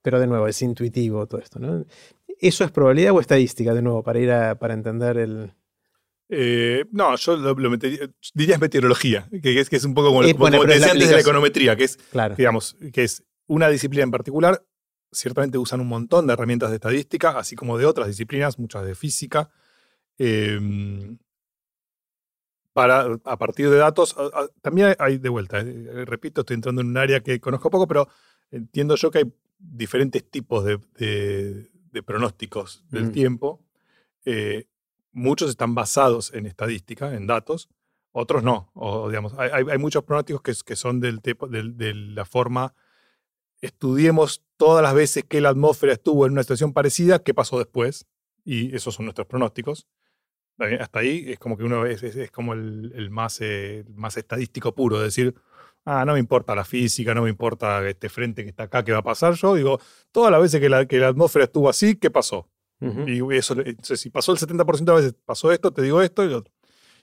[0.01, 1.59] pero de nuevo, es intuitivo todo esto.
[1.59, 1.85] ¿no?
[2.39, 5.51] ¿Eso es probabilidad o estadística, de nuevo, para ir a, para entender el,
[6.29, 10.35] eh, no, yo lo, metería, diría meteorología, que es, que es un poco como, eh,
[10.35, 11.99] como te decía antes de la econometría, que es,
[12.37, 14.65] digamos, que es una disciplina en particular.
[15.13, 18.95] Ciertamente usan un montón de herramientas de estadística, así como de otras disciplinas, muchas de
[18.97, 19.51] física.
[20.19, 21.19] Em,
[22.73, 24.17] para, a partir de datos,
[24.61, 28.09] también hay de vuelta, eh, repito, estoy entrando en un área que conozco poco, pero
[28.51, 31.71] entiendo yo que hay diferentes tipos de,
[32.05, 33.65] pronósticos del tiempo
[35.17, 37.69] muchos están basados en estadística, en datos,
[38.13, 38.71] otros no.
[38.75, 42.75] O, digamos, hay, muchos pronósticos que, son del tipo, de la forma,
[43.61, 48.07] estudiemos todas las veces que la atmósfera estuvo en una situación parecida, qué pasó después,
[48.45, 49.87] y esos son nuestros pronósticos.
[50.59, 54.99] Hasta ahí es como que uno es, es, como el, más, eh, más estadístico puro,
[54.99, 55.35] decir,
[55.85, 58.93] ah, no me importa la física, no me importa este frente que está acá, qué
[58.93, 59.35] va a pasar.
[59.35, 59.81] Yo digo,
[60.13, 62.49] todas las veces que la, que la atmósfera estuvo así, ¿qué pasó?
[62.81, 66.53] Y eso, si pasó el 70% de veces, pasó esto, te digo esto y otro.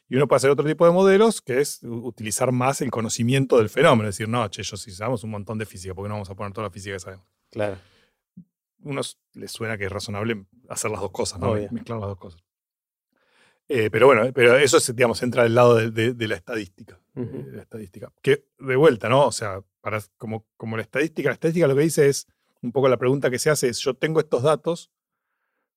[0.10, 3.70] Y uno puede hacer otro tipo de modelos, que es utilizar más el conocimiento del
[3.70, 4.10] fenómeno.
[4.10, 6.30] Es decir, no, che, yo si sabemos un montón de física, ¿por qué no vamos
[6.30, 7.26] a poner toda la física que sabemos?
[7.50, 7.78] Claro.
[8.84, 11.54] Unos les suena que es razonable hacer las dos cosas, ¿no?
[11.54, 12.44] Mezclar las dos cosas.
[13.70, 17.00] Eh, pero bueno, pero eso digamos, entra del lado de, la estadística.
[17.16, 18.12] la estadística.
[18.22, 19.26] Que de vuelta, ¿no?
[19.26, 22.28] O sea, para, como, como la estadística, la estadística lo que dice es,
[22.62, 24.92] un poco la pregunta que se hace es, yo tengo estos datos,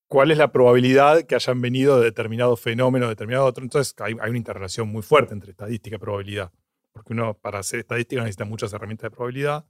[0.09, 3.64] cuál es la probabilidad que hayan venido de determinado fenómeno, determinado otro.
[3.64, 6.52] Entonces hay, una interrelación muy fuerte entre estadística y probabilidad,
[6.92, 9.66] porque uno para hacer estadística necesita muchas herramientas de probabilidad,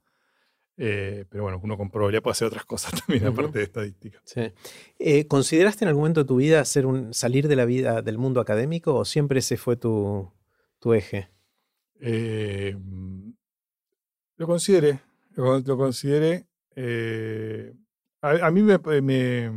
[0.79, 4.21] eh, pero bueno, uno con probabilidad puede hacer otras cosas también aparte de estadística.
[4.23, 4.53] Sí.
[4.99, 8.17] Eh, ¿Consideraste en algún momento de tu vida hacer un, salir de la vida del
[8.17, 10.31] mundo académico o siempre ese fue tu,
[10.93, 11.29] eje?
[11.99, 12.77] Eh,
[14.37, 14.99] lo consideré,
[15.35, 16.45] lo, consideré.
[18.21, 19.49] A, mí me me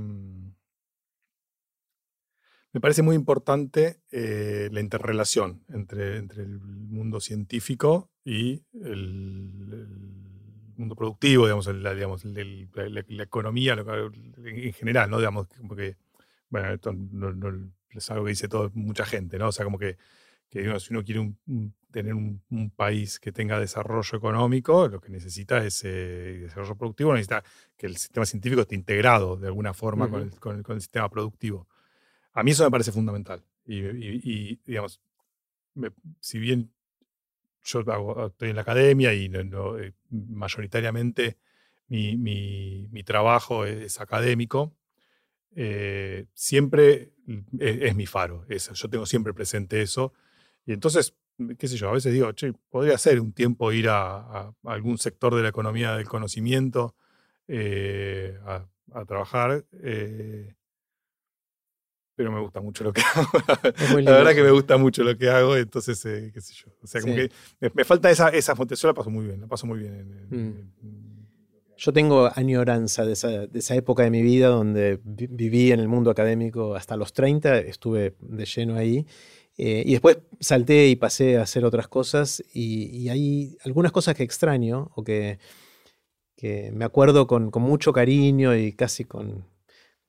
[2.79, 9.89] parece muy importante eh, la interrelación entre, entre, el mundo científico y el,
[10.77, 13.77] mundo productivo, digamos, la, digamos la, economía
[14.45, 15.19] en general, ¿no?
[15.19, 15.97] Digamos, porque,
[16.49, 17.35] bueno, esto no,
[17.91, 19.49] es algo que dice todo, mucha gente, ¿no?
[19.49, 19.99] O sea, como que,
[20.49, 21.35] que si uno quiere
[21.91, 22.41] tener un,
[22.77, 27.43] país que tenga desarrollo económico, lo que necesita es eh, desarrollo productivo, necesita
[27.77, 31.69] que el sistema científico esté integrado de alguna forma con, con el sistema productivo.
[32.33, 33.43] A mí eso me parece fundamental.
[33.67, 35.01] Y, digamos,
[36.21, 36.73] si bien
[37.63, 37.81] yo
[38.27, 41.39] estoy en la academia y eh, mayoritariamente
[41.89, 44.75] mi, trabajo es, académico,
[45.55, 47.13] eh, siempre
[47.59, 48.45] es, mi faro.
[48.49, 48.75] Eso.
[48.75, 50.13] Yo tengo siempre presente eso.
[50.67, 51.17] Y entonces,
[51.59, 52.31] qué sé yo, a veces digo,
[52.71, 56.95] podría ser un tiempo ir a, algún sector de la economía del conocimiento
[57.49, 58.67] eh, a,
[59.07, 59.65] trabajar
[62.21, 63.99] pero me gusta mucho lo que hago.
[64.03, 66.67] la verdad que me gusta mucho lo que hago, entonces, eh, qué sé yo.
[66.83, 67.31] O sea, como que
[67.73, 70.27] me, falta esa, esa yo la paso muy bien, la paso muy bien.
[70.29, 71.77] Mm.
[71.79, 75.89] Yo tengo añoranza de esa, de esa, época de mi vida donde viví en el
[75.89, 79.07] mundo académico hasta los 30, estuve de lleno ahí.
[79.57, 84.25] Eh, y después salté y pasé a hacer otras cosas y, hay algunas cosas que
[84.25, 85.39] extraño o que,
[86.75, 89.47] me acuerdo con, mucho cariño y casi con,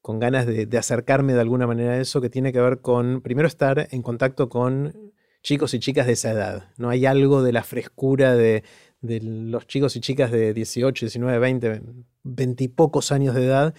[0.03, 3.87] ganas de, acercarme de alguna manera a eso, que tiene que ver con, primero, estar
[3.91, 5.13] en contacto con
[5.43, 6.69] chicos y chicas de esa edad.
[6.77, 8.63] No hay algo de la frescura de,
[9.01, 11.81] de los chicos y chicas de 18, 19, 20,
[12.23, 13.73] 20 y pocos años de edad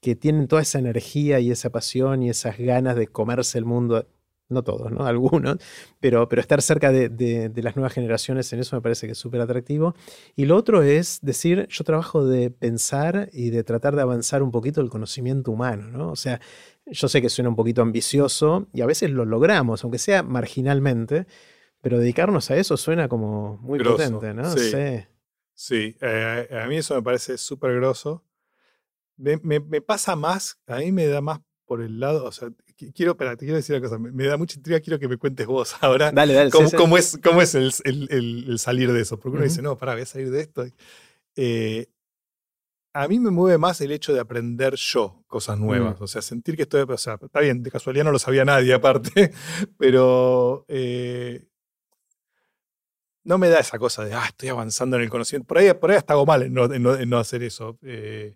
[0.00, 4.06] que tienen toda esa energía y esa pasión y esas ganas de comerse el mundo
[4.48, 5.04] no todos, ¿no?
[5.06, 5.58] Algunos,
[6.00, 9.40] pero, pero estar cerca de, las nuevas generaciones en eso me parece que es súper
[9.40, 9.94] atractivo.
[10.34, 14.50] Y lo otro es decir, yo trabajo de pensar y de tratar de avanzar un
[14.50, 16.10] poquito el conocimiento humano, ¿no?
[16.10, 16.40] O sea,
[16.86, 21.26] yo sé que suena un poquito ambicioso y a veces lo logramos, aunque sea marginalmente,
[21.80, 24.50] pero dedicarnos a eso suena como muy potente, ¿no?
[24.56, 24.72] Sí,
[25.54, 25.96] sí.
[26.00, 28.24] Eh, a mí eso me parece súper grosso.
[29.16, 33.12] Me, me, pasa más, a mí me da más por el lado, o sea, quiero,
[33.12, 35.76] espera, te quiero decir una cosa, me, da mucha intriga, quiero que me cuentes vos
[35.80, 39.18] ahora dale, dale, cómo, es, cómo es el, el, salir de eso.
[39.18, 40.66] Porque uno dice, no, para, voy a salir de esto.
[41.36, 41.86] Eh,
[42.92, 46.02] a mí me mueve más el hecho de aprender yo cosas nuevas, mm.
[46.02, 48.72] o sea, sentir que estoy, o sea, está bien, de casualidad no lo sabía nadie
[48.72, 49.32] aparte,
[49.78, 51.46] pero eh,
[53.24, 55.46] no me da esa cosa de, ah, estoy avanzando en el conocimiento.
[55.46, 57.78] Por ahí, por ahí hasta hago mal en no, en no, hacer eso.
[57.82, 58.34] Eh,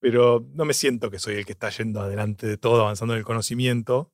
[0.00, 3.18] pero no me siento que soy el que está yendo adelante de todo, avanzando en
[3.18, 4.12] el conocimiento.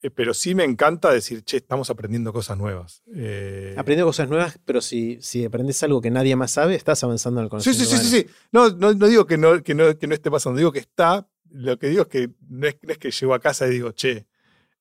[0.00, 3.02] Eh, pero sí me encanta decir, che, estamos aprendiendo cosas nuevas.
[3.12, 7.40] Eh, aprendiendo cosas nuevas, pero si, si aprendes algo que nadie más sabe, estás avanzando
[7.40, 7.84] en el conocimiento.
[7.84, 10.58] Sí, sí, sí, sí, No, no, digo que no, que, no, que no esté pasando,
[10.58, 11.28] digo que está.
[11.50, 14.26] Lo que digo es que no es, que llego a casa y digo, che,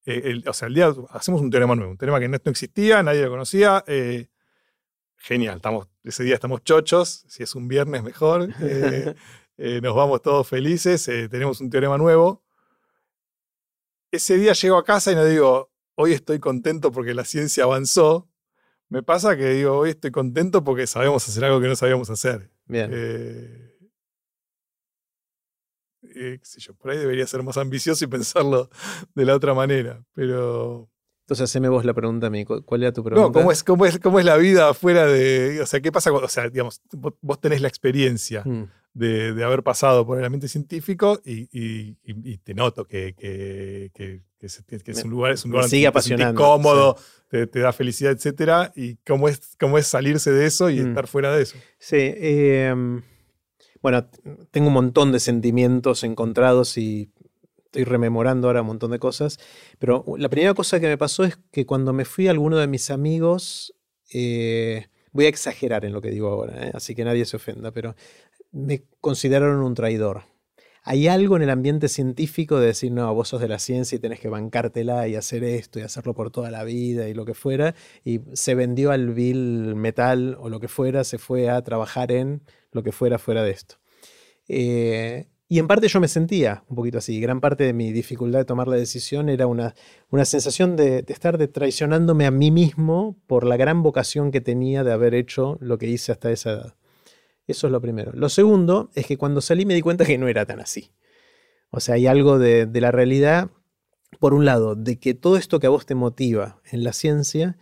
[0.05, 3.23] eh, o sea, el día hacemos un teorema nuevo, un teorema que no, existía, nadie
[3.23, 3.83] lo conocía.
[5.17, 8.49] genial, estamos, ese día estamos chochos, si es un viernes mejor.
[9.57, 12.43] Eh, nos vamos todos felices, eh, tenemos un teorema nuevo.
[14.11, 18.29] Ese día llego a casa y no digo, hoy estoy contento porque la ciencia avanzó.
[18.89, 22.51] Me pasa que digo, hoy estoy contento porque sabemos hacer algo que no sabíamos hacer.
[22.65, 22.91] Bien.
[22.93, 23.71] Eh,
[26.77, 28.69] por ahí debería ser más ambicioso y pensarlo
[29.15, 30.89] de la otra manera, pero...
[31.21, 32.45] Entonces, haceme vos la pregunta a mí.
[32.45, 33.27] ¿Cuál era tu pregunta?
[33.27, 35.59] No, ¿cómo es, cómo es, cómo es la vida afuera de.
[35.59, 36.11] O sea, ¿qué pasa?
[36.13, 38.43] o sea, digamos, vos, tenés la experiencia.
[38.45, 38.65] Mm
[38.95, 41.93] de, haber pasado por el ambiente científico y,
[42.37, 43.13] te noto que,
[44.39, 46.97] es un lugar, es un lugar sigue apasionando, cómodo,
[47.29, 50.87] te, da felicidad, etcétera, y cómo es, cómo es salirse de eso y mm.
[50.87, 51.57] estar fuera de eso.
[51.77, 53.03] Sí, em,
[53.81, 54.09] bueno,
[54.51, 57.11] tengo un montón de sentimientos encontrados y
[57.65, 59.37] estoy rememorando ahora un montón de cosas,
[59.77, 62.67] pero la primera cosa que me pasó es que cuando me fui a alguno de
[62.67, 63.75] mis amigos,
[64.13, 66.71] eh, voy a exagerar en lo que digo ahora, ¿eh?
[66.73, 67.95] así que nadie se ofenda, pero
[68.55, 70.23] me consideraron un traidor.
[70.81, 73.99] Hay algo en el ambiente científico de decir, no, vos sos de la ciencia y
[73.99, 77.33] tenés que bancártela y hacer esto y hacerlo por toda la vida y lo que
[77.33, 77.75] fuera.
[78.03, 82.43] Y se vendió al vil metal o lo que fuera, se fue a trabajar en
[82.71, 83.75] lo que fuera fuera de esto.
[84.47, 87.19] Eh, y en parte yo me sentía un poquito así.
[87.19, 89.75] Gran parte de mi dificultad de tomar la decisión era una,
[90.11, 94.93] una sensación de, estar traicionándome a mí mismo por la gran vocación que tenía de
[94.93, 96.75] haber hecho lo que hice hasta esa edad.
[97.47, 98.11] Eso es lo primero.
[98.13, 100.91] Lo segundo es que cuando salí me di cuenta que no era tan así.
[101.69, 103.51] O sea, hay algo de, la realidad,
[104.19, 107.57] por un lado, de que todo esto que a vos te motiva en la ciencia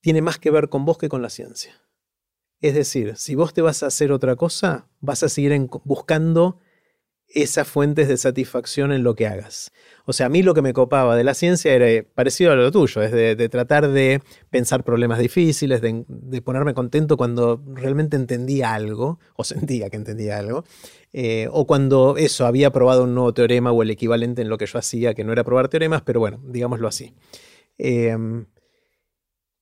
[0.00, 1.82] tiene más que ver con vos que con la ciencia.
[2.60, 6.58] Es decir, si vos te vas a hacer otra cosa, vas a seguir buscando
[7.28, 9.72] esas fuentes de satisfacción en lo que hagas.
[10.06, 12.70] O sea, a mí lo que me copaba de la ciencia era parecido a lo
[12.70, 14.20] tuyo, es de, tratar de
[14.50, 20.64] pensar problemas difíciles, de, ponerme contento cuando realmente entendía algo, o sentía que entendía algo,
[21.12, 24.66] eh, o cuando eso, había probado un nuevo teorema o el equivalente en lo que
[24.66, 27.14] yo hacía, que no era probar teoremas, pero bueno, digámoslo así.
[27.78, 28.46] Em,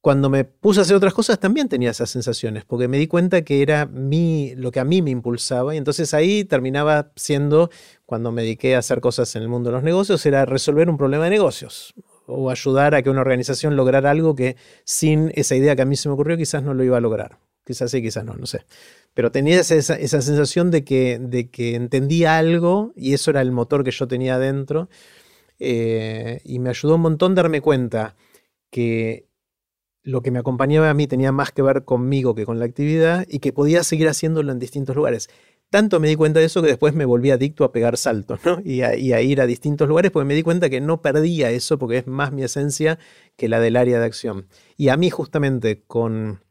[0.03, 3.43] cuando me puse a hacer otras cosas también tenía esas sensaciones, porque me di cuenta
[3.43, 7.71] que era mi, lo que a mí me impulsaba, y entonces ahí terminaba siendo,
[8.05, 10.97] cuando me dediqué a hacer cosas en el mundo de los negocios, era resolver un
[10.97, 11.95] problema de negocios,
[12.27, 15.95] o ayudar a que una organización lograra algo que sin esa idea que a mí
[15.95, 17.39] se me ocurrió quizás no lo iba a lograr.
[17.65, 18.65] Quizás sí, quizás no, no sé.
[19.15, 23.53] Pero tenía esa, esa sensación de que, de que entendía algo y eso era el
[23.53, 24.89] motor que yo tenía adentro.
[25.61, 28.17] Eh, y me ayudó un montón darme cuenta
[28.71, 29.29] que
[30.03, 33.27] lo que me acompañaba a mí tenía más que ver conmigo que con la actividad
[33.29, 35.29] y que podía seguir haciéndolo en distintos lugares.
[35.71, 38.83] Tanto me di cuenta de eso que después me volví adicto a pegar saltos y,
[38.83, 42.07] a, ir a distintos lugares porque me di cuenta que no perdía eso porque es
[42.07, 42.99] más mi esencia
[43.37, 44.49] que la del área de acción.
[44.77, 46.43] Y a mí justamente con,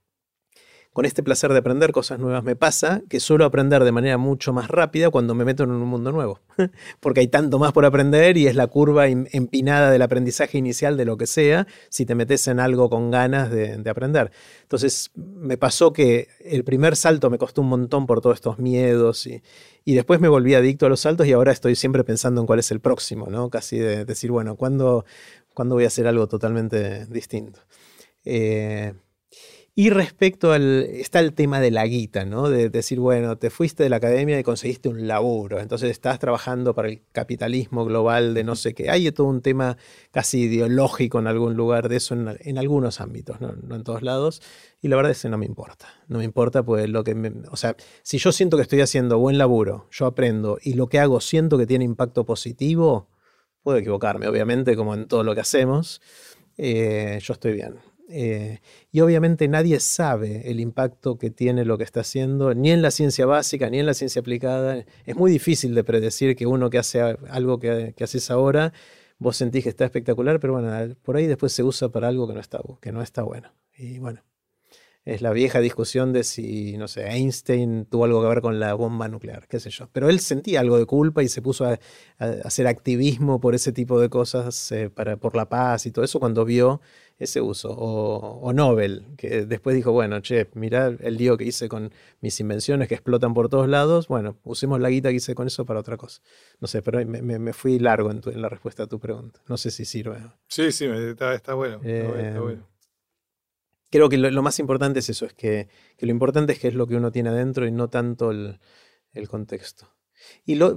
[0.93, 4.51] con este placer de aprender cosas nuevas me pasa que suelo aprender de manera mucho
[4.51, 6.41] más rápida cuando me meto en un mundo nuevo,
[6.99, 11.05] porque hay tanto más por aprender y es la curva empinada del aprendizaje inicial de
[11.05, 14.31] lo que sea, si te metes en algo con ganas de, aprender.
[14.63, 19.27] Entonces me pasó que el primer salto me costó un montón por todos estos miedos
[19.27, 19.41] y,
[19.85, 22.71] después me volví adicto a los saltos y ahora estoy siempre pensando en cuál es
[22.71, 23.49] el próximo, ¿no?
[23.49, 25.05] Casi de decir, bueno, ¿cuándo,
[25.53, 27.59] ¿cuándo voy a hacer algo totalmente distinto?
[28.23, 28.93] Eh,
[29.73, 32.49] y respecto al, está el tema de la guita, ¿no?
[32.49, 36.75] De decir, bueno, te fuiste de la academia y conseguiste un laburo, entonces estás trabajando
[36.75, 38.89] para el capitalismo global de no sé qué.
[38.89, 39.77] Hay todo un tema
[40.11, 43.53] casi ideológico en algún lugar de eso, en, algunos ámbitos, ¿no?
[43.75, 44.41] en todos lados.
[44.81, 45.87] Y la verdad es que no me importa.
[46.09, 49.19] No me importa, pues lo que me, O sea, si yo siento que estoy haciendo
[49.19, 53.07] buen laburo, yo aprendo y lo que hago siento que tiene impacto positivo,
[53.63, 56.01] puedo equivocarme, obviamente, como en todo lo que hacemos.
[56.57, 57.90] Eh, yo estoy bien.
[58.11, 58.59] Eh,
[58.91, 62.91] y obviamente nadie sabe el impacto que tiene lo que está haciendo, ni en la
[62.91, 64.85] ciencia básica, ni en la ciencia aplicada.
[65.05, 68.73] Es muy difícil de predecir que uno que hace algo que, haces ahora,
[69.17, 72.33] vos sentís que está espectacular, pero bueno, por ahí después se usa para algo que
[72.33, 73.53] no está, que no está bueno.
[73.77, 74.21] Y bueno,
[75.03, 78.75] es la vieja discusión de si, no sé, Einstein tuvo algo que ver con la
[78.75, 79.89] bomba nuclear, qué sé yo.
[79.91, 81.79] Pero él sentía algo de culpa y se puso a,
[82.45, 86.19] hacer activismo por ese tipo de cosas, eh, para, por la paz y todo eso
[86.19, 86.81] cuando vio
[87.17, 87.71] ese uso.
[87.71, 92.87] O, Nobel, que después dijo, bueno, che, mirá el lío que hice con mis invenciones
[92.87, 95.97] que explotan por todos lados, bueno, usemos la guita que hice con eso para otra
[95.97, 96.21] cosa.
[96.59, 99.41] No sé, pero me, fui largo en, la respuesta a tu pregunta.
[99.47, 100.17] No sé si sirve.
[100.47, 101.81] Sí, sí, está, bueno.
[101.83, 102.61] está bueno.
[102.61, 102.70] Eh,
[103.91, 105.67] creo que lo, más importante es eso, es que,
[105.99, 108.59] lo importante es que es lo que uno tiene adentro y no tanto el,
[109.29, 109.87] contexto.
[110.45, 110.75] Y lo,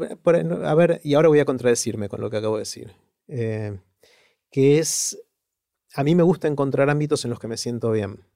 [0.65, 2.93] a ver, y ahora voy a contradecirme con lo que acabo de decir,
[3.29, 3.79] eh,
[4.51, 5.19] que es,
[5.95, 8.27] a mí me gusta encontrar ámbitos en los que me siento bien.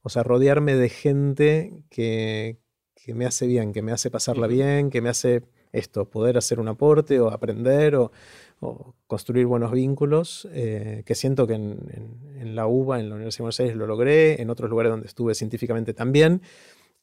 [0.00, 2.58] O sea, rodearme de gente que,
[2.94, 6.58] que me hace bien, que me hace pasarla bien, que me hace esto, poder hacer
[6.58, 8.12] un aporte o aprender o,
[8.60, 13.42] o construir buenos vínculos, eh, que siento que en, la UBA, en la Universidad de
[13.42, 16.42] Buenos Aires, lo logré, en otros lugares donde estuve científicamente también,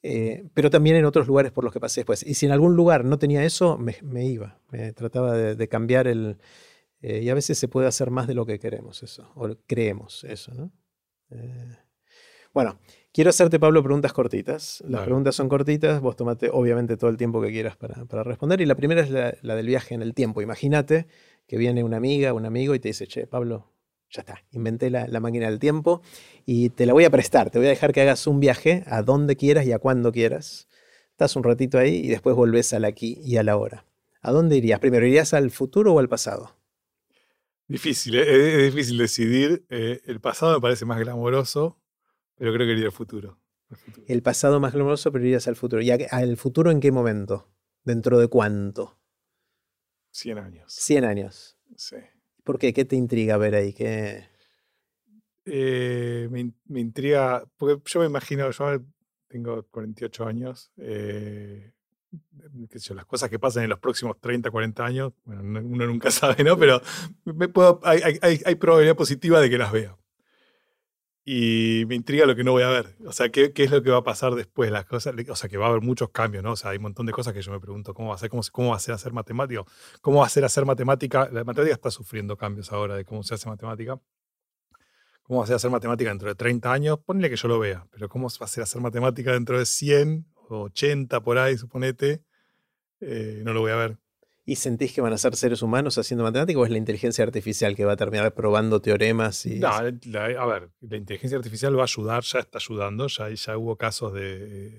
[0.01, 2.23] eh, pero también en otros lugares por los que pasé después.
[2.23, 6.37] Y si en algún lugar no tenía eso, me, iba, me trataba de, cambiar el...
[7.01, 10.23] Eh, y a veces se puede hacer más de lo que queremos eso, o creemos
[10.23, 10.71] eso, ¿no?
[12.53, 12.79] bueno,
[13.11, 14.83] quiero hacerte, Pablo, preguntas cortitas.
[14.87, 18.61] Las preguntas son cortitas, vos tomate obviamente todo el tiempo que quieras para, responder.
[18.61, 20.43] Y la primera es la, la del viaje en el tiempo.
[20.43, 21.07] Imagínate
[21.47, 23.71] que viene una amiga, un amigo y te dice, che, Pablo,
[24.09, 26.01] ya está, inventé la, máquina del tiempo
[26.45, 29.01] y te la voy a prestar, te voy a dejar que hagas un viaje a
[29.01, 30.67] donde quieras y a cuando quieras.
[31.11, 33.85] Estás un ratito ahí y después volvés al aquí y a la hora.
[34.21, 34.79] ¿A dónde irías?
[34.79, 36.55] Primero, ¿irías al futuro o al pasado?
[37.67, 38.65] Difícil, ¿eh?
[38.67, 39.65] es, difícil decidir.
[39.69, 41.79] Eh, el pasado me parece más glamoroso,
[42.35, 43.39] pero creo que iría al futuro.
[44.07, 45.81] El pasado más glamoroso, pero irías al futuro.
[45.81, 47.49] ¿Y al futuro en qué momento?
[47.83, 48.99] ¿Dentro de cuánto?
[50.13, 50.73] 100 años.
[50.73, 51.57] 100 años.
[51.75, 51.97] Sí.
[52.43, 52.71] ¿Por qué?
[52.71, 53.73] ¿Qué te intriga ver ahí?
[53.73, 54.25] ¿Qué...
[55.45, 58.81] Eh, me, intriga, porque yo me imagino, yo
[59.27, 61.73] tengo 48 años, eh,
[62.95, 66.57] las cosas que pasan en los próximos 30, 40 años, bueno, uno nunca sabe, ¿no?
[66.57, 66.81] Pero
[67.25, 69.97] me puedo, hay, hay, hay, probabilidad positiva de que las vea
[71.25, 72.95] y me intriga lo que no voy a ver.
[73.05, 74.71] O sea, ¿qué, qué es lo que va a pasar después?
[74.71, 76.51] Las cosas, o sea, que va a haber muchos cambios, ¿no?
[76.53, 78.29] O sea, hay un montón de cosas que yo me pregunto, ¿cómo va a ser?
[78.29, 79.63] ¿Cómo, cómo va a ser hacer matemática?
[80.01, 81.29] ¿Cómo va a ser hacer matemática?
[81.31, 83.99] La matemática está sufriendo cambios ahora de cómo se hace matemática.
[85.23, 86.99] ¿Cómo va a ser hacer matemática dentro de 30 años?
[86.99, 90.25] Ponle que yo lo vea, pero ¿cómo va a ser hacer matemática dentro de 100
[90.49, 92.23] o 80 por ahí, suponete?
[92.99, 94.02] Eh, no lo voy a ver.
[94.45, 97.75] ¿Y sentís que van a ser seres humanos haciendo matemática o es la inteligencia artificial
[97.77, 99.45] que va a terminar probando teoremas?
[99.45, 99.59] Y...
[99.59, 103.77] No, a ver, la inteligencia artificial va a ayudar, ya está ayudando, ya, ya hubo
[103.77, 104.71] casos de,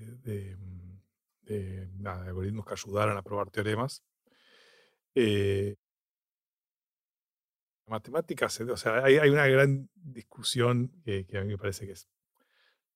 [1.47, 4.03] de, algoritmos que ayudaron a probar teoremas.
[5.15, 5.75] Eh,
[7.87, 12.07] matemáticas, o sea, hay, hay, una gran discusión que, a mí me parece que es,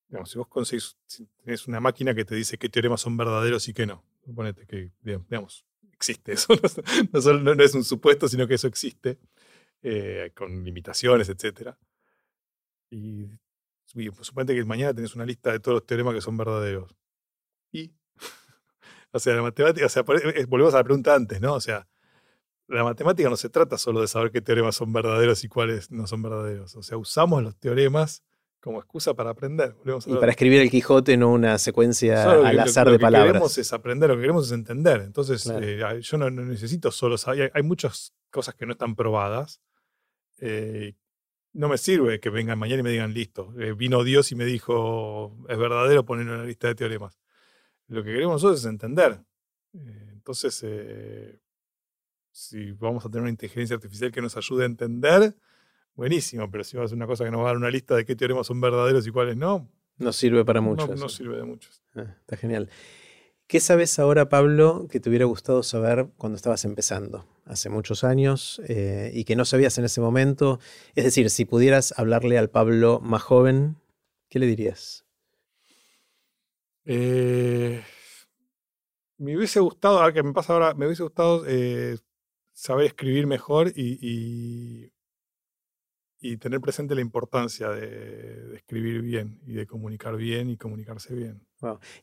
[0.08, 3.68] digamos, si vos conseguís, si tenés una máquina que te dice qué teoremas son verdaderos
[3.70, 5.66] y qué no, suponete que, digamos,
[6.00, 6.54] existe eso,
[7.12, 9.20] no, solo, no, es un supuesto, sino que eso existe,
[9.82, 11.76] eh, con limitaciones, etc.
[12.90, 13.28] Y,
[13.96, 16.96] y que mañana tenés una lista de todos los teoremas que son verdaderos.
[17.74, 17.92] Y,
[19.12, 21.54] o sea, la matemática, sea, volvemos a la pregunta antes, ¿no?
[21.54, 21.88] O sea,
[22.68, 26.08] la matemática no se trata solo de saber qué teoremas son verdaderos y cuáles no
[26.08, 26.76] son verdaderos.
[26.76, 28.24] O sea, usamos los teoremas
[28.60, 29.76] como excusa para aprender.
[30.06, 33.28] y para escribir el Quijote, no una secuencia al azar de palabras.
[33.28, 35.02] Lo que queremos es aprender, lo que queremos es entender.
[35.02, 37.52] Entonces, eh, yo no, necesito solo saber.
[37.54, 39.62] Hay, muchas cosas que no están probadas.
[40.40, 40.96] Eh,
[41.54, 44.46] no me sirve que vengan mañana y me digan, listo, eh, vino Dios y me
[44.46, 47.20] dijo, es verdadero ponerlo en la lista de teoremas.
[47.88, 49.20] Lo que queremos nosotros es entender.
[49.74, 50.64] Eh, entonces,
[52.32, 55.34] si vamos a tener una inteligencia artificial que nos ayude a entender,
[56.00, 57.94] buenísimo, pero si va a hacer una cosa que nos va a dar una lista
[57.94, 59.68] de qué teoremas son verdaderos y cuáles no,
[59.98, 60.98] no sirve para muchos.
[60.98, 61.84] no sirve de muchos.
[61.94, 62.70] Ah, está genial.
[63.48, 68.62] ¿Qué sabes ahora, Pablo, que te hubiera gustado saber cuando estabas empezando, hace muchos años,
[68.70, 70.60] eh, y que no sabías en ese momento?
[70.96, 73.76] Es decir, si pudieras hablarle al Pablo más joven,
[74.30, 75.04] ¿qué le dirías?
[76.86, 77.84] Eh,
[79.18, 81.98] me hubiese gustado, ahora que me pasa ahora, me hubiese gustado eh,
[82.54, 84.92] saber escribir mejor y, y-
[86.22, 87.88] y tener presente la importancia de,
[88.48, 91.42] de escribir bien y de comunicar bien y comunicarse bien.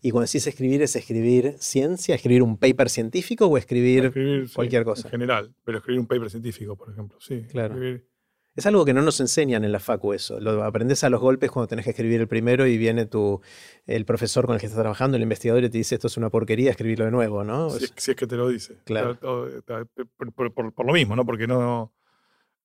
[0.00, 4.06] Y cuando decís escribir, ¿es escribir ciencia, escribir un paper científico o escribir...
[4.06, 5.08] Escribir, sí, cualquier cosa.
[5.08, 7.42] En general, pero escribir un paper científico, por ejemplo, sí.
[7.50, 7.74] Claro.
[7.74, 8.06] escribir-
[8.54, 10.40] Es algo que no nos enseñan en la facu eso.
[10.40, 13.40] Lo aprendes a los golpes cuando tenés que escribir el primero y viene tu,
[13.86, 16.30] el profesor con el que estás trabajando, el investigador, y te dice esto es una
[16.30, 17.68] porquería, escribirlo de nuevo, ¿no?
[17.70, 18.78] si, es, si es que te lo dice.
[18.84, 19.16] Claro.
[19.18, 19.86] Todo- todo-
[20.16, 21.24] Por, por- por- por lo mismo, ¿no?
[21.26, 21.92] Porque no,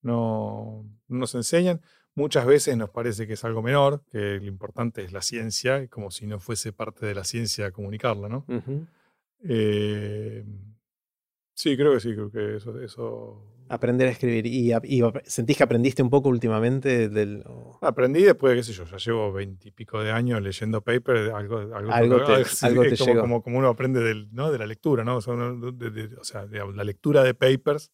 [0.02, 1.80] no, no nos enseñan.
[2.14, 6.10] Muchas veces nos parece que es algo menor, que lo importante es la ciencia, como
[6.10, 8.44] si no fuese parte de la ciencia comunicarla, ¿no?
[9.44, 10.44] Eh,
[11.54, 14.44] sí, creo que sí, creo que eso, eso Aprender a escribir.
[14.46, 17.42] ¿Y, y sentís que aprendiste un poco últimamente del...
[17.80, 22.24] aprendí después, qué sé yo, ya llevo veintipico de años leyendo paper, algo, algo, Algo
[22.24, 23.20] te- sí, algo te como, llegó.
[23.22, 24.52] como, como uno aprende del, ¿no?
[24.52, 25.16] de la lectura, ¿no?
[25.16, 27.90] O sea, uno- de- de- o sea, digamos, la lectura de papers,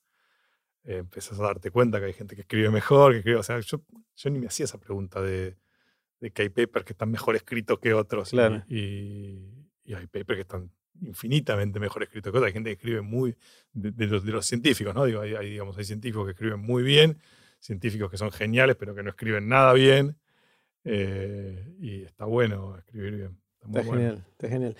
[0.89, 3.61] eh, empezás a darte cuenta que hay gente que escribe mejor, que escribe, o sea,
[3.61, 3.83] yo,
[4.17, 5.57] yo ni me hacía esa pregunta de,
[6.21, 8.33] de que hay papers que están mejor escritos que otros.
[8.33, 8.37] y-.
[8.69, 10.71] Y, y hay papers que están
[11.01, 12.49] infinitamente mejor escritos que otros.
[12.49, 13.37] Hay gente que escribe muy,
[13.73, 15.05] de, de los, de los científicos, ¿no?
[15.05, 17.19] Digo, hay, hay, digamos, hay científicos que escriben muy bien,
[17.61, 20.17] científicos que son geniales, pero que no escriben nada bien.
[20.85, 23.39] eh, y está bueno escribir bien.
[23.61, 24.01] Está muy Está bueno.
[24.03, 24.77] genial, está genial.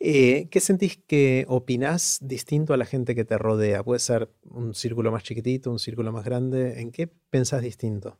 [0.00, 3.82] Eh, ¿qué sentís que opinás distinto a la gente que te rodea?
[3.82, 6.80] Puede ser un círculo más chiquitito, un círculo más grande.
[6.80, 8.18] ¿En qué pensás distinto?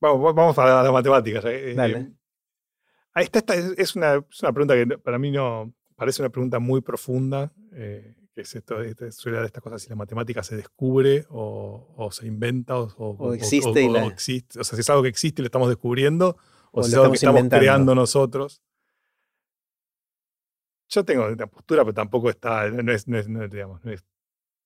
[0.00, 1.40] Vamos, vamos a la matemática.
[1.40, 1.98] ya, eh, Dale.
[1.98, 2.12] eh,
[3.14, 6.58] ahí está, esta es, una, es una pregunta que para mí no parece una pregunta
[6.58, 10.56] muy profunda, eh, que es esto, este- suele dar estas cosas si la matemática se
[10.56, 14.60] descubre o, o se inventa o, o- existe y o- la- o existe.
[14.60, 16.36] O sea, si es algo que existe y lo estamos descubriendo
[16.74, 17.60] o, O si lo es algo que estamos inventando.
[17.62, 18.60] creando nosotros.
[20.88, 23.90] Yo tengo una postura, pero tampoco está, no es, no es- no es, digamos, no
[23.92, 24.04] es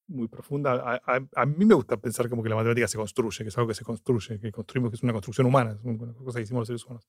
[0.09, 0.73] muy profunda.
[0.73, 3.57] A, a- a mí me gusta pensar como que la matemática se construye, que es
[3.59, 6.43] algo que se construye, que construimos, que es una construcción humana, es una cosa que
[6.45, 7.09] hicimos los seres humanos.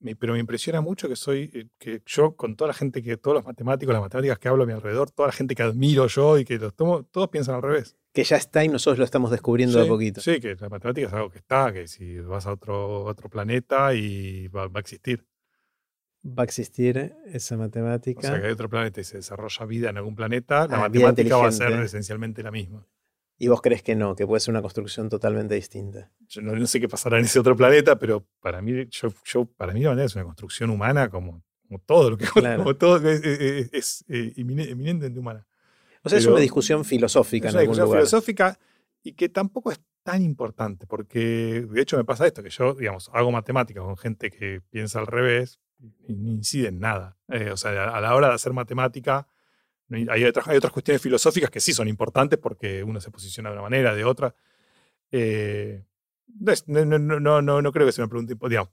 [0.00, 3.16] Me- pero me impresiona mucho que soy, eh, que yo con toda la gente que,
[3.16, 6.06] todos los matemáticos, las matemáticas que hablo a mi alrededor, toda la gente que admiro
[6.06, 7.96] yo y que los tomo, todos piensan al revés.
[8.18, 10.20] Que ya está y nosotros lo estamos descubriendo de a poquito.
[10.20, 13.94] Sí, que la matemática es algo que está, que si vas a otro, otro planeta
[13.94, 15.24] y va, va a existir.
[16.26, 18.20] Va a existir esa O matemática.
[18.22, 21.36] sea, que hay otro planeta y se desarrolla vida en algún planeta, la Ah, matemática
[21.36, 22.88] va a ser esencialmente la misma.
[23.38, 26.10] Y vos crees que no, que puede ser una construcción totalmente distinta.
[26.26, 29.44] Yo no, no sé qué pasará en ese otro planeta, pero para mí, yo, yo-
[29.46, 32.24] para mí la manera es una construcción humana como, como todo lo que
[32.56, 32.64] Claro.
[32.64, 35.46] como todo es, es- es, eh, emine- eminentemente humana.
[36.02, 38.00] O sea, es una discusión filosófica Es en una algún discusión lugar.
[38.00, 38.58] filosófica
[39.02, 43.10] y que tampoco es tan importante, porque de hecho me pasa esto, que yo, digamos,
[43.12, 45.60] hago matemáticas con gente que piensa al revés
[46.08, 47.16] y no incide en nada.
[47.28, 49.28] Eh, o sea, a, la hora de hacer matemática,
[49.90, 53.54] hay, otras, hay otras cuestiones filosóficas que sí son importantes porque uno se posiciona de
[53.54, 54.34] una manera, de otra.
[55.10, 55.84] Eh,
[56.66, 58.70] no, no, no, no, creo que sea una pregunta, digamos,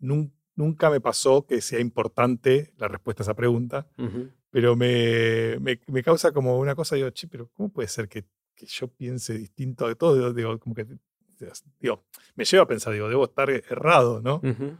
[0.00, 4.30] nun- nunca me pasó que sea importante la respuesta a esa pregunta Ujú.
[4.50, 8.24] pero me, me, me causa como una cosa, digo, che, pero ¿cómo puede ser que,
[8.54, 10.32] que yo piense distinto de todo?
[10.34, 10.86] Digo, como que,
[11.80, 12.04] digo,
[12.34, 14.36] me lleva a pensar, digo, debo estar errado, ¿no?
[14.44, 14.76] Ujú.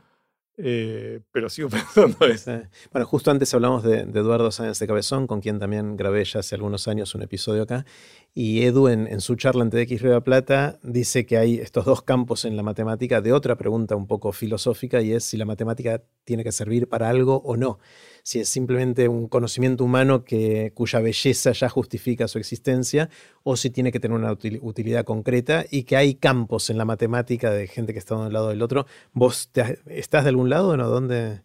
[0.58, 2.62] Eh, pero sigo pensando eso.
[2.92, 6.54] Bueno, justo antes hablamos de, Eduardo Sáenz de Cabezón, con quien también grabé ya hace
[6.54, 7.86] algunos años un episodio acá.
[8.34, 11.84] Y Edu, en, su charla en TDX Río de la Plata, dice que hay estos
[11.84, 15.44] dos campos en la matemática de otra pregunta un poco filosófica y es si la
[15.44, 17.78] matemática tiene que servir para algo o no.
[18.24, 23.10] Si es simplemente un conocimiento humano que, cuya belleza ya justifica su existencia
[23.42, 26.84] o si tiene que tener una util- utilidad concreta y que hay campos en la
[26.84, 28.86] matemática de gente que está de un lado del otro.
[29.12, 30.88] ¿Vos te estás de algún lado o no?
[30.88, 31.42] ¿Dónde?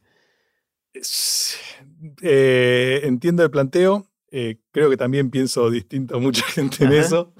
[2.21, 4.07] Eh, entiendo el planteo.
[4.29, 6.99] eh, creo que también pienso distinto a mucha gente en Ajá.
[6.99, 7.33] eso.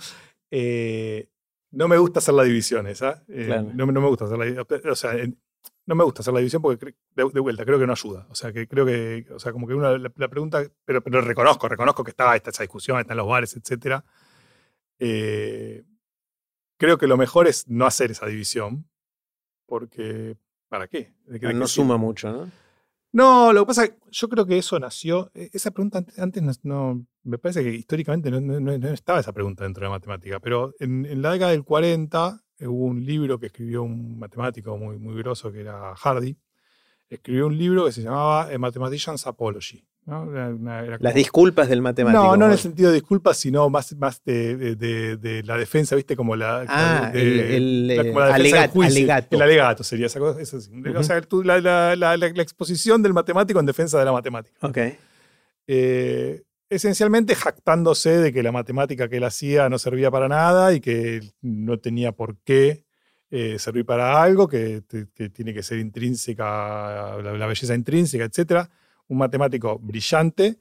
[0.51, 1.27] Eh,
[1.71, 3.23] no me gusta hacer la división esa.
[3.27, 3.69] eh, Claro.
[3.73, 4.65] no, me- no me gusta hacer la.
[4.91, 5.37] O sea, en-
[5.87, 8.27] no me gusta hacer la división porque, de, de vuelta, creo que no ayuda.
[8.29, 11.21] O sea, que creo que, o sea, como que una, la, la pregunta, pero, pero
[11.21, 14.03] reconozco, reconozco que está, está esa discusión, están los bares, etc.
[16.77, 18.89] creo que lo mejor es no hacer esa división,
[19.65, 20.37] porque
[20.67, 21.13] ¿para qué?
[21.25, 22.51] ¿De qué, no suma mucho, ¿no?
[23.13, 27.37] No, lo que pasa yo creo que eso nació, e, esa pregunta antes no, me
[27.37, 31.51] parece que históricamente no, estaba esa pregunta dentro de la matemática, pero en, la década
[31.51, 35.95] del 40 eh, hubo un libro que escribió un matemático muy, muy grosso que era
[35.95, 36.37] Hardy,
[37.09, 39.83] escribió un libro que se llamaba A Mathematician's Apology.
[40.99, 42.23] Las disculpas del matemático.
[42.23, 46.15] No, no en el sentido de disculpas, sino más, más de, la defensa, ¿viste?
[46.15, 46.63] Como la.
[46.65, 50.39] Ah, el, alegato, El alegato sería esa cosa.
[50.39, 54.55] O sea, la, exposición del matemático en defensa de la matemática.
[54.65, 54.77] Ok.
[55.67, 60.81] Eh, esencialmente jactándose de que la matemática que él hacía no servía para nada y
[60.81, 62.85] que no tenía por qué
[63.29, 64.83] eh, servir para algo, que,
[65.33, 68.69] tiene que ser intrínseca, la, belleza intrínseca, etc.
[69.07, 70.57] Un matemático brillante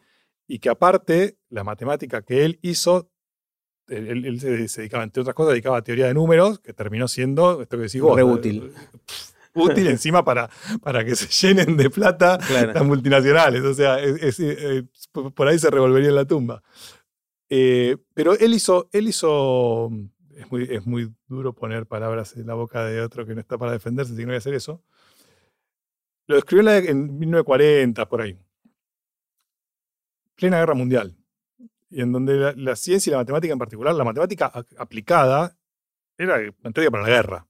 [0.49, 3.11] y que aparte la matemática que él hizo,
[3.89, 7.77] él, se, dedicaba, entre otras cosas, dedicaba a teoría de números, que terminó siendo, esto
[7.77, 8.73] que decís vos, útil.
[9.55, 10.51] útil encima para,
[10.83, 13.63] para que se llenen de plata las multinacionales.
[13.63, 14.85] O sea, eh,
[15.35, 16.63] por ahí se revolvería en la tumba.
[17.49, 19.91] Eh, pero él hizo, él hizo
[20.37, 23.57] es muy, es muy duro poner palabras en la boca de otro que no está
[23.57, 24.83] para defenderse, voy a hacer eso.
[26.27, 28.39] Lo escribió en, 1940, por ahí.
[30.35, 31.17] Plena guerra mundial.
[31.89, 35.57] Y en donde la, ciencia y la matemática en particular, la matemática aplicada,
[36.19, 37.47] era materia para la guerra.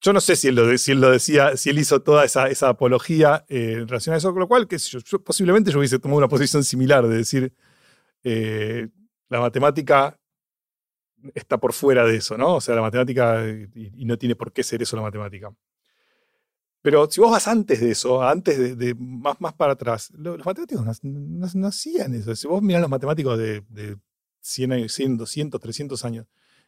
[0.00, 0.66] Yo no sé si él lo,
[1.10, 4.68] decía, si él hizo toda esa, apología eh, en relación a eso, con lo cual,
[4.68, 4.76] que
[5.24, 7.52] posiblemente yo hubiese tomado una posición similar de decir,
[8.22, 8.88] eh,
[9.28, 10.18] la matemática
[11.34, 12.56] está por fuera de eso, ¿no?
[12.56, 13.44] O sea, la matemática,
[13.74, 15.52] y, no tiene por qué ser eso la matemática.
[16.80, 21.02] Pero si vos vas antes de eso, antes de, más, más para atrás, los, matemáticos
[21.02, 22.34] no, hacían eso.
[22.36, 23.96] Si vos mirás los matemáticos de,
[24.40, 26.26] 100 años, 100, 200, 300 años,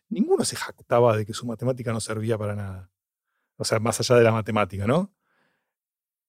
[0.09, 2.91] ninguno se jactaba de que su matemática no servía para nada.
[3.61, 5.13] O sea, más allá de la matemática, ¿no?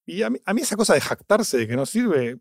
[0.05, 2.39] Y a mí, a mí esa cosa de jactarse de que no sirve,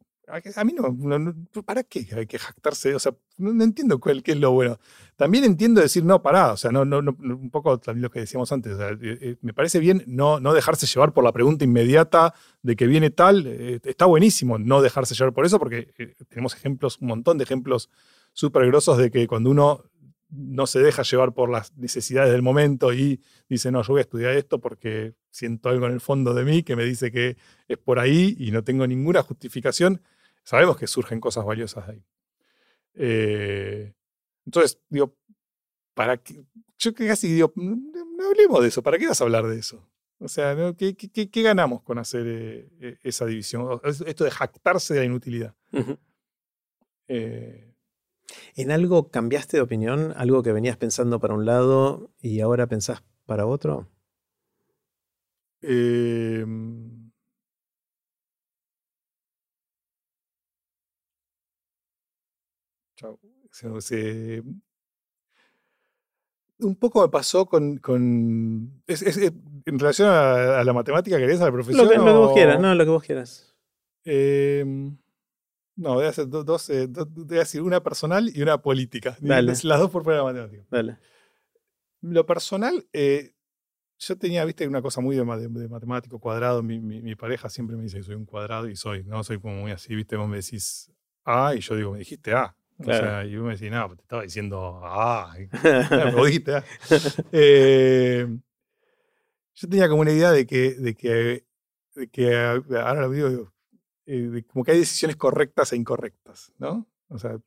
[0.57, 2.93] a mí no, ¿para qué hay que jactarse?
[2.95, 4.81] O sea, no, entiendo cuál, qué es lo bueno.
[5.15, 8.51] También entiendo decir, no, pará, o sea, no, no, un poco también lo que decíamos
[8.51, 12.75] antes, eh, eh, me parece bien no, no dejarse llevar por la pregunta inmediata de
[12.75, 15.93] que viene tal, eh, está buenísimo no dejarse llevar por eso, porque
[16.29, 17.91] tenemos ejemplos, un montón de ejemplos
[18.33, 19.85] súper grosos de que cuando uno
[20.31, 24.02] no se deja llevar por las necesidades del momento y dice, no, yo voy a
[24.02, 27.36] estudiar esto porque siento algo en el fondo de mí que me dice que
[27.69, 30.02] es por ahí y no tengo ninguna justificación,
[30.43, 32.05] sabemos que surgen cosas valiosas ahí.
[32.94, 33.93] Eh,
[34.47, 35.16] entonces, digo,
[35.94, 36.44] ¿para qué?
[36.78, 39.86] Yo casi digo, no, hablemos de eso, ¿para qué vas a hablar de eso?
[40.19, 43.81] O sea, ¿qué, qué, ganamos con hacer eh, esa división?
[43.85, 45.55] Esto de jactarse de la inutilidad.
[47.09, 47.69] Eh,
[48.57, 50.12] ¿En algo cambiaste de opinión?
[50.16, 53.89] ¿Algo que venías pensando para un lado y ahora pensás para otro?
[55.62, 56.44] Eh,
[66.61, 67.81] un poco me pasó con.
[68.86, 71.40] en relación a, la matemática, ¿querés?
[71.40, 71.86] A la profesión.
[71.86, 73.55] Lo que, vos quieras, no, lo que vos quieras.
[74.05, 74.97] Em,
[75.76, 79.16] no, voy a hacer dos, eh, voy a decir una personal y una política.
[79.20, 80.64] Las dos por fuera matemática.
[80.70, 80.98] Dale.
[82.02, 83.34] Lo personal, eh,
[83.98, 86.62] yo tenía, viste, una cosa muy de, matemático cuadrado.
[86.62, 89.22] Mi, mi, pareja siempre me dice que soy un cuadrado y soy, ¿no?
[89.22, 90.90] Soy como muy así, viste, vos me decís
[91.24, 92.56] A y yo digo, me dijiste A.
[92.78, 95.34] O sea, y vos me decís, no, te estaba diciendo, ah,
[96.14, 96.64] me dijiste, ah".
[97.30, 98.26] Eh,
[99.55, 101.44] yo tenía como una idea de que, de que,
[101.94, 103.52] de que ahora lo digo,
[104.12, 106.89] eh, como que hay decisiones correctas e incorrectas, ¿no?
[107.09, 107.39] O sea,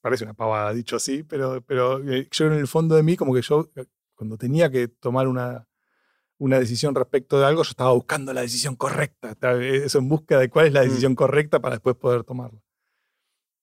[0.00, 3.34] parece una pavada dicho así, pero, pero eh, yo en el fondo de mí, como
[3.34, 3.68] que yo,
[4.14, 5.66] cuando tenía que tomar una,
[6.38, 10.48] una decisión respecto de algo, yo estaba buscando la decisión correcta, eso en busca de
[10.48, 10.84] cuál es la mm.
[10.84, 12.60] decisión correcta para después poder tomarla.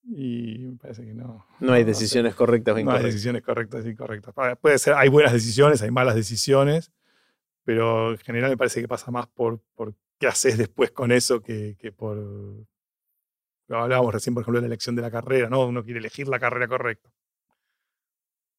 [0.03, 1.45] Y me parece que no.
[1.61, 3.01] No hay decisiones correctas o incorrectas.
[3.01, 4.33] No hay decisiones correctas e incorrectas.
[4.59, 6.91] Puede ser, hay buenas decisiones, hay malas decisiones,
[7.63, 11.41] pero en general me parece que pasa más por, por qué haces después con eso
[11.41, 12.17] que, que por.
[13.67, 15.65] Hablábamos recién, por ejemplo, de la elección de la carrera, ¿no?
[15.65, 17.09] Uno quiere elegir la carrera correcta.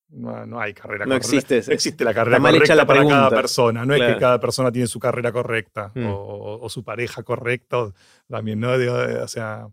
[0.08, 3.86] No, no hay carrera no Existe, no existe la carrera correcta para cada persona.
[3.86, 6.04] No es que cada persona tiene su carrera correcta mm.
[6.06, 7.92] o, su pareja correcta
[8.28, 8.72] también, ¿no?
[8.72, 9.68] O sea,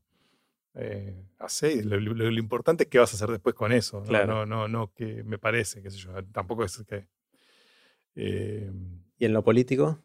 [0.76, 1.26] eh,
[1.84, 4.04] lo, importante es qué vas a hacer después con eso.
[4.08, 4.46] ¿no?
[4.46, 6.12] No, no, que me parece, qué sé yo.
[6.32, 7.08] Tampoco es que.
[8.16, 8.72] Eh,
[9.18, 10.00] ¿Y en lo político?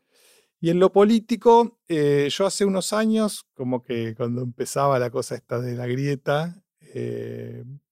[0.65, 5.35] Y en lo político, eh, yo hace unos años, como que cuando empezaba la cosa
[5.35, 6.65] esta de la grieta,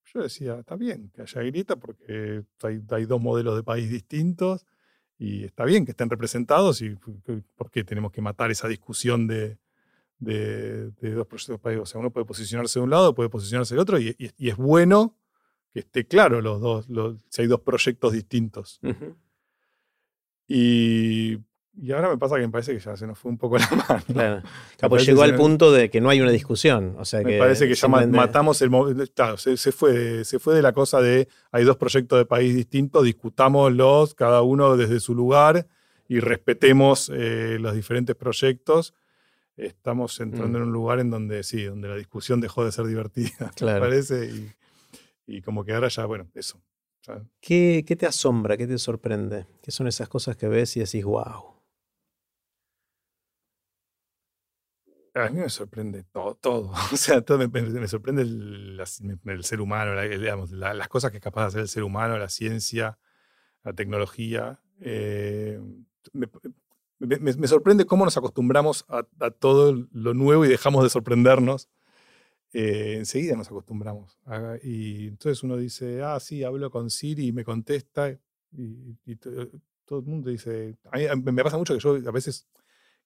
[0.06, 4.64] yo decía, está bien que haya grieta porque hay, dos modelos de país distintos
[5.18, 6.96] y está bien que estén representados y
[7.56, 9.58] por qué tenemos que matar esa discusión de,
[10.18, 11.78] dos proyectos de país.
[11.78, 15.18] O sea, uno puede posicionarse de un lado, puede posicionarse del otro y, es bueno
[15.74, 16.86] que esté claro los dos,
[17.28, 18.80] si hay dos proyectos distintos.
[20.48, 21.36] Y
[21.74, 23.68] y ahora me pasa que me parece que ya se nos fue un poco la
[23.88, 24.02] mano.
[24.06, 24.42] Claro.
[24.88, 26.96] Pues llegó al punto de que no hay una discusión.
[26.98, 28.70] O sea me parece que ya matamos el
[29.14, 33.04] claro, se, fue, se fue de la cosa de hay dos proyectos de país distintos,
[33.04, 35.66] discutámoslos cada uno desde su lugar
[36.08, 38.94] y respetemos eh, los diferentes proyectos.
[39.56, 40.62] Estamos entrando mm.
[40.62, 44.30] en un lugar en donde sí, donde la discusión dejó de ser divertida, me parece.
[45.26, 46.60] Y, como que ahora ya, bueno, eso.
[47.40, 48.56] ¿Qué, ¿Qué te asombra?
[48.56, 49.46] ¿Qué te sorprende?
[49.62, 51.61] ¿Qué son esas cosas que ves y decís, wow?
[55.14, 56.72] A mí me sorprende todo, todo.
[56.92, 61.48] O sea, todo me, sorprende el, ser humano, digamos, las cosas que es capaz de
[61.48, 62.98] hacer el ser humano, la ciencia,
[63.62, 64.60] la tecnología.
[64.80, 65.60] Eh,
[66.98, 71.68] me, sorprende cómo nos acostumbramos a, todo lo nuevo y dejamos de sorprendernos.
[72.54, 74.18] Eh, enseguida nos acostumbramos.
[74.62, 78.10] y entonces uno dice, ah, sí, hablo con Siri y me contesta.
[78.52, 79.16] Y,
[79.84, 82.46] todo el mundo dice, a mí me pasa mucho que yo a veces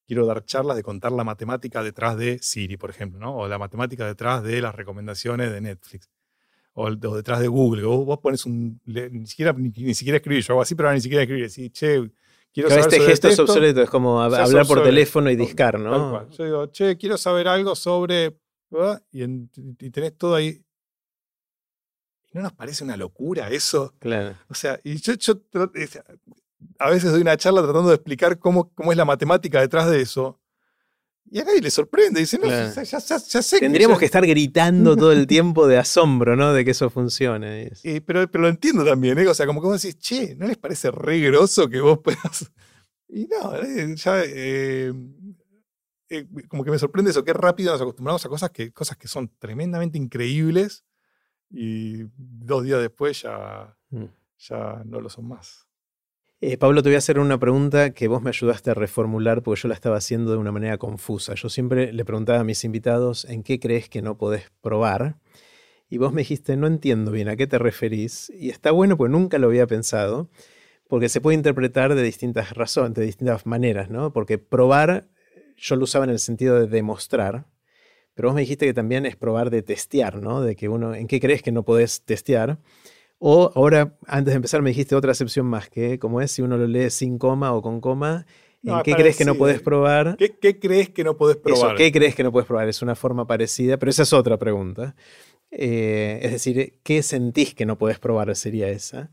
[0.06, 3.36] quiero dar charlas de contar la matemática detrás de Siri, por ejemplo, ¿no?
[3.36, 6.08] o la matemática detrás de las recomendaciones de Netflix,
[6.74, 7.84] o, detrás de Google.
[7.84, 8.80] Vos, vos pones un.
[8.84, 11.44] ni, siquiera, ni, siquiera escribir, yo hago así, pero ni siquiera escribir.
[11.44, 12.10] Decir, che,
[12.52, 12.84] quiero saber.
[12.84, 16.28] Este gesto es obsoleto, es como hablar por teléfono y discar, ¿no?
[16.30, 18.38] Yo digo, che, quiero saber algo sobre.
[19.10, 20.62] Y, tenés todo ahí.
[22.32, 23.94] ¿No nos parece una locura eso?
[23.98, 24.36] Claro.
[24.48, 25.40] O sea, y yo, yo
[26.78, 30.00] a veces doy una charla tratando de explicar cómo, cómo es la matemática detrás de
[30.00, 30.40] eso.
[31.28, 32.20] Y a nadie le sorprende.
[32.20, 36.52] Dice, no, ya, sé Tendríamos que, estar gritando todo el tiempo de asombro, ¿no?
[36.52, 37.72] De que eso funcione.
[38.06, 39.26] pero, pero lo entiendo también, ¿eh?
[39.26, 42.50] O sea, como que vos decís, che, ¿no les parece re groso que vos puedas...?
[43.08, 44.20] Y no, eh, ya...
[44.24, 44.92] Eh,
[46.48, 49.30] como que me sorprende eso, qué rápido nos acostumbramos a cosas que, cosas que son
[49.38, 50.84] tremendamente increíbles
[51.50, 54.04] y dos días después ya, mm.
[54.38, 55.65] ya no lo son más.
[56.42, 59.62] Eh, Pablo, te voy a hacer una pregunta que vos me ayudaste a reformular porque
[59.62, 61.34] yo la estaba haciendo de una manera confusa.
[61.34, 65.16] Yo siempre le preguntaba a mis invitados en qué crees que no podés probar.
[65.88, 68.30] Y vos me dijiste, no entiendo bien a qué te referís.
[68.38, 70.28] Y está bueno porque nunca lo había pensado,
[70.88, 74.12] porque se puede interpretar de distintas razones, de distintas maneras, ¿no?
[74.12, 75.08] Porque probar,
[75.56, 77.46] yo lo usaba en el sentido de demostrar,
[78.14, 80.42] pero vos me dijiste que también es probar de testear, ¿no?
[80.42, 82.58] De que uno, ¿en qué crees que no podés testear?
[83.18, 86.56] O ahora, antes de empezar, me dijiste otra excepción más, que como es si uno
[86.56, 88.26] lo lee sin coma o con coma,
[88.62, 90.16] ¿en qué crees que no puedes probar?
[90.16, 91.76] ¿Qué, crees que no puedes probar?
[91.76, 92.68] ¿Qué crees que no puedes probar?
[92.68, 94.94] Es una forma parecida, pero esa es otra pregunta.
[95.51, 98.34] Eh, es decir, ¿qué sentís que no puedes probar?
[98.36, 99.10] Sería esa.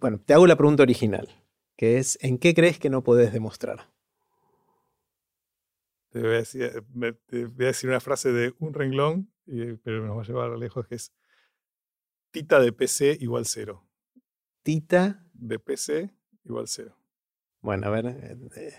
[0.00, 1.28] bueno, te hago la pregunta original,
[1.76, 3.88] que es, ¿en qué crees que no puedes demostrar?
[6.10, 9.30] Te voy, a decir, una frase de un renglón,
[9.84, 11.12] pero nos va a llevar lejos, que es
[12.30, 13.84] Tita de PC igual cero.
[14.62, 16.10] Tita de PC
[16.44, 16.96] igual cero.
[17.60, 18.06] Bueno, a ver.
[18.06, 18.74] Eh, eh.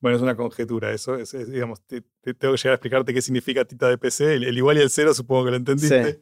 [0.00, 1.16] Bueno, es una conjetura eso.
[1.16, 2.02] Es, digamos, te,
[2.34, 4.34] tengo que llegar a explicarte qué significa tita de PC.
[4.34, 6.12] El, igual y el cero supongo que lo entendiste.
[6.12, 6.18] Sí.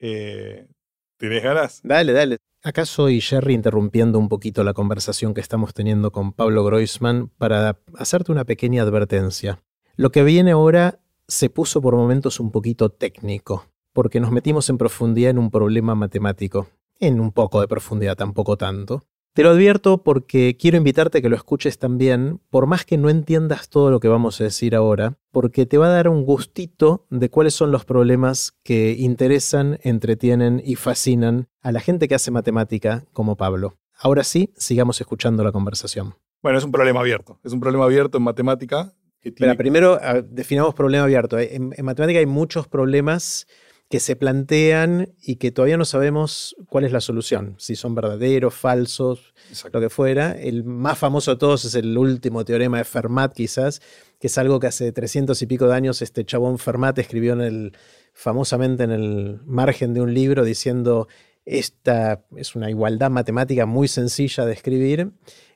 [0.00, 0.68] Eh,
[1.16, 1.80] ¿Tienes ganas?
[1.82, 2.36] Dale, dale.
[2.62, 7.80] Acá soy Jerry interrumpiendo un poquito la conversación que estamos teniendo con Pablo Groisman para
[7.96, 9.62] hacerte una pequeña advertencia.
[9.96, 14.78] Lo que viene ahora se puso por momentos un poquito técnico porque nos metimos en
[14.78, 16.68] profundidad en un problema matemático.
[16.98, 19.04] En un poco de profundidad, tampoco tanto.
[19.32, 23.08] Te lo advierto porque quiero invitarte a que lo escuches también, por más que no
[23.08, 27.06] entiendas todo lo que vamos a decir ahora, porque te va a dar un gustito
[27.10, 32.32] de cuáles son los problemas que interesan, entretienen y fascinan a la gente que hace
[32.32, 33.78] matemática como Pablo.
[33.96, 36.14] Ahora sí, sigamos escuchando la conversación.
[36.42, 37.38] Bueno, es un problema abierto.
[37.44, 38.92] Es un problema abierto en matemática.
[39.22, 41.38] Pero primero definamos problema abierto.
[41.38, 43.46] en matemática hay muchos problemas
[43.90, 48.54] que se plantean y que todavía no sabemos cuál es la solución, si son verdaderos,
[48.54, 49.34] falsos,
[49.72, 50.30] lo que fuera.
[50.30, 53.82] El más famoso de todos es el último teorema de Fermat, quizás,
[54.20, 57.40] que es algo que hace 300 y pico de años este chabón Fermat escribió en
[57.40, 57.72] el,
[58.14, 61.08] famosamente en el margen de un libro diciendo,
[61.44, 65.10] esta es una igualdad matemática muy sencilla de escribir.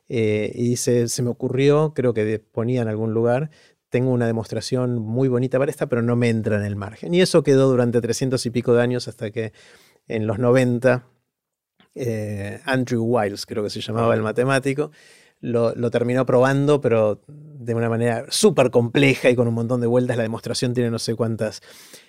[0.07, 3.49] Eh, y dice, se me ocurrió, creo que ponía en algún lugar,
[3.95, 7.13] tengo una demostración muy bonita para esta, pero no me entra en el margen.
[7.13, 9.53] Y eso quedó durante 300 y pico de años hasta que
[10.09, 11.07] en los 90
[11.95, 14.91] eh, Andrew Wiles, creo que se llamaba el matemático,
[15.39, 19.87] lo, lo terminó probando, pero de una manera súper compleja y con un montón de
[19.87, 20.17] vueltas.
[20.17, 21.61] La demostración tiene no sé cuántas.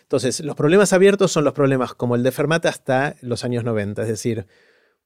[0.02, 4.02] Entonces, los problemas abiertos son los problemas como el de Fermat hasta los años 90,
[4.02, 4.48] es decir,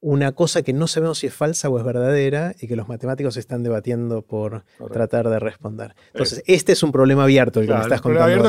[0.01, 3.37] una cosa que no sabemos si es falsa o es verdadera y que los matemáticos
[3.37, 5.95] están debatiendo por tratar de responder.
[6.13, 8.49] Entonces, este es un problema abierto el que me estás contando.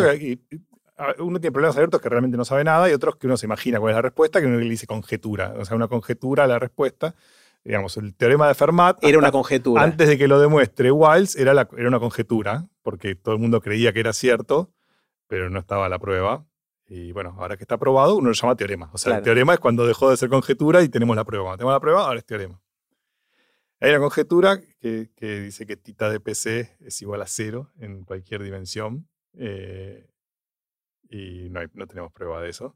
[1.20, 3.80] uno tiene problemas abiertos que realmente no sabe nada y otros que uno se imagina
[3.80, 5.54] cuál es la respuesta, que uno le dice conjetura.
[5.58, 7.16] O sea, una conjetura a la respuesta
[7.64, 9.04] digamos, el teorema de Fermat.
[9.04, 9.84] Era una conjetura.
[9.84, 13.94] Antes de que lo demuestre Wiles, era, era una conjetura, porque todo el mundo creía
[13.94, 14.72] que era cierto,
[15.28, 16.46] pero no estaba la prueba.
[16.94, 18.90] Y bueno, ahora que está probado, uno lo llama teorema.
[18.92, 21.46] O sea, el teorema es cuando dejó de ser conjetura y tenemos la prueba.
[21.46, 22.62] Cuando tenemos la prueba, ahora es teorema.
[23.80, 28.44] Hay una conjetura que, dice que tita de PC es igual a cero en cualquier
[28.44, 29.08] dimensión.
[29.36, 30.06] Eh,
[31.10, 32.76] y no, no tenemos prueba de eso.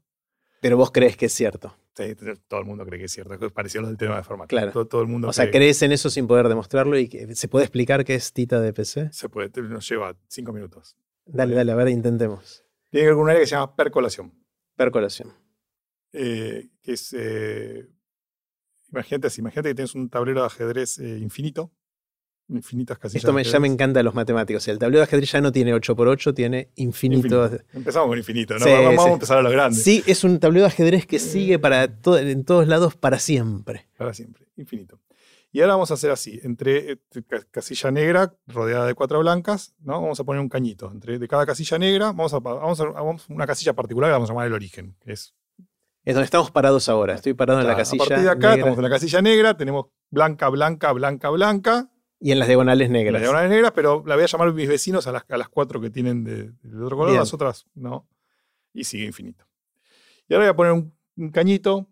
[0.62, 1.76] Pero vos crees que es cierto.
[1.94, 2.16] Sí,
[2.48, 3.34] todo el mundo cree que es cierto.
[3.34, 4.46] Es parecido a lo del tema de forma.
[4.46, 4.86] Claro.
[4.86, 8.02] Todo, el mundo o sea, crees en eso sin poder demostrarlo y se puede explicar
[8.06, 9.10] qué es tita de PC.
[9.12, 10.96] Se puede, nos lleva cinco minutos.
[11.26, 12.65] Dale, dale, a ver, intentemos.
[12.96, 14.32] Tiene algún área que se llama percolación.
[14.74, 15.34] Percolación.
[16.14, 17.12] Eh, que es.
[17.12, 17.86] Eh,
[18.90, 21.70] imagínate así, imagínate que tienes un tablero de ajedrez eh, infinito
[22.48, 23.24] infinitas casillas.
[23.24, 24.66] Esto me, ya me encanta a los matemáticos.
[24.68, 27.50] El tablero de ajedrez ya no tiene 8x8, tiene infinito.
[27.74, 28.64] Empezamos con infinito, ¿no?
[28.64, 29.78] vamos, a empezar a lo grande.
[29.78, 33.88] Sí, es un tablero de ajedrez que sigue para en todos lados para siempre.
[33.98, 34.98] Para siempre, infinito.
[35.56, 36.98] Y ahora vamos a hacer así, entre eh,
[37.50, 40.02] casilla negra rodeada de cuatro blancas, ¿no?
[40.02, 40.90] Vamos a poner un cañito.
[40.92, 42.92] Entre de cada casilla negra, vamos a, vamos a,
[43.30, 45.34] una casilla particular que vamos a llamar el origen, es
[46.04, 47.14] es donde estamos parados ahora.
[47.14, 48.04] Estoy parado en la casilla.
[48.04, 52.32] A partir de acá estamos en la casilla negra, tenemos blanca, blanca, blanca, blanca, y
[52.32, 53.06] en las diagonales negras.
[53.06, 55.48] En las diagonales negras, pero la voy a llamar mis vecinos a las, a las
[55.48, 56.52] cuatro que tienen de,
[56.84, 58.06] otro color, las otras no.
[58.74, 59.46] Y sigue infinito.
[60.28, 60.72] Y ahora voy a poner
[61.16, 61.88] un, cañito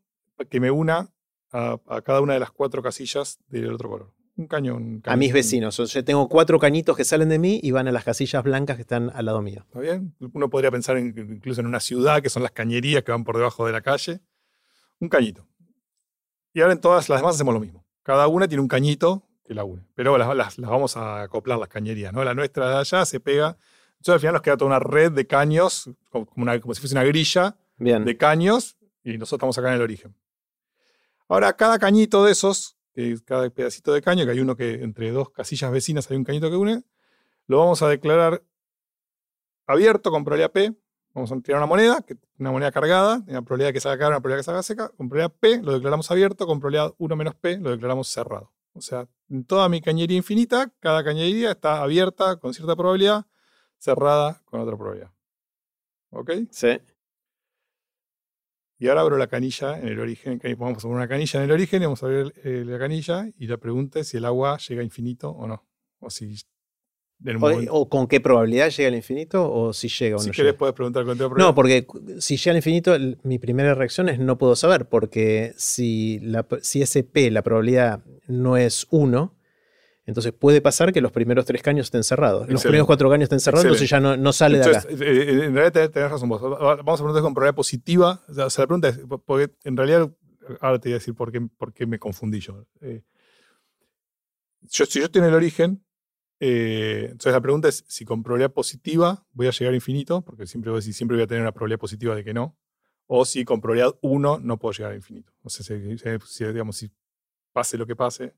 [0.50, 1.13] que me una
[1.55, 4.12] a, cada una de las cuatro casillas del otro color.
[4.36, 5.01] Un cañón.
[5.06, 5.78] a mis vecinos.
[5.78, 8.76] O sea, tengo cuatro cañitos que salen de mí y van a las casillas blancas
[8.76, 9.62] que están al lado mío.
[9.68, 10.16] ¿Está bien?
[10.32, 13.64] Uno podría pensar incluso en una ciudad, que son las cañerías que van por debajo
[13.64, 14.20] de la calle.
[14.98, 15.47] Un cañito.
[16.52, 17.86] Y ahora en todas las demás hacemos lo mismo.
[18.02, 19.86] Cada una tiene un cañito que la une.
[19.94, 22.24] Pero las, las, vamos a acoplar las cañerías, ¿no?
[22.24, 23.56] La nuestra de allá se pega.
[23.98, 26.94] Entonces al final nos queda toda una red de caños, como, una, como si fuese
[26.94, 30.14] una grilla de caños, y nosotros estamos acá en el origen.
[31.28, 32.76] Ahora, cada cañito de esos,
[33.24, 36.51] cada pedacito de caño, que hay uno que entre dos casillas vecinas hay un cañito
[36.51, 36.84] que une,
[37.46, 38.42] lo vamos a declarar
[39.66, 40.74] abierto con probabilidad P.
[41.12, 42.05] Vamos a tirar una moneda,
[42.38, 44.88] una moneda cargada, una probabilidad que salga cargada, una probabilidad que salga seca.
[44.96, 48.52] Con probabilidad P lo declaramos abierto, con probabilidad 1 menos P lo declaramos cerrado.
[48.72, 53.26] O sea, en toda mi cañería infinita, cada cañería está abierta con cierta probabilidad,
[53.78, 55.12] cerrada con otra probabilidad.
[56.10, 56.32] ¿Ok?
[56.51, 56.80] Sí.
[58.78, 60.40] Y ahora abro la canilla en el origen.
[60.59, 63.28] Vamos a poner una canilla en el origen y vamos a abrir eh, la canilla
[63.38, 65.64] y la pregunta es si el agua llega a infinito o no.
[66.01, 66.36] O si
[67.70, 70.32] o, con qué probabilidad llega al infinito o si llega o si no.
[70.32, 71.16] Si querés, puedes preguntar con.
[71.38, 71.86] No, porque
[72.18, 76.82] si llega al infinito, mi primera reacción es no puedo saber, porque si, la, si
[76.82, 79.34] ese P, la probabilidad no es 1,
[80.06, 82.48] entonces puede pasar que los primeros tres caños estén cerrados.
[82.48, 84.86] Los primeros cuatro caños estén cerrados, entonces ya no, sale de acá.
[84.89, 86.43] Eh, eh, en realidad tenés razón vos.
[86.43, 88.22] Vamos a preguntar con probabilidad positiva.
[88.28, 90.10] O sea, la pregunta es, porque en realidad,
[90.60, 92.66] ahora te voy a decir por qué, por qué me confundí yo.
[92.81, 93.02] Eh,
[94.70, 95.85] yo si yo tengo el origen,
[96.40, 100.47] eh, entonces la pregunta es si con probabilidad positiva voy a llegar a infinito, porque
[100.47, 102.56] siempre voy a, siempre voy a tener una probabilidad positiva de que no,
[103.06, 105.32] o si con probabilidad 1 no puedo llegar a infinito.
[105.43, 106.90] O sea, si, digamos, si
[107.52, 108.35] pase lo que pase,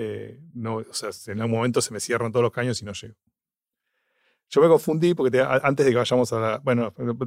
[0.00, 2.92] eh, no, o sea, en algún momento se me cierran todos los caños y no
[2.92, 3.16] llego.
[4.48, 6.58] Yo me confundí porque antes de que vayamos a la.
[6.58, 6.94] Bueno,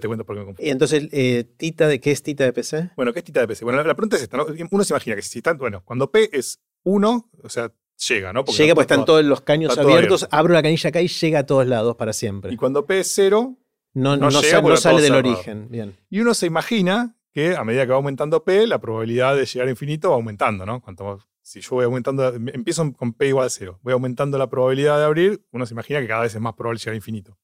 [0.00, 0.64] te cuento por qué me confundí.
[0.64, 2.92] Y entonces, eh, ¿tita de qué es tita de PC?
[2.96, 3.64] Bueno, ¿qué es tita de PC?
[3.64, 4.38] Bueno, la, pregunta es esta.
[4.70, 5.58] Uno se imagina que si están.
[5.58, 7.72] Bueno, cuando P es 1, o sea,
[8.08, 8.44] llega, ¿no?
[8.44, 11.66] llega porque están todos los caños abiertos, abro la canilla acá y llega a todos
[11.66, 12.52] lados para siempre.
[12.52, 13.58] Y cuando P es cero,
[13.92, 15.68] no, no, sale del origen.
[15.68, 15.96] Bien.
[16.08, 19.66] Y uno se imagina que a medida que va aumentando P, la probabilidad de llegar
[19.66, 20.80] a infinito va aumentando, ¿no?
[20.80, 24.96] Cuanto, si yo voy aumentando, empiezo con P igual a cero, voy aumentando la probabilidad
[24.98, 27.38] de abrir, uno se imagina que cada vez es más probable llegar a infinito.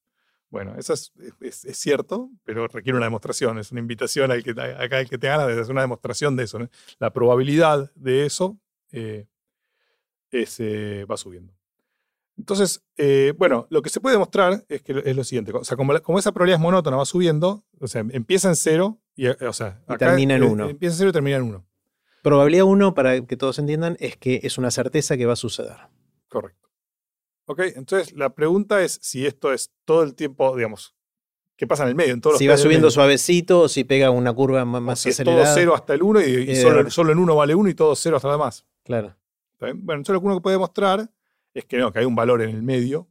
[0.48, 1.12] Bueno, eso es,
[1.74, 5.46] cierto, pero requiere una demostración, es una invitación al que, acá el que te gana
[5.46, 6.58] de hacer una demostración de eso.
[6.98, 8.58] La probabilidad de eso
[8.90, 9.26] eh,
[10.32, 11.52] eh, va subiendo.
[12.36, 15.52] Entonces, eh, bueno, lo que se puede demostrar es que es lo siguiente.
[15.52, 19.26] O sea, como, esa probabilidad es monótona, va subiendo, o sea, empieza en cero y,
[19.26, 20.68] eh, o sea, termina en uno.
[20.68, 21.69] Empieza en cero y termina en uno.
[22.22, 25.76] Probabilidad uno, para que todos entiendan, es que es una certeza que va a suceder.
[26.28, 26.68] Correcto.
[27.46, 30.94] Ok, entonces la pregunta es si esto es todo el tiempo, digamos,
[31.56, 32.14] ¿qué pasa en el medio?
[32.14, 35.42] En todos si va subiendo suavecito o si pega una curva más, si acelerada.
[35.42, 37.96] Es todo cero hasta el uno y, solo, solo, en uno vale uno y todo
[37.96, 38.64] cero hasta lo demás.
[38.84, 39.16] Claro.
[39.58, 41.10] Bueno, entonces lo que uno puede mostrar
[41.52, 43.08] es que no, que hay un valor en el medio,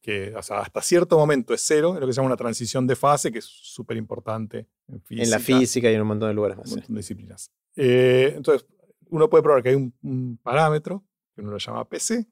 [0.00, 3.32] que hasta cierto momento es cero, es lo que se llama una transición de fase,
[3.32, 5.24] que es súper importante en física.
[5.24, 6.68] En la física y en un montón de lugares más.
[6.68, 7.50] Un montón de disciplinas.
[7.76, 8.66] Eh, entonces,
[9.10, 11.04] uno puede probar que hay un, parámetro,
[11.34, 12.26] que uno lo llama PC,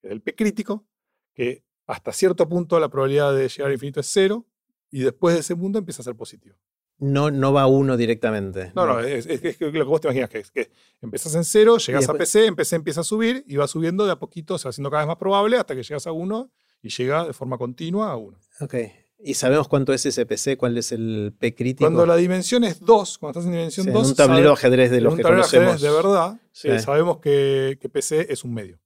[0.00, 0.86] que es el P crítico,
[1.34, 4.46] que hasta cierto punto la probabilidad de llegar al infinito es cero,
[4.90, 6.56] y después de ese punto empieza a ser positivo.
[6.98, 8.72] No, no va uno directamente.
[8.74, 9.26] No, no, es,
[9.60, 10.70] lo que vos te imaginas que es que
[11.02, 14.18] empezás en cero, llegas a PC, PC empieza a subir y va subiendo de a
[14.18, 16.50] poquito, se va haciendo cada vez más probable hasta que llegas a uno
[16.80, 18.38] y llega de forma continua a uno.
[18.60, 18.74] Ok.
[19.18, 20.56] ¿Y sabemos cuánto es ese PC?
[20.56, 21.84] ¿Cuál es el P crítico?
[21.84, 23.94] Cuando la dimensión es 2, cuando estás en dimensión 2.
[24.04, 25.80] en un tablero ajedrez de los que conocemos.
[25.80, 28.78] de verdad, eh, sabemos que, que PC es un medio.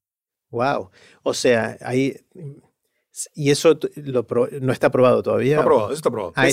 [0.50, 0.90] Wow.
[1.22, 2.16] O sea, ahí
[3.34, 3.78] ¿Y eso
[4.60, 5.56] no está probado todavía?
[5.56, 6.32] Está probado, eso está probado.
[6.36, 6.48] Ah,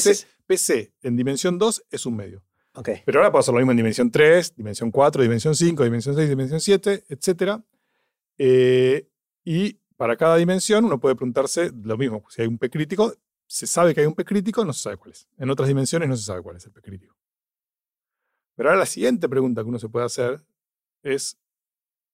[0.47, 2.43] PC, en dimensión 2 es un medio.
[2.73, 3.01] Okay.
[3.05, 6.29] Pero ahora puedo hacer lo mismo en dimensión 3, dimensión 4, dimensión 5, dimensión 6,
[6.29, 7.61] dimensión 7, etc.
[8.37, 9.07] Eh,
[9.43, 12.23] y para cada dimensión uno puede preguntarse lo mismo.
[12.29, 13.13] Si hay un P crítico,
[13.47, 15.27] se sabe que hay un P crítico, no se sabe cuál es.
[15.37, 17.17] En otras dimensiones no se sabe cuál es el P crítico.
[18.55, 20.43] Pero ahora la siguiente pregunta que uno se puede hacer
[21.03, 21.37] es,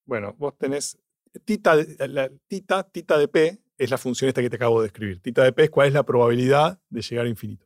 [0.05, 0.99] bueno, vos tenés
[1.45, 5.22] tita, la tita, tita de P es la función esta que te acabo de escribir.
[5.22, 7.65] Tita de P es cuál es la probabilidad de llegar a infinito.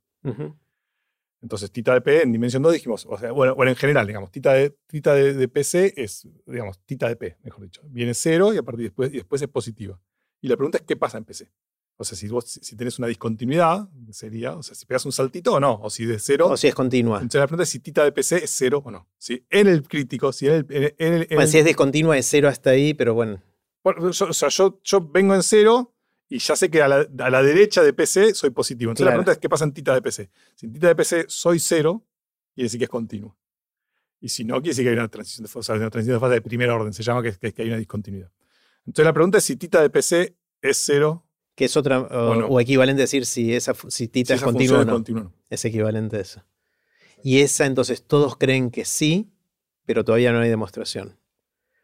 [1.41, 4.53] Entonces, tita de P en dimensión 2 dijimos, o sea, bueno, en general, digamos, tita
[4.53, 7.81] de, tita de, PC es, digamos, tita de P, mejor dicho.
[7.85, 9.99] Viene cero y, a partir después, y después es positiva.
[10.41, 11.51] Y la pregunta es, ¿qué pasa en PC?
[11.99, 15.53] O sea, si vos si tenés una discontinuidad, sería, o sea, si pegas un saltito
[15.53, 16.47] o no, o si de cero.
[16.47, 17.17] O si es continua.
[17.17, 19.07] Entonces la pregunta es si tita de PC es cero o no.
[19.17, 20.95] Si en el crítico, si en el.
[20.97, 23.41] En el, bueno, si es discontinua es cero hasta ahí, pero bueno.
[23.83, 25.95] o sea, yo, yo vengo en cero
[26.29, 28.91] y ya sé que a la, derecha de PC soy positivo.
[28.91, 30.29] Entonces la pregunta es, ¿qué pasa en tita de PC?
[30.55, 32.05] Si en tita de PC soy cero,
[32.53, 33.37] quiere decir que es continuo.
[34.19, 36.33] Y si no, quiere decir que hay una transición de fase, una transición de fase
[36.33, 38.31] de primera orden, se llama que, que, hay una discontinuidad.
[38.85, 41.26] Entonces la pregunta es si tita de PC es cero.
[41.57, 45.33] Que es otra, o, equivalente a decir si, esa, si tita es continua o no.
[45.49, 46.43] Es equivalente a eso.
[47.23, 49.31] Y esa entonces todos creen que sí,
[49.83, 51.17] pero todavía no hay demostración.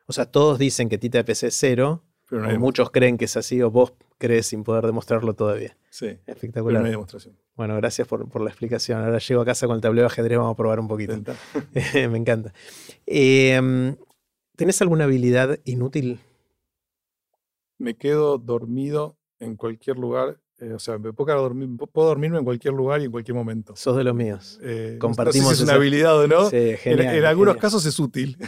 [0.05, 3.35] O sea, todos dicen que tita de PC es cero, pero muchos creen que es
[3.35, 5.75] así, o vos crees sin poder demostrarlo todavía.
[5.89, 6.19] Sí.
[6.27, 6.79] Espectacular.
[6.79, 7.35] no hay demostración.
[7.55, 9.03] Bueno, gracias por, la explicación.
[9.03, 11.15] Ahora llego a casa con el tablero de ajedrez, vamos a probar un poquito.
[11.95, 12.53] Me encanta.
[13.07, 13.95] Eh,
[14.55, 16.19] ¿Tenés alguna habilidad inútil?
[17.79, 22.45] Me quedo dormido en cualquier lugar eh, o sea, me puedo, dormir, puedo dormirme en
[22.45, 23.75] cualquier lugar y en cualquier momento.
[23.75, 24.59] Sos de los míos.
[24.61, 25.47] Eh, Compartimos.
[25.47, 26.49] No es una habilidad o no.
[26.49, 28.37] Sí, genial, en, algunos casos es útil.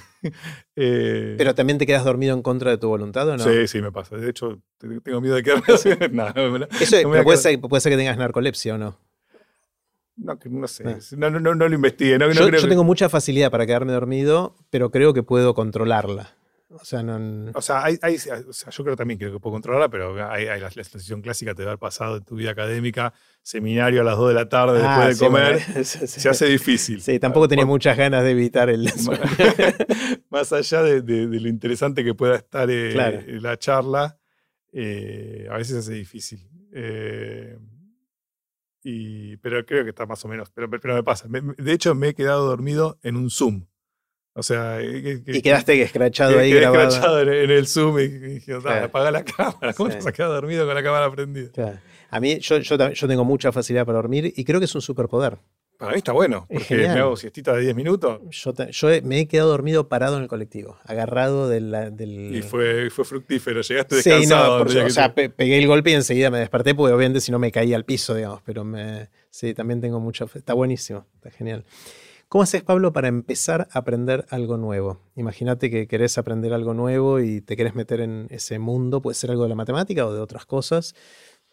[0.77, 3.43] Eh, Pero también te quedas dormido en contra de tu voluntad o no?
[3.43, 4.17] Sí, sí, me pasa.
[4.17, 5.63] De hecho, tengo miedo de quedarme
[6.11, 6.27] no,
[6.81, 8.99] Eso puede, ser, puede, ser, que tengas narcolepsia o no.
[10.17, 10.83] No, no sé.
[11.15, 12.17] No, no, no, lo investigué.
[12.17, 16.34] yo, yo tengo mucha facilidad para quedarme dormido, pero creo que puedo controlarla.
[16.69, 19.87] O sea, no, o sea, hay, hay, o sea, yo creo también que puedo controlarla,
[19.87, 23.13] pero hay, la, situación clásica te da el pasado en tu vida académica,
[23.43, 27.01] seminario a las 2 de la tarde ah, después de comer, se hace difícil.
[27.01, 28.85] Sí, tampoco tenía muchas ganas de evitar el...
[30.31, 34.17] más allá de, lo interesante que pueda estar eh, la charla,
[34.73, 36.49] eh, a veces se hace difícil.
[36.73, 37.59] Eh,
[38.83, 41.27] y, pero creo que está más o menos, pero, pero me pasa.
[41.29, 43.67] de hecho, me he quedado dormido en un Zoom.
[44.37, 49.09] O sea, eh, y quedaste escrachado ahí quedé escrachado en, el Zoom y dije, apaga
[49.09, 49.71] la cámara.
[49.73, 51.81] ¿Cómo te has quedado dormido con la cámara prendida?
[52.09, 54.81] A mí, yo, yo, yo, tengo mucha facilidad para dormir y creo que es un
[54.81, 55.37] superpoder.
[55.77, 58.21] Para mí está bueno, porque me hago siestita de 10 minutos.
[58.29, 61.71] Yo, yo, me he quedado dormido parado en el colectivo, agarrado del...
[61.93, 62.35] del...
[62.35, 64.67] Y fue, fue fructífero, llegaste descansado.
[64.67, 67.39] Sí, no, o sea, pegué el golpe y enseguida me desperté, porque obviamente si no
[67.39, 70.25] me caía al piso, digamos, pero me, sí, también tengo mucha...
[70.33, 71.65] Está buenísimo, está genial.
[72.35, 74.99] ¿Cómo haces, Pablo, para empezar a aprender algo nuevo?
[75.15, 79.31] Imagínate que querés aprender algo nuevo y te querés meter en ese mundo, puede ser
[79.31, 80.95] algo de la matemática o de otras cosas,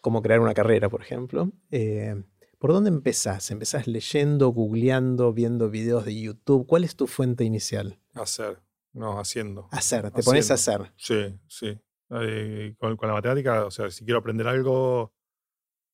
[0.01, 1.53] como crear una carrera, por ejemplo.
[1.71, 2.21] Eh,
[2.59, 3.49] ¿Por dónde empezás?
[3.49, 6.67] ¿Empezás leyendo, googleando, viendo videos de YouTube?
[6.67, 7.97] ¿Cuál es tu fuente inicial?
[8.13, 8.61] Hacer,
[8.91, 9.69] no, haciendo.
[9.71, 10.91] Hacer, te pones a hacer.
[10.97, 11.79] Sí, sí.
[12.09, 15.13] Eh, con, la matemática, o sea, si quiero aprender algo,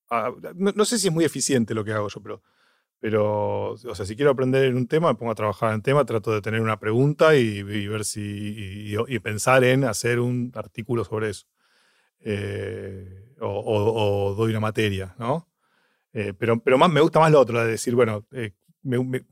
[0.10, 2.42] ah, no, sé si es muy eficiente lo que hago yo, pero
[3.00, 5.82] pero, o sea, si quiero aprender en un tema, me pongo a trabajar en el
[5.82, 8.94] tema, trato de tener una pregunta y, ver si.
[9.08, 11.48] Y, pensar en hacer un artículo sobre eso.
[12.20, 15.48] Eh, o, doy una materia, ¿no?
[16.12, 18.54] Eh, pero, pero más me gusta más lo otro, de decir, bueno, eh,
[18.84, 19.26] me,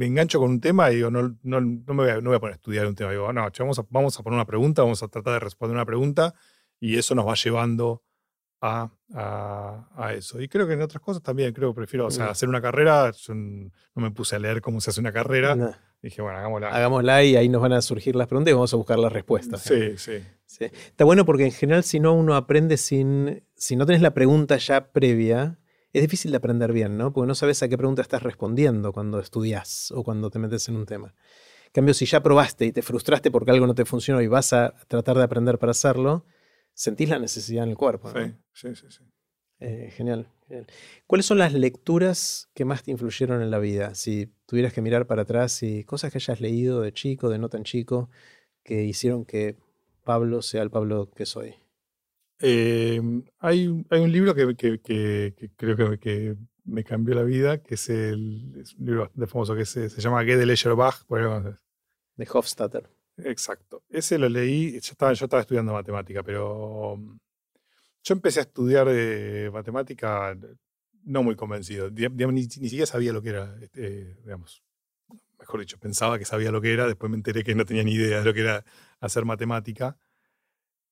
[0.00, 2.40] engancho con un tema y digo, no, no, no, me voy a, no voy a
[2.40, 3.12] poner a estudiar un tema.
[3.12, 5.86] Digo, no, vamos a, vamos a poner una pregunta, vamos a tratar de responder una
[5.86, 6.34] pregunta
[6.80, 8.02] y eso nos va llevando
[8.62, 10.40] a, eso.
[10.40, 12.30] Y creo que en otras cosas también, creo que prefiero, o sea, mm.
[12.30, 16.20] hacer una carrera, yo no me puse a leer cómo se hace una carrera, Dije,
[16.20, 16.68] bueno, hagámosla.
[16.70, 19.62] Hagámosla y ahí nos van a surgir las preguntas y vamos a buscar las respuestas.
[19.62, 20.18] Sí, sí.
[20.46, 20.64] sí.
[20.64, 24.56] Está bueno porque en general si no uno aprende sin, si no tenés la pregunta
[24.56, 25.60] ya previa,
[25.92, 27.12] es difícil de aprender bien, ¿no?
[27.12, 30.74] Porque no sabes a qué pregunta estás respondiendo cuando estudias o cuando te metes en
[30.74, 31.14] un tema.
[31.66, 34.52] En cambio, si ya probaste y te frustraste porque algo no te funcionó y vas
[34.52, 36.26] a tratar de aprender para hacerlo,
[36.74, 38.10] sentís la necesidad en el cuerpo.
[38.10, 38.86] Sí, sí, sí.
[38.90, 39.04] sí.
[39.60, 40.26] Eh, genial,
[41.06, 43.94] ¿Cuáles son las lecturas que más te influyeron en la vida?
[43.94, 47.48] Si tuvieras que mirar para atrás y cosas que hayas leído de chico, de no
[47.48, 48.10] tan chico,
[48.64, 49.56] que hicieron que
[50.04, 51.54] Pablo sea el Pablo que soy.
[52.40, 54.56] Em, hay, un libro que,
[55.56, 59.88] creo que, me cambió la vida, que es, el, un libro de famoso que se,
[59.88, 62.90] llama Gede Lescherbach, de Hofstadter.
[63.18, 63.82] Exacto.
[63.88, 66.98] Ese lo leí, yo estaba, yo estaba estudiando matemática, pero
[68.02, 70.36] yo empecé a estudiar de matemática
[71.04, 71.90] no muy convencido.
[71.90, 74.62] ni, siquiera sabía lo que era, este, digamos,
[75.38, 77.92] mejor dicho, pensaba que sabía lo que era, después me enteré que no tenía ni
[77.92, 78.64] idea de lo que era
[79.00, 79.98] hacer matemática.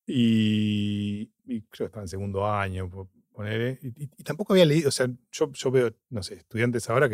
[0.07, 2.91] Y, creo que estaba en segundo año,
[3.33, 7.09] poner, y, tampoco había leído, o sea, yo, yo veo, no sé, estudiantes ahora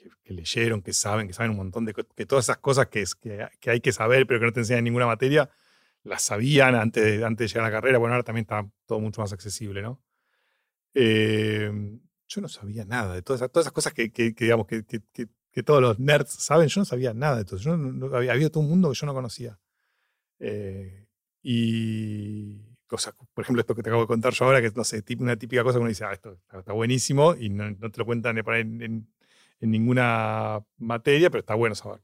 [0.00, 3.04] que, que, leyeron, que saben, que saben un montón de que todas esas cosas que,
[3.60, 5.50] que, hay que saber, pero que no te enseñan en ninguna materia,
[6.02, 7.98] las sabían antes de, antes de llegar a la carrera.
[7.98, 10.00] Bueno, ahora también está todo mucho más accesible, ¿no?
[10.94, 15.62] Em, yo no sabía nada de todas esas, todas esas cosas que, digamos, que, que,
[15.62, 16.68] todos los nerds saben.
[16.68, 17.58] Yo no sabía nada de todo.
[17.58, 19.58] Yo no, había, todo un mundo que yo no conocía.
[20.38, 21.06] Eh,
[21.42, 25.04] y cosas, por ejemplo, esto que te acabo de contar yo ahora, que no sé,
[25.18, 28.38] una típica cosa que uno dice, ah, esto está buenísimo y no, te lo cuentan
[28.38, 29.08] en, en,
[29.60, 32.00] en ninguna materia, pero está bueno saber.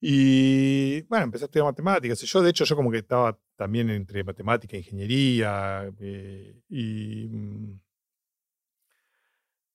[0.00, 2.20] Y bueno, empecé a estudiar matemáticas.
[2.20, 5.90] Yo, de hecho, yo como que estaba también entre matemática e ingeniería.
[6.00, 7.80] Eh, y, mm,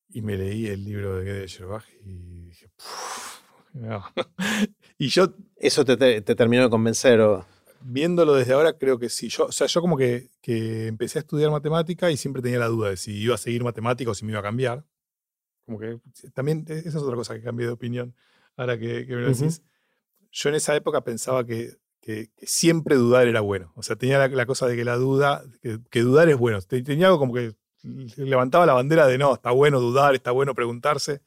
[0.09, 2.71] y me leí el libro de Gede Scherbach y dije,
[4.97, 5.33] y yo...
[5.57, 7.45] ¿Eso te, terminó de convencer o...?
[7.81, 9.27] Viéndolo desde ahora, creo que sí.
[9.27, 12.67] Yo, o sea, yo como que, que, empecé a estudiar matemática y siempre tenía la
[12.67, 14.85] duda de si iba a seguir matemática o si me iba a cambiar.
[15.65, 15.99] Como que
[16.33, 18.13] también, e, esa es otra cosa que cambié de opinión
[18.55, 19.63] ahora que, me lo decís
[20.33, 21.77] yo en esa época pensaba que,
[22.41, 23.71] siempre dudar era bueno.
[23.75, 25.41] O sea, tenía la, cosa de que la duda,
[25.89, 26.59] que, dudar es bueno.
[26.61, 27.53] Tenía algo como que
[28.17, 31.21] levantaba la bandera de no, está bueno dudar, está bueno preguntarse.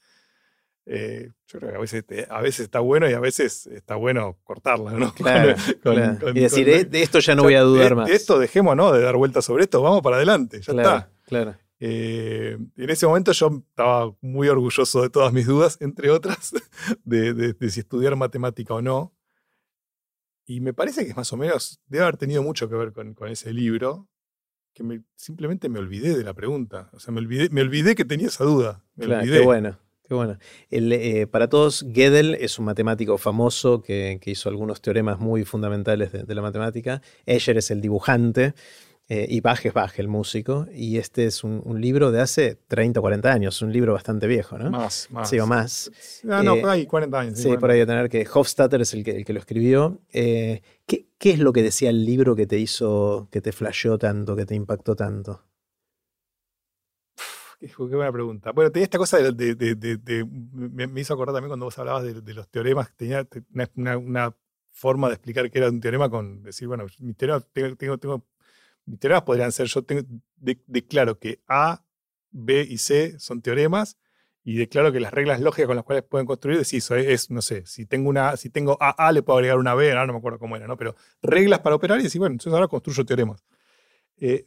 [0.84, 4.38] Eh, yo creo que a veces, a veces está bueno y a veces está bueno
[4.44, 5.14] cortarla, ¿no?
[6.34, 8.08] y decir, de esto ya no voy a dudar más.
[8.08, 8.92] De esto dejemos, ¿no?
[8.92, 11.10] De dar vueltas sobre esto, vamos para adelante, ya está.
[11.26, 11.56] Claro.
[11.78, 16.52] Eh, en ese momento yo estaba muy orgulloso de todas mis dudas, entre otras,
[17.04, 19.12] de, si estudiar matemática o no.
[20.46, 23.14] Y me parece que es más o menos, debe haber tenido mucho que ver con,
[23.28, 24.08] ese libro,
[24.72, 26.88] que simplemente me olvidé de la pregunta.
[26.92, 28.84] O sea, me olvidé, me olvidé que tenía esa duda.
[28.98, 29.78] qué bueno.
[30.08, 30.38] Qué bueno.
[30.70, 36.22] Eh, para todos, Gödel es un matemático famoso que, hizo algunos teoremas muy fundamentales de,
[36.22, 37.02] de la matemática.
[37.24, 38.54] Escher es el dibujante.
[39.08, 42.98] Eh, y Bach es Bach, el músico, y este es un, libro de hace 30
[42.98, 44.68] o 40 años, un libro bastante viejo, ¿no?
[44.70, 45.30] Más, más.
[45.30, 45.92] Sí, o más.
[46.28, 47.38] Ah, no, eh, por ahí, 40 años.
[47.38, 50.00] Sí, por ahí a tener que Hofstadter es el que, el que lo escribió.
[50.12, 53.96] Eh, ¿qué, ¿qué, es lo que decía el libro que te hizo, que te flasheó
[53.96, 55.44] tanto, que te impactó tanto?
[57.60, 58.50] Qué, buena pregunta.
[58.50, 62.34] Bueno, tenía esta cosa de, de, de, me, hizo acordar también cuando vos hablabas de,
[62.34, 63.26] los teoremas, tenía
[63.76, 64.36] una, una,
[64.72, 68.26] forma de explicar qué era un teorema con decir, bueno, mi teorema, tengo, tengo, tengo
[68.86, 70.02] mis teoremas podrían ser, yo tengo,
[70.36, 71.84] declaro que A,
[72.30, 73.98] B y C son teoremas
[74.44, 77.42] y declaro que las reglas lógicas con las cuales pueden construir, es eso es, no
[77.42, 80.12] sé, si tengo una, si tengo A, A le puedo agregar una B, ahora no
[80.12, 80.76] me acuerdo cómo era, ¿no?
[80.76, 83.44] Pero reglas para operar y decir, bueno, entonces ahora construyo teoremas.
[84.18, 84.46] Eh,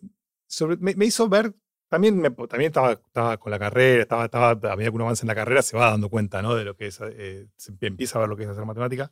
[0.80, 1.54] me, hizo ver,
[1.90, 5.24] también, me, también estaba, estaba, con la carrera, estaba, estaba, a medida que uno avanza
[5.24, 6.56] en la carrera se va dando cuenta, ¿no?
[6.56, 9.12] De lo que es, eh, se empieza a ver lo que es hacer matemática.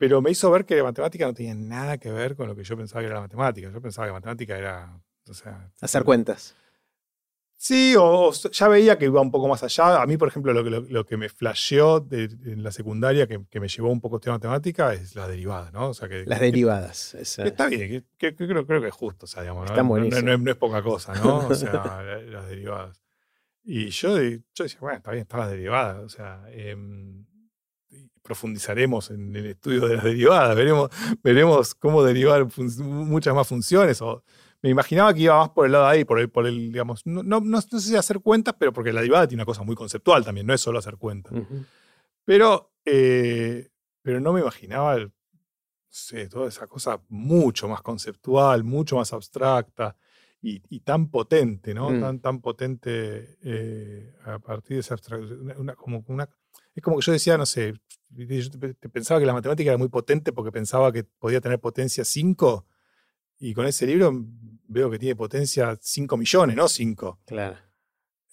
[0.00, 2.64] Pero me hizo ver que la matemática no tenía nada que ver con lo que
[2.64, 3.70] yo pensaba que era la matemática.
[3.70, 4.98] Yo pensaba que la matemática era.
[5.28, 6.56] O sea, Hacer cuentas.
[7.54, 10.00] Sí, o, ya veía que iba un poco más allá.
[10.00, 13.68] A mí, por ejemplo, lo, lo, que me flasheó en la secundaria, que, que, me
[13.68, 15.90] llevó un poco a matemática, es la derivada, ¿no?
[15.90, 17.14] O sea, que, Las derivadas.
[17.14, 19.76] está bien, que, creo, creo, que es justo, o sea, digamos, ¿no?
[19.76, 21.46] No, no, es poca cosa, ¿no?
[21.46, 23.02] O sea, las derivadas.
[23.62, 26.02] Y yo, yo decía, bueno, está bien, están las derivadas.
[26.02, 26.74] O sea, eh,
[28.30, 30.88] profundizaremos en el estudio de las derivadas, veremos,
[31.20, 32.46] veremos cómo derivar
[32.78, 34.00] muchas más funciones.
[34.02, 34.22] O,
[34.62, 37.04] me imaginaba que iba más por el lado de ahí, por el, por el digamos,
[37.04, 39.74] no, no, no, sé si hacer cuentas, pero porque la derivada tiene una cosa muy
[39.74, 41.32] conceptual también, no es solo hacer cuentas.
[42.24, 43.68] Pero, eh,
[44.00, 44.96] pero no me imaginaba
[46.30, 49.96] toda esa cosa mucho más conceptual, mucho más abstracta
[50.40, 51.90] y, tan potente, ¿no?
[51.90, 52.00] Mm.
[52.00, 55.74] Tan, tan potente eh, a partir de esa abstracción.
[55.76, 56.28] como una,
[56.74, 57.74] Es como que yo decía, no sé,
[58.10, 62.66] yo pensaba que la matemática era muy potente porque pensaba que podía tener potencia 5
[63.38, 64.12] y con ese libro
[64.68, 67.20] veo que tiene potencia 5 millones, no 5.
[67.26, 67.56] Claro.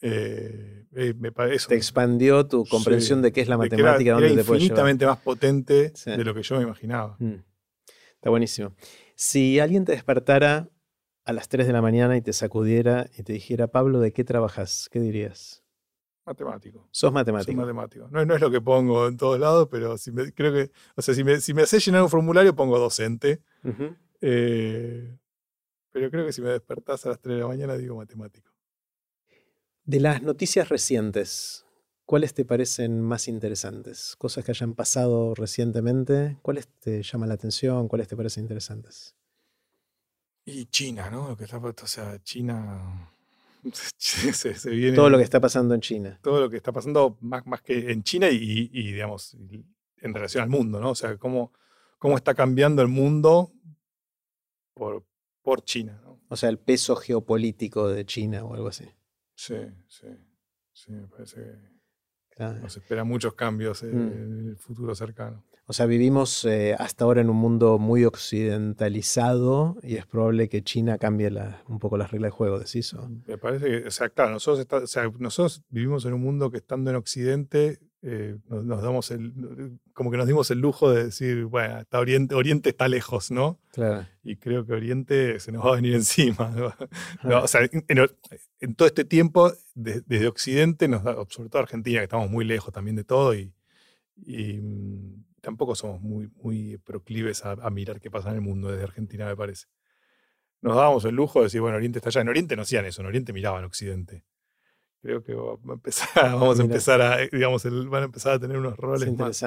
[0.01, 4.27] Eh, eh, me parece, te expandió tu comprensión de qué es la matemática, era, dónde
[4.27, 7.15] era te puede infinitamente más potente de lo que yo me imaginaba.
[7.19, 7.43] Mm.
[8.14, 8.76] Está buenísimo.
[9.15, 10.69] Si alguien te despertara
[11.23, 14.23] a las 3 de la mañana y te sacudiera y te dijera, Pablo, ¿de qué
[14.23, 14.88] trabajas?
[14.91, 15.64] ¿Qué dirías?
[16.28, 16.86] Matemático.
[16.91, 17.54] Sos matemático.
[17.54, 18.10] Soy matemático.
[18.12, 21.02] No, no, es lo que pongo en todos lados, pero si me, creo que, o
[21.02, 23.41] sea, si me, si me hace llenar un formulario, pongo docente.
[24.20, 25.18] Eh,
[25.90, 28.52] pero creo que si me despertás a las 3 de la mañana, digo matemático.
[29.86, 31.66] De las noticias recientes,
[32.06, 34.18] ¿cuáles te parecen más interesantes?
[34.18, 37.88] Cosas que hayan pasado recientemente, ¿cuáles te llaman la atención?
[37.88, 39.16] ¿Cuáles te parecen interesantes?
[40.44, 41.30] Y China, ¿no?
[41.30, 43.14] Lo que está, o sea, China
[43.97, 46.19] se, viene, todo lo que está pasando en China.
[46.21, 49.35] Todo lo que está pasando más, más que en China y, digamos,
[49.97, 50.91] en relación al mundo, ¿no?
[50.91, 51.53] O sea, cómo,
[51.97, 53.51] cómo está cambiando el mundo
[54.73, 55.05] por,
[55.41, 55.99] por China.
[56.03, 56.21] ¿no?
[56.29, 58.85] O sea, el peso geopolítico de China o algo así.
[59.35, 59.57] Sí,
[59.88, 60.07] sí.
[60.73, 61.57] Sí, me parece
[62.29, 63.88] que nos esperan muchos cambios mm.
[63.88, 65.43] en el futuro cercano.
[65.69, 70.64] O sea, vivimos eh, hasta ahora en un mundo muy occidentalizado y es probable que
[70.64, 71.30] China cambie
[71.68, 72.94] un poco las reglas de juego, ¿decís?
[72.94, 73.10] eso?
[73.27, 74.65] Me parece que, o sea, claro, nosotros,
[75.19, 80.15] nosotros vivimos en un mundo que estando en Occidente eh, nos, damos el, como que
[80.15, 83.60] nos dimos el lujo de decir, bueno, está Oriente, Oriente está lejos, ¿no?
[83.73, 84.07] Claro.
[84.23, 86.56] Y creo que Oriente se nos va a venir encima.
[87.23, 92.30] o sea, en, todo este tiempo, desde Occidente, nos da, sobre todo Argentina, que estamos
[92.30, 93.52] muy lejos también de todo y,
[94.26, 98.84] y mm, tampoco somos muy, muy proclives a, mirar qué pasa en el mundo desde
[98.84, 99.68] Argentina, me parece.
[100.61, 102.22] Nos dábamos el lujo de decir, bueno, Oriente está allá.
[102.22, 104.26] En Oriente no hacían eso, en Oriente miraban Occidente.
[105.01, 105.34] Creo que
[106.15, 109.43] vamos a empezar a, digamos, van a empezar a tener unos roles más.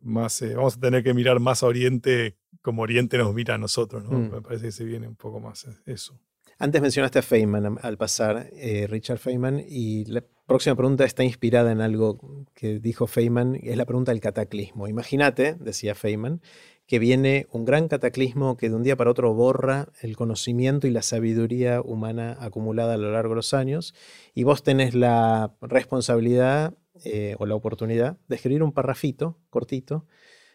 [0.00, 3.58] más eh, vamos a tener que mirar más a Oriente como Oriente nos mira a
[3.58, 4.18] nosotros, ¿no?
[4.18, 4.30] Mm.
[4.30, 6.20] Me parece que se viene un poco más eso.
[6.62, 11.72] Antes mencionaste a Feynman al pasar, eh, Richard Feynman, y la próxima pregunta está inspirada
[11.72, 12.18] en algo
[12.52, 14.86] que dijo Feynman, es la pregunta del cataclismo.
[14.86, 16.42] Imagínate, decía Feynman,
[16.86, 20.90] que viene un gran cataclismo que de un día para otro borra el conocimiento y
[20.90, 23.94] la sabiduría humana acumulada a lo largo de los años,
[24.34, 26.74] y vos tenés la responsabilidad
[27.04, 30.04] eh, o la oportunidad de escribir un parrafito cortito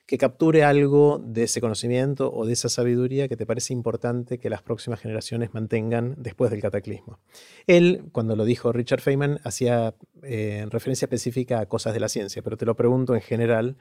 [0.05, 4.49] que capture algo de ese conocimiento o de esa sabiduría que te parece importante que
[4.49, 7.19] las próximas generaciones mantengan después del cataclismo.
[7.65, 12.43] Él, cuando lo dijo Richard Feynman, hacía eh, referencia específica a cosas de la ciencia,
[12.43, 13.77] pero te lo pregunto en general,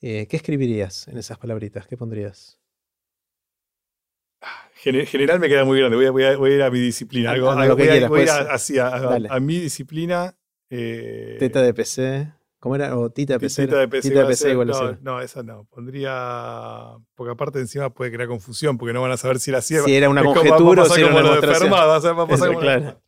[0.00, 1.86] eh, ¿qué escribirías en esas palabritas?
[1.86, 2.58] ¿Qué pondrías?
[4.82, 7.32] General me queda muy grande, voy a, ir a mi disciplina.
[7.32, 8.26] Algo, a, voy,
[9.28, 10.34] a, mi disciplina.
[10.70, 12.32] Eh, Teta de PC.
[12.60, 12.96] ¿Cómo era?
[12.96, 13.66] ¿O Tita de PC?
[13.66, 15.64] Tita de PC, Tita de PC igual no, no, esa no.
[15.64, 16.94] Pondría.
[17.14, 19.86] Porque aparte encima puede crear confusión, porque no van a saber si era cierto.
[19.86, 22.98] Si era una conjetura o si era una demostración.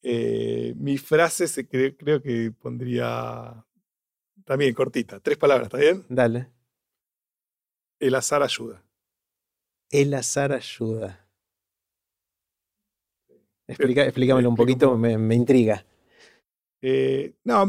[0.00, 3.62] Eh, mi frase se, creo, que pondría.
[4.46, 5.20] También cortita.
[5.20, 6.06] Tres palabras, ¿está bien?
[6.08, 6.48] Dale.
[8.00, 8.82] El azar ayuda.
[9.90, 11.28] El azar ayuda.
[13.66, 15.84] Explica, explícamelo un poquito, me, me intriga.
[16.80, 17.66] Eh, no,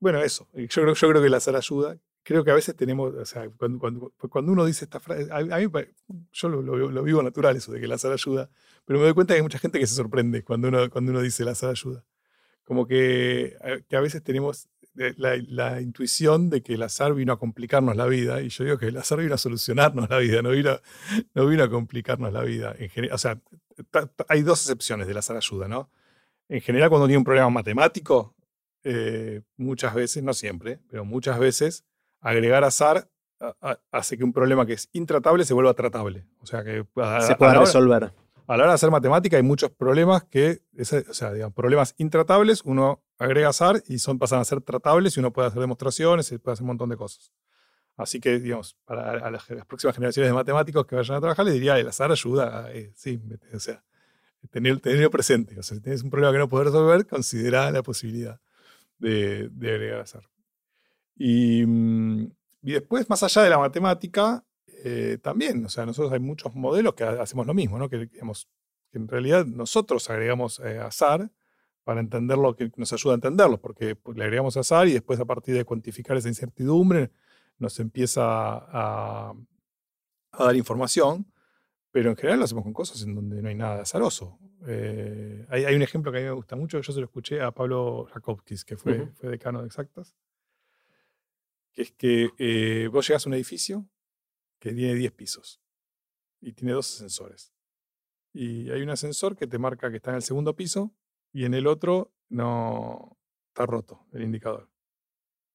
[0.00, 0.48] bueno, eso.
[0.52, 1.98] Yo creo, yo creo que el azar ayuda.
[2.22, 5.66] Creo que a veces tenemos, o sea, cuando, cuando, uno dice esta frase, a, mí,
[6.32, 8.48] yo lo, lo, vivo natural eso de que el azar ayuda,
[8.86, 11.20] pero me doy cuenta que hay mucha gente que se sorprende cuando uno, cuando uno
[11.20, 12.06] dice el azar ayuda.
[12.64, 17.12] Como que, eh, que a veces tenemos eh, la, la, intuición de que el azar
[17.14, 20.18] vino a complicarnos la vida, y yo digo que el azar vino a solucionarnos la
[20.18, 20.80] vida, no vino,
[21.34, 22.74] no vino a complicarnos la vida.
[23.12, 23.38] O sea,
[24.28, 25.90] hay dos excepciones del azar ayuda, ¿no?
[26.48, 28.34] En general, cuando tiene un problema matemático,
[28.84, 31.84] eh, muchas veces, no siempre, pero muchas veces,
[32.20, 33.08] agregar azar
[33.90, 36.26] hace que un problema que es intratable se vuelva tratable.
[36.40, 36.86] O sea, que
[37.20, 38.12] se pueda resolver.
[38.46, 42.60] A la hora de hacer matemática hay muchos problemas que, o sea, digamos, problemas intratables,
[42.64, 46.38] uno agrega azar y son, pasan a ser tratables y uno puede hacer demostraciones y
[46.38, 47.32] puede hacer un montón de cosas.
[47.96, 51.78] Así que, digamos, para las, próximas generaciones de matemáticos que vayan a trabajar, les diría,
[51.78, 53.22] el azar ayuda, eh, sí,
[53.54, 53.82] o sea,
[54.50, 55.58] tener, tenerlo presente.
[55.58, 58.40] O sea, si tienes un problema que no puedes resolver, considera la posibilidad
[59.04, 60.28] de, agregar azar.
[61.16, 62.32] Y, mm,
[62.62, 64.44] y, después, más allá de la matemática,
[64.84, 67.88] eh, también, o sea, nosotros hay muchos modelos que hacemos lo mismo, ¿no?
[67.88, 68.48] Que, digamos,
[68.92, 71.30] en realidad nosotros agregamos eh, azar
[71.84, 75.20] para entender lo que nos ayuda a entenderlo, porque pues, le agregamos azar y después
[75.20, 77.10] a partir de cuantificar esa incertidumbre
[77.58, 79.34] nos empieza a,
[80.32, 81.26] a dar información,
[81.90, 84.38] pero en general lo hacemos con cosas en donde no hay nada azaroso.
[84.66, 87.50] Eh, hay, un ejemplo que a mí me gusta mucho, yo se lo escuché a
[87.50, 90.16] Pablo Jakobkis, que fue, fue decano de exactas,
[91.72, 93.86] que es que eh, vos llegas a un edificio
[94.58, 95.60] que tiene 10 pisos
[96.40, 97.52] y tiene dos ascensores.
[98.32, 100.94] Y hay un ascensor que te marca que está en el segundo piso
[101.32, 103.18] y en el otro no
[103.48, 104.70] está roto el indicador.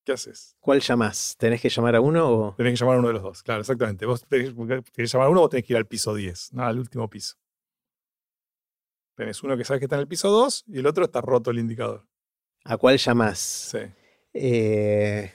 [0.06, 0.56] ¿Qué haces?
[0.60, 1.36] ¿Cuál llamás?
[1.38, 2.56] ¿Tenés que llamar a uno o...?
[2.56, 4.06] Tenés que llamar a uno de los dos, claro, exactamente.
[4.06, 4.54] Vos tenés,
[4.94, 7.36] que llamar a uno o tenés que ir al piso 10, no, al último piso.
[9.20, 11.52] Tenés uno que sabes que está en el piso 2 y el otro está roto
[11.52, 12.06] el indicador.
[12.64, 13.38] ¿A cuál llamás?
[13.72, 13.80] Sí.
[14.34, 15.30] Eh,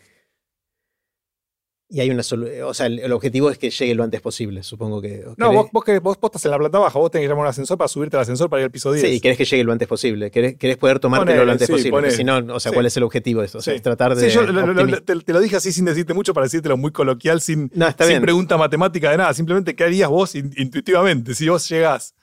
[1.90, 2.62] y hay una solución.
[2.66, 5.23] O sea, el, el objetivo es que llegue lo antes posible, supongo que.
[5.36, 7.28] No, ¿querés- vos, vos, que- vos, vos estás en la planta baja, vos tenés que
[7.28, 9.06] llamar a un ascensor para subirte al ascensor para ir al piso 10.
[9.06, 10.31] Sí, y querés que llegue lo antes posible.
[10.31, 12.11] Querés, querés poder tomártelo Ponele, lo antes sí, posible.
[12.11, 12.74] Si no, o sea, Sí.
[12.74, 13.59] ¿cuál es el objetivo de eso?
[13.59, 13.77] O sea, Sí.
[13.77, 14.28] es tratar de.
[14.31, 16.90] Sí, yo lo- lo- te, te lo dije así sin decirte mucho para decírtelo muy
[16.90, 19.35] coloquial, sin, No, sin pregunta matemática de nada.
[19.35, 22.15] Simplemente, ¿qué harías vos in- intuitivamente si vos llegás,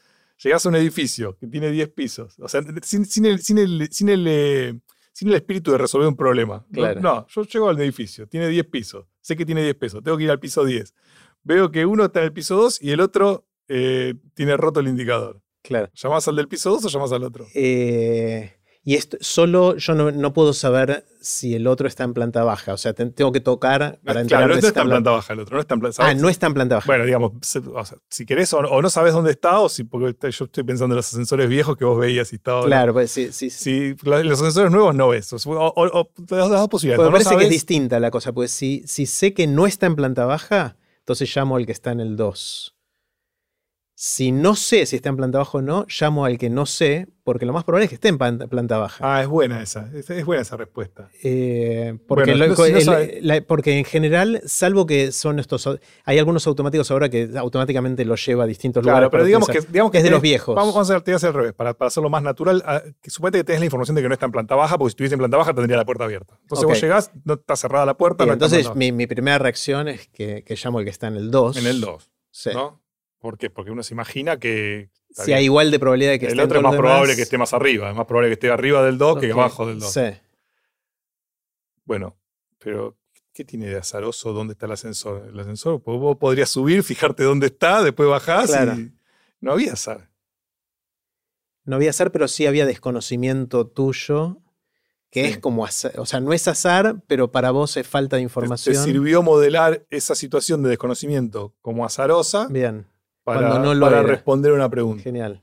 [0.43, 2.39] llegás a un edificio que tiene 10 pisos?
[2.39, 4.79] O sea, sin, sin el, sin, el, sin, el, eh,
[5.13, 6.65] sin el espíritu de resolver un problema.
[6.69, 6.75] ¿no?
[6.75, 7.01] Claro.
[7.01, 10.23] No, yo llego al edificio, tiene 10 pisos, sé que tiene 10 pesos, tengo que
[10.23, 10.93] ir al piso 10.
[11.43, 14.87] Veo que uno está en el piso 2 y el otro eh, tiene roto el
[14.87, 15.41] indicador.
[15.63, 15.89] Claro.
[15.93, 17.45] ¿Llamás al del piso 2 o llamás al otro?
[17.53, 22.43] Eh, y esto, solo yo no, no puedo saber si el otro está en planta
[22.43, 22.73] baja.
[22.73, 25.39] O sea, te- tengo que tocar para claro, enterarme no está en planta baja el
[25.41, 26.87] otro, no está en planta Ah, no está en planta baja.
[26.87, 29.83] Bueno, digamos, se- o sea, si querés o, o no sabes dónde está, o si,
[29.83, 32.65] porque yo estoy pensando en los ascensores viejos que vos veías y estaba.
[32.65, 33.49] claro, pues sí, sí.
[33.51, 33.93] sí.
[33.95, 35.31] Si los ascensores nuevos no ves.
[35.31, 36.97] O, o- o- las dos posibilidades.
[36.97, 39.45] Porque o me no parece que es distinta la cosa, pues si, si sé que
[39.45, 42.75] no está en planta baja, entonces llamo al que está en el 2.
[44.03, 47.07] Si no sé si está en planta baja o no, llamo al que no sé,
[47.23, 48.97] porque lo más probable es que esté en planta baja.
[49.17, 49.91] Ah, es buena esa.
[49.93, 51.09] Es, es buena esa respuesta.
[51.21, 55.11] Eh, porque, Bueno, lo- no- si no el- sabe- la- porque en general, salvo que
[55.11, 55.69] son estos.
[56.03, 59.01] Hay algunos automáticos ahora que automáticamente los lleva a distintos lugares.
[59.01, 60.55] Claro, pero digamos que, digamos que es de tenés- los viejos.
[60.55, 62.63] Vamos, vamos a hacer, te a hacer al revés, para, para hacerlo más natural.
[62.65, 64.89] ah, que suponete que tenés la información de que no está en planta baja, porque
[64.89, 66.39] si estuviese en planta baja tendría la puerta abierta.
[66.41, 66.71] Entonces Ok.
[66.71, 70.07] vos llegás, no está cerrada la puerta, Bien, no entonces, mi, mi primera reacción es
[70.07, 71.55] que, que llamo al que está en el 2.
[71.55, 71.59] baja.
[71.69, 72.09] en el 2.
[72.31, 72.49] Sí.
[72.51, 72.81] ¿no?
[73.21, 73.49] ¿Por qué?
[73.49, 74.89] Porque uno se imagina que.
[75.11, 75.37] Si bien.
[75.37, 77.53] hay igual de probabilidad de que el esté otro es más probable que esté más
[77.53, 77.89] arriba.
[77.89, 79.93] Es más probable que esté arriba del 2 que abajo del 2.
[79.93, 80.01] Sí.
[81.85, 82.15] Bueno,
[82.59, 82.97] pero
[83.33, 85.27] ¿qué tiene de azaroso dónde está el ascensor?
[85.31, 88.73] El ascensor, pues vos podrías subir, fijarte dónde está, después bajás Claro.
[88.73, 88.91] y
[89.41, 90.09] no había azar.
[91.65, 94.37] No había azar, pero sí había desconocimiento tuyo,
[95.11, 95.31] que Sí.
[95.31, 95.99] es como azar.
[95.99, 98.75] O sea, no es azar, pero para vos es falta de Te- información.
[98.75, 102.87] Te sirvió modelar esa situación de desconocimiento como azarosa Bien,
[103.35, 105.03] para, no lo para responder una pregunta.
[105.03, 105.41] genial.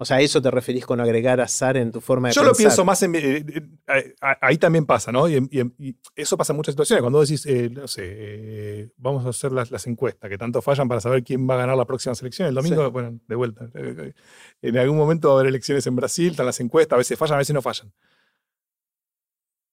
[0.00, 2.50] O sea, ¿a eso te referís con agregar azar en tu forma de Yo lo
[2.50, 2.62] pensar?
[2.66, 3.16] pienso más en.
[3.16, 3.44] eh,
[3.88, 5.28] eh, ahí también pasa, ¿no?
[5.28, 5.48] Y,
[6.14, 7.02] eso pasa en muchas situaciones.
[7.02, 11.00] Cuando decís, eh, no sé, vamos a hacer las, las encuestas que tanto fallan para
[11.00, 12.46] saber quién va a ganar la próxima selección.
[12.46, 12.90] El domingo, Sí.
[12.92, 13.68] bueno, de vuelta.
[14.62, 17.34] En algún momento va a haber elecciones en Brasil, están las encuestas, a veces fallan,
[17.34, 17.92] a veces no fallan.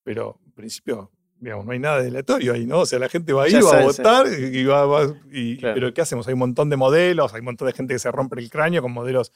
[0.04, 1.12] Pero, en principio,
[1.46, 2.80] digamos, no hay nada de aleatorio ahí, ¿no?
[2.82, 5.58] O sea, la gente va a ir, Ya va a votar, y va, va- y-
[5.58, 5.76] Claro.
[5.76, 6.28] pero ¿qué hacemos?
[6.28, 8.82] Hay un montón de modelos, hay un montón de gente que se rompe el cráneo
[8.82, 9.32] con modelos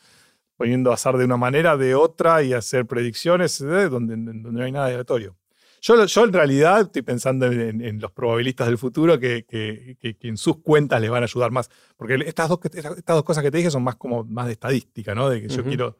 [0.57, 3.87] poniendo azar de una manera, de otra, y hacer predicciones, ¿eh?
[3.89, 5.37] donde, donde no hay nada de aleatorio.
[5.81, 10.17] Yo, yo en realidad estoy pensando en, en los probabilistas del futuro que, que- que-
[10.17, 11.69] que en sus cuentas les van a ayudar más.
[11.95, 15.15] Porque estas dos, estas dos cosas que te dije son más como más de estadística,
[15.15, 15.29] ¿no?
[15.29, 15.97] De que yo quiero.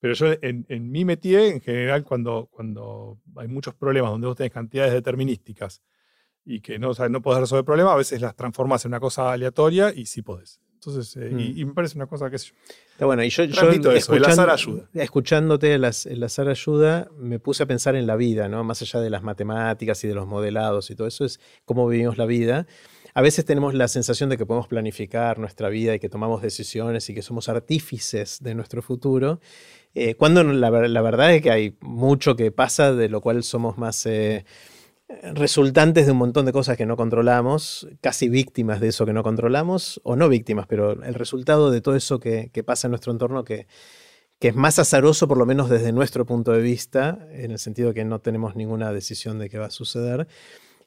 [0.00, 4.36] Pero yo en, en mi métier, en general, cuando, cuando hay muchos problemas donde vos
[4.36, 5.82] tenés cantidades determinísticas
[6.44, 9.00] y que no, o sea, no podés resolver problemas, a veces las transformas en una
[9.00, 10.60] cosa aleatoria y sí podés.
[10.74, 11.58] Entonces, eh, y- Mm.
[11.58, 12.54] y, me parece una cosa que sé yo.
[12.92, 14.88] Está bueno, y yo, yo eso, el azar ayuda.
[14.94, 18.62] Escuchándote, el, el azar ayuda, me puse a pensar en la vida, ¿no?
[18.62, 22.16] Más allá de las matemáticas y de los modelados y todo eso, es cómo vivimos
[22.16, 22.66] la vida.
[23.14, 27.10] A veces tenemos la sensación de que podemos planificar nuestra vida y que tomamos decisiones
[27.10, 29.40] y que somos artífices de nuestro futuro,
[29.98, 33.78] eh, cuando la, la verdad es que hay mucho que pasa, de lo cual somos
[33.78, 34.44] más eh,
[35.34, 39.22] resultantes de un montón de cosas que no controlamos, casi víctimas de eso que no
[39.22, 43.12] controlamos, o no víctimas, pero el resultado de todo eso que, que pasa en nuestro
[43.12, 43.66] entorno que,
[44.38, 47.92] que es más azaroso, por lo menos desde nuestro punto de vista, en el sentido
[47.92, 50.28] que no tenemos ninguna decisión de qué va a suceder,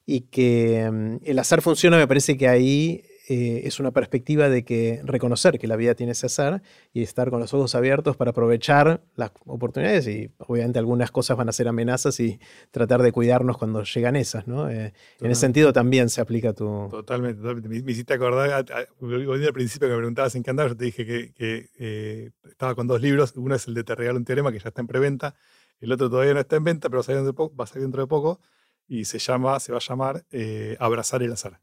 [0.06, 4.64] y que mm, el azar funciona, me parece que ahí eh, es una perspectiva de
[4.64, 6.62] que reconocer que la vida tiene ese azar
[6.92, 11.48] y estar con los ojos abiertos para aprovechar las oportunidades y obviamente algunas cosas van
[11.48, 12.40] a ser amenazas y
[12.70, 14.68] tratar de cuidarnos cuando llegan esas, ¿no?
[14.68, 16.88] Eh, en ese sentido también se aplica tu...
[16.90, 17.68] Totalmente, totalmente.
[17.68, 18.64] Me, me hiciste acordar,
[18.98, 22.30] volviendo al principio que me preguntabas en qué andaba, yo te dije que, que, eh,
[22.44, 23.34] estaba con dos libros.
[23.36, 25.34] Uno es el de Te regalo un teorema, que ya está en preventa.
[25.80, 27.64] El otro todavía no está en venta, pero va a salir dentro de poco, va
[27.64, 28.40] a salir dentro de poco
[28.86, 31.60] y se, llama, se va a llamar eh, Abrazar el azar.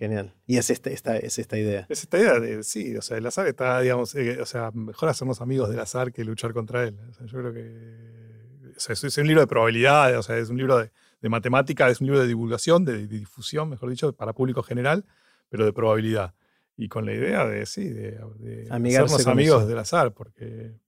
[0.00, 0.32] Genial.
[0.46, 1.84] Y es esta, esta, es esta idea.
[1.90, 5.10] Es esta idea de, sí, o sea, el azar está, digamos, eh, o sea, mejor
[5.10, 6.98] hacernos amigos del azar que luchar contra él.
[7.10, 10.38] O sea, yo creo que, o sea, es, es un libro de probabilidades, o sea,
[10.38, 10.90] es un libro de,
[11.20, 15.04] de matemática, es un libro de divulgación, de, difusión, mejor dicho, para público general,
[15.50, 16.32] pero de probabilidad.
[16.78, 20.78] Y con la idea de, sí, de, de hacernos amigos del azar, porque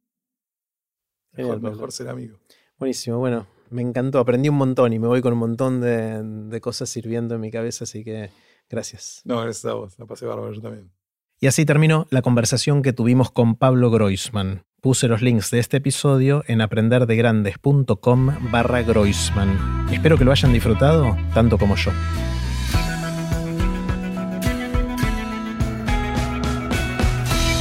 [1.33, 2.39] mejor, mejor ser amigo.
[2.79, 6.61] Buenísimo, bueno, me encantó, aprendí un montón y me voy con un montón de, de
[6.63, 8.31] cosas sirviendo en mi cabeza, así que
[8.69, 9.23] gracias.
[9.25, 10.93] No, gracias a vos, la pasé bárbaro yo también.
[11.41, 14.65] Y así terminó la conversación que tuvimos con Pablo Groisman.
[14.81, 19.89] Puse los links de este episodio en aprenderdegrandes.com barra Groisman.
[19.93, 21.91] Espero que lo hayan disfrutado tanto como yo.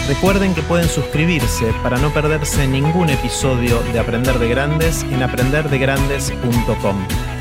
[0.07, 7.40] Recuerden que pueden suscribirse para no perderse ningún episodio de Aprender de Grandes en aprenderdegrandes.com.